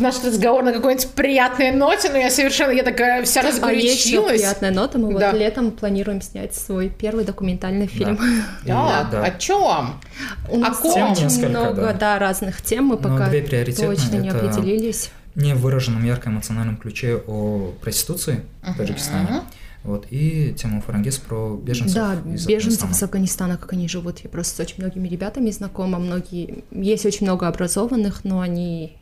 наш 0.00 0.22
разговор 0.24 0.62
на 0.62 0.72
какой-нибудь 0.72 1.08
приятной 1.10 1.72
ноте, 1.72 2.10
но 2.10 2.18
я 2.18 2.30
совершенно, 2.30 2.72
я 2.72 2.82
такая 2.82 3.24
вся 3.24 3.42
разгорячилась. 3.42 4.30
А 4.30 4.32
есть 4.32 4.42
приятная 4.42 4.70
нота, 4.70 4.98
мы 4.98 5.18
да. 5.18 5.30
вот 5.30 5.38
летом 5.38 5.70
планируем 5.70 6.22
снять 6.22 6.54
свой 6.54 6.88
первый 6.88 7.24
документальный 7.24 7.86
фильм. 7.86 8.18
Да, 8.64 9.08
да. 9.10 9.24
о 9.24 9.30
чем? 9.38 10.00
У 10.48 10.56
нас 10.58 10.78
о 10.78 10.82
ком? 10.82 11.12
очень 11.12 11.24
несколько, 11.24 11.48
много 11.48 11.82
да. 11.82 11.92
Да, 11.92 12.18
разных 12.18 12.62
тем, 12.62 12.86
мы 12.86 12.96
пока 12.96 13.30
точно 13.30 14.16
не 14.16 14.28
определились. 14.28 15.10
Не 15.34 15.54
в 15.54 15.60
выраженном 15.60 16.04
ярком 16.04 16.34
эмоциональном 16.34 16.76
ключе 16.76 17.16
о 17.26 17.72
проституции 17.80 18.42
в 18.62 18.76
Таджикистане. 18.76 19.42
Вот, 19.84 20.06
и 20.10 20.54
тему 20.56 20.80
Фарангис 20.80 21.18
про 21.18 21.56
беженцев 21.56 21.94
Да, 21.96 22.14
из 22.32 22.46
беженцев 22.46 22.84
Афганистана. 22.84 22.92
из 22.92 23.02
Афганистана, 23.02 23.56
как 23.56 23.72
они 23.72 23.88
живут. 23.88 24.20
Я 24.20 24.30
просто 24.30 24.56
с 24.56 24.60
очень 24.60 24.76
многими 24.78 25.08
ребятами 25.08 25.50
знакома. 25.50 25.98
Многие... 25.98 26.62
Есть 26.70 27.04
очень 27.04 27.26
много 27.26 27.48
образованных, 27.48 28.24
но 28.24 28.40
они 28.40 28.96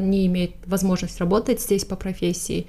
не 0.00 0.26
имеет 0.26 0.52
возможность 0.66 1.18
работать 1.20 1.60
здесь 1.60 1.84
по 1.84 1.96
профессии. 1.96 2.66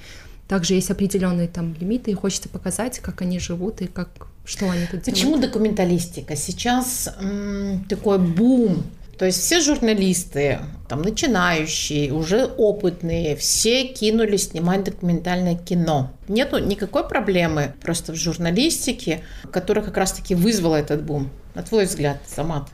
Также 0.47 0.75
есть 0.75 0.89
определенные 0.89 1.47
там 1.47 1.75
лимиты, 1.79 2.11
и 2.11 2.13
хочется 2.13 2.47
показать, 2.49 2.99
как 2.99 3.21
они 3.21 3.39
живут 3.39 3.81
и 3.81 3.87
как 3.87 4.09
что 4.45 4.69
они 4.69 4.85
тут 4.89 5.03
Почему 5.03 5.33
делают. 5.33 5.51
документалистика? 5.51 6.37
Сейчас 6.37 7.09
м, 7.19 7.83
такой 7.89 8.17
бум. 8.17 8.83
То 9.17 9.25
есть 9.25 9.39
все 9.41 9.59
журналисты, 9.61 10.59
там 10.87 11.01
начинающие, 11.01 12.13
уже 12.13 12.45
опытные, 12.45 13.35
все 13.35 13.87
кинулись 13.87 14.49
снимать 14.49 14.83
документальное 14.83 15.55
кино. 15.55 16.11
Нету 16.27 16.59
никакой 16.59 17.05
проблемы 17.07 17.73
просто 17.81 18.13
в 18.13 18.15
журналистике, 18.15 19.23
которая 19.51 19.83
как 19.83 19.97
раз-таки 19.97 20.35
вызвала 20.35 20.75
этот 20.75 21.03
бум. 21.03 21.29
На 21.55 21.63
твой 21.63 21.85
взгляд, 21.85 22.19
Самат? 22.27 22.69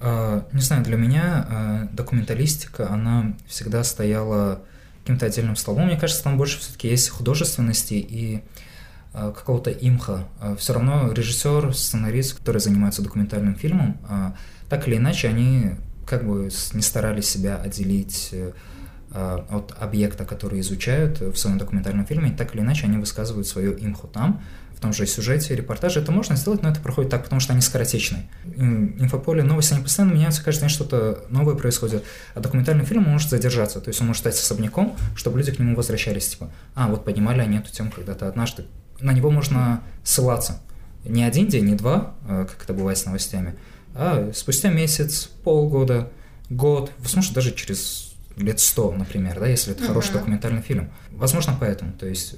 А, 0.00 0.46
не 0.52 0.60
знаю, 0.60 0.84
для 0.84 0.96
меня 0.96 1.46
а, 1.48 1.88
документалистика, 1.92 2.90
она 2.90 3.34
всегда 3.46 3.82
стояла 3.84 4.62
каким-то 5.00 5.26
отдельным 5.26 5.56
столбом. 5.56 5.86
Мне 5.86 5.98
кажется, 5.98 6.22
там 6.22 6.36
больше 6.36 6.58
все-таки 6.60 6.88
есть 6.88 7.08
художественности 7.08 7.94
и 7.94 8.42
а, 9.12 9.32
какого-то 9.32 9.70
имха. 9.70 10.28
Все 10.58 10.74
равно 10.74 11.12
режиссер, 11.12 11.74
сценарист, 11.74 12.38
которые 12.38 12.60
занимаются 12.60 13.02
документальным 13.02 13.54
фильмом, 13.54 13.98
так 14.68 14.86
или 14.86 14.96
иначе, 14.96 15.28
они 15.28 15.72
как 16.06 16.26
бы 16.26 16.50
не 16.72 16.82
старались 16.82 17.28
себя 17.28 17.56
отделить 17.56 18.30
э, 18.32 18.52
от 19.10 19.74
объекта, 19.78 20.24
который 20.24 20.60
изучают 20.60 21.20
в 21.20 21.36
своем 21.36 21.58
документальном 21.58 22.06
фильме, 22.06 22.30
так 22.30 22.54
или 22.54 22.62
иначе 22.62 22.86
они 22.86 22.96
высказывают 22.98 23.46
свое 23.46 23.72
имху 23.84 24.06
там, 24.06 24.42
в 24.78 24.80
том 24.80 24.92
же 24.92 25.08
сюжете, 25.08 25.56
репортаже, 25.56 25.98
это 25.98 26.12
можно 26.12 26.36
сделать, 26.36 26.62
но 26.62 26.70
это 26.70 26.78
проходит 26.78 27.10
так, 27.10 27.24
потому 27.24 27.40
что 27.40 27.52
они 27.52 27.62
скоротечны. 27.62 28.28
Инфополе, 28.44 29.42
новости, 29.42 29.74
они 29.74 29.82
постоянно 29.82 30.14
меняются, 30.14 30.44
каждый 30.44 30.60
день 30.60 30.68
что-то 30.68 31.24
новое 31.30 31.56
происходит, 31.56 32.04
а 32.34 32.40
документальный 32.40 32.84
фильм 32.84 33.02
может 33.02 33.28
задержаться, 33.28 33.80
то 33.80 33.88
есть 33.88 34.00
он 34.00 34.06
может 34.06 34.20
стать 34.20 34.34
особняком, 34.34 34.96
чтобы 35.16 35.38
люди 35.38 35.50
к 35.50 35.58
нему 35.58 35.74
возвращались, 35.74 36.28
типа, 36.28 36.52
а, 36.76 36.86
вот 36.86 37.04
поднимали 37.04 37.40
они 37.40 37.58
эту 37.58 37.72
тему 37.72 37.90
когда-то 37.90 38.28
однажды. 38.28 38.66
На 39.00 39.12
него 39.12 39.32
можно 39.32 39.82
ссылаться. 40.04 40.60
Не 41.04 41.24
один 41.24 41.48
день, 41.48 41.64
не 41.64 41.74
два, 41.74 42.14
э, 42.28 42.46
как 42.48 42.62
это 42.62 42.72
бывает 42.72 42.98
с 42.98 43.04
новостями, 43.04 43.56
а 43.94 44.30
спустя 44.32 44.70
месяц, 44.70 45.28
полгода, 45.42 46.08
год, 46.50 46.92
возможно, 46.98 47.34
даже 47.34 47.52
через 47.52 48.14
лет 48.36 48.60
сто, 48.60 48.92
например, 48.92 49.40
да, 49.40 49.48
если 49.48 49.72
это 49.72 49.82
uh-huh. 49.82 49.88
хороший 49.88 50.12
документальный 50.12 50.62
фильм. 50.62 50.90
Возможно, 51.10 51.56
поэтому. 51.58 51.92
То 51.94 52.06
есть 52.06 52.36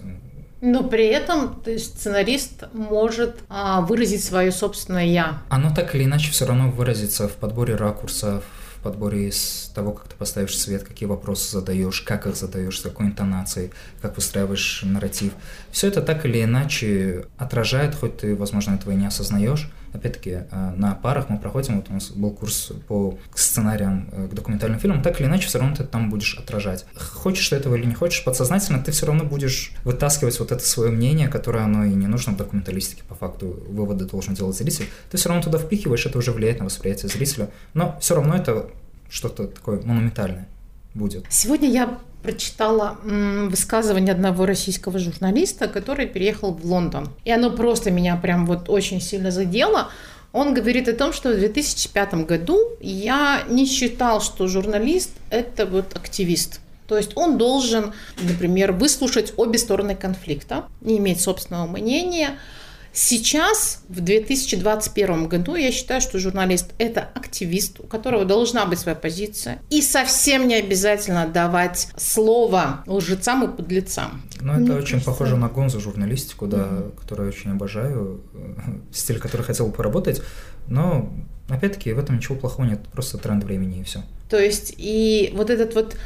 но 0.60 0.84
при 0.84 1.06
этом 1.06 1.60
то 1.60 1.70
есть, 1.70 1.98
сценарист 1.98 2.64
может 2.72 3.38
а, 3.48 3.80
выразить 3.80 4.24
свое 4.24 4.52
собственное 4.52 5.06
я. 5.06 5.42
Оно 5.48 5.74
так 5.74 5.94
или 5.94 6.04
иначе 6.04 6.30
все 6.30 6.46
равно 6.46 6.70
выразится 6.70 7.28
в 7.28 7.32
подборе 7.32 7.76
ракурсов, 7.76 8.44
в 8.78 8.82
подборе 8.82 9.28
из 9.28 9.70
того, 9.74 9.92
как 9.92 10.08
ты 10.08 10.16
поставишь 10.16 10.58
свет, 10.58 10.84
какие 10.84 11.06
вопросы 11.06 11.50
задаешь, 11.50 12.00
как 12.00 12.26
их 12.26 12.36
задаешь, 12.36 12.78
с 12.78 12.82
какой 12.82 13.06
интонацией, 13.06 13.72
как 14.00 14.16
выстраиваешь 14.16 14.82
нарратив. 14.84 15.32
Все 15.70 15.88
это 15.88 16.00
так 16.00 16.24
или 16.24 16.42
иначе 16.42 17.26
отражает, 17.36 17.94
хоть 17.94 18.18
ты, 18.18 18.34
возможно, 18.34 18.74
этого 18.74 18.92
и 18.92 18.96
не 18.96 19.06
осознаешь, 19.06 19.70
опять-таки, 19.92 20.42
э, 20.50 20.72
на 20.76 20.94
парах 20.94 21.28
мы 21.28 21.38
проходим, 21.38 21.76
вот 21.76 21.90
у 21.90 21.92
нас 21.92 22.10
был 22.10 22.30
курс 22.30 22.72
по 22.88 23.18
сценариям 23.34 24.08
э, 24.12 24.28
к 24.28 24.34
документальным 24.34 24.78
фильмам, 24.78 25.02
так 25.02 25.20
или 25.20 25.26
иначе 25.26 25.48
все 25.48 25.58
равно 25.58 25.76
ты 25.76 25.84
там 25.84 26.10
будешь 26.10 26.38
отражать. 26.38 26.86
Хочешь 26.94 27.48
ты 27.48 27.56
этого 27.56 27.74
или 27.74 27.86
не 27.86 27.94
хочешь, 27.94 28.24
подсознательно 28.24 28.82
ты 28.82 28.92
все 28.92 29.06
равно 29.06 29.24
будешь 29.24 29.72
вытаскивать 29.84 30.38
вот 30.38 30.52
это 30.52 30.64
свое 30.64 30.90
мнение, 30.90 31.28
которое 31.28 31.64
оно 31.64 31.84
и 31.84 31.90
не 31.92 32.06
нужно 32.06 32.32
в 32.32 32.36
документалистике, 32.36 33.02
по 33.08 33.14
факту 33.14 33.62
выводы 33.68 34.04
должен 34.04 34.34
делать 34.34 34.56
зритель. 34.56 34.86
Ты 35.10 35.16
все 35.16 35.28
равно 35.28 35.42
туда 35.42 35.58
впихиваешь, 35.58 36.06
это 36.06 36.18
уже 36.18 36.32
влияет 36.32 36.58
на 36.58 36.66
восприятие 36.66 37.08
зрителя, 37.08 37.50
но 37.74 37.98
все 38.00 38.14
равно 38.14 38.36
это 38.36 38.70
что-то 39.08 39.46
такое 39.46 39.80
монументальное 39.82 40.48
будет. 40.94 41.26
Сегодня 41.30 41.68
я 41.68 41.98
прочитала 42.22 42.98
высказывание 43.02 44.12
одного 44.12 44.46
российского 44.46 44.98
журналиста, 44.98 45.68
который 45.68 46.06
переехал 46.06 46.52
в 46.52 46.64
Лондон. 46.64 47.08
И 47.24 47.30
оно 47.30 47.50
просто 47.50 47.90
меня 47.90 48.16
прям 48.16 48.46
вот 48.46 48.68
очень 48.68 49.00
сильно 49.00 49.30
задело. 49.30 49.88
Он 50.32 50.54
говорит 50.54 50.88
о 50.88 50.92
том, 50.92 51.12
что 51.12 51.30
в 51.30 51.38
2005 51.38 52.14
году 52.26 52.58
я 52.80 53.42
не 53.48 53.66
считал, 53.66 54.20
что 54.20 54.46
журналист– 54.46 55.10
это 55.30 55.66
вот 55.66 55.96
активист. 55.96 56.60
То 56.86 56.96
есть 56.96 57.12
он 57.16 57.38
должен, 57.38 57.92
например, 58.20 58.72
выслушать 58.72 59.32
обе 59.36 59.58
стороны 59.58 59.94
конфликта, 59.94 60.64
не 60.80 60.98
иметь 60.98 61.20
собственного 61.20 61.66
мнения– 61.66 62.38
Сейчас, 62.92 63.82
в 63.88 64.00
2021 64.00 65.28
году, 65.28 65.54
я 65.54 65.70
считаю, 65.70 66.00
что 66.00 66.18
журналист– 66.18 66.72
это 66.78 67.08
активист, 67.14 67.80
у 67.80 67.84
которого 67.84 68.24
должна 68.24 68.66
быть 68.66 68.78
своя 68.78 68.96
позиция. 68.96 69.60
И 69.70 69.80
совсем 69.80 70.48
не 70.48 70.56
обязательно 70.56 71.26
давать 71.26 71.88
слово 71.96 72.82
лжецам 72.86 73.44
и 73.44 73.56
подлецам. 73.56 74.22
Ну, 74.40 74.52
это 74.52 74.62
Мне 74.62 74.74
очень 74.74 74.92
кажется... 74.92 75.10
похоже 75.10 75.36
на 75.36 75.48
гонзу 75.48 75.80
журналистику, 75.80 76.46
да, 76.46 76.58
mm 76.58 76.98
которую 77.00 77.30
я 77.30 77.36
очень 77.36 77.50
обожаю, 77.52 78.20
стиль, 78.92 79.18
который 79.18 79.42
хотел 79.42 79.66
бы 79.66 79.72
поработать. 79.72 80.22
Но, 80.66 81.12
опять-таки, 81.48 81.92
в 81.92 81.98
этом 81.98 82.16
ничего 82.16 82.36
плохого 82.36 82.66
нет, 82.66 82.80
просто 82.92 83.18
тренд 83.18 83.44
времени 83.44 83.80
и 83.80 83.82
все. 83.84 84.02
То 84.28 84.38
есть, 84.38 84.74
и 84.76 85.32
вот 85.34 85.50
этот 85.50 85.74
вот 85.74 85.96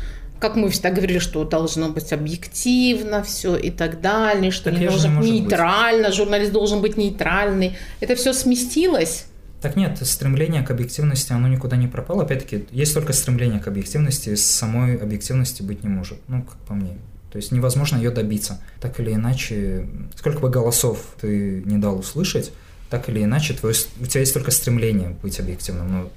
как 0.45 0.57
мы 0.57 0.69
всегда 0.69 0.91
говорили, 0.91 1.21
что 1.21 1.43
должно 1.45 1.89
быть 1.89 2.13
объективно 2.13 3.23
все 3.23 3.57
и 3.57 3.71
так 3.71 4.03
далее, 4.03 4.51
что 4.51 4.65
Так 4.65 4.79
не 4.79 4.89
должен 4.89 5.15
может 5.15 5.33
нейтрально, 5.33 6.13
журналист 6.13 6.53
должен 6.53 6.83
быть 6.83 6.99
нейтральный. 6.99 7.79
Это 8.01 8.15
все 8.15 8.35
сместилось. 8.35 9.25
Так 9.63 9.75
нет, 9.77 9.97
стремление 10.03 10.63
к 10.63 10.71
объективности, 10.71 11.33
оно 11.33 11.49
никуда 11.49 11.79
не 11.79 11.87
пропало. 11.87 12.25
Опять-таки, 12.25 12.67
есть 12.73 12.93
только 12.93 13.15
стремление 13.15 13.59
к 13.59 13.69
объективности, 13.69 14.35
самой 14.35 14.97
объективности 14.97 15.63
быть 15.63 15.83
не 15.83 15.89
может. 15.89 16.19
Ну, 16.29 16.43
как 16.43 16.59
по 16.69 16.75
мне. 16.75 16.99
То 17.33 17.39
есть 17.39 17.51
невозможно 17.51 17.97
ее 17.97 18.11
добиться. 18.11 18.61
Так 18.83 19.01
или 19.01 19.15
иначе, 19.15 19.89
сколько 20.15 20.41
бы 20.41 20.51
голосов 20.51 21.15
ты 21.23 21.63
не 21.65 21.79
дал 21.79 21.99
услышать, 21.99 22.53
так 22.91 23.09
или 23.09 23.25
иначе, 23.25 23.55
твое, 23.55 23.75
у 23.99 24.05
тебя 24.05 24.21
есть 24.21 24.35
только 24.35 24.51
стремление 24.51 25.17
быть 25.23 25.41
объективным, 25.41 25.91
но 25.91 26.11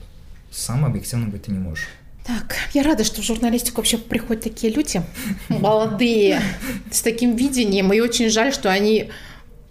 сам 0.51 0.83
объективным 0.83 1.31
быть 1.31 1.43
ты 1.43 1.51
не 1.53 1.59
можешь. 1.59 1.87
Так, 2.27 2.57
я 2.73 2.83
рада, 2.83 3.05
что 3.05 3.21
в 3.21 3.25
журналистику 3.25 3.77
вообще 3.77 3.97
приходят 3.97 4.43
такие 4.43 4.71
люди, 4.73 5.01
молодые, 5.47 6.41
с 6.91 7.01
таким 7.01 7.37
видением, 7.37 7.93
и 7.93 8.01
очень 8.01 8.29
жаль, 8.29 8.53
что 8.53 8.69
они 8.69 9.11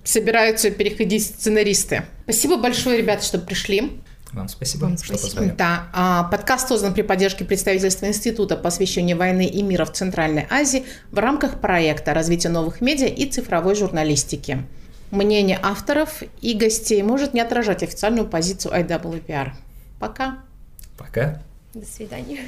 собираются 0.04 0.70
переходить 0.70 1.26
сценаристы. 1.26 2.04
Спасибо 2.22 2.56
большое, 2.56 2.96
ребята, 2.96 3.24
что 3.24 3.38
пришли. 3.38 4.00
Вам 4.32 4.48
спасибо, 4.48 4.84
Вам 4.84 4.96
что 4.96 5.18
спасибо. 5.18 5.28
позвали. 5.28 5.54
Да, 5.56 5.88
а, 5.92 6.24
подкаст 6.24 6.68
создан 6.68 6.94
при 6.94 7.02
поддержке 7.02 7.44
представительства 7.44 8.06
Института 8.06 8.56
по 8.56 8.68
освещению 8.68 9.18
войны 9.18 9.46
и 9.46 9.62
мира 9.62 9.84
в 9.84 9.92
Центральной 9.92 10.46
Азии 10.50 10.84
в 11.10 11.18
рамках 11.18 11.60
проекта 11.60 12.14
развития 12.14 12.48
новых 12.48 12.80
медиа 12.80 13.06
и 13.06 13.26
цифровой 13.26 13.74
журналистики. 13.74 14.64
Мнение 15.10 15.58
авторов 15.62 16.22
и 16.40 16.54
гостей 16.54 17.02
может 17.02 17.34
не 17.34 17.40
отражать 17.40 17.82
официальную 17.82 18.26
позицию 18.26 18.74
IWPR. 18.74 19.52
Пока. 20.00 20.38
Пока. 20.98 21.42
До 21.76 21.84
свидания. 21.84 22.40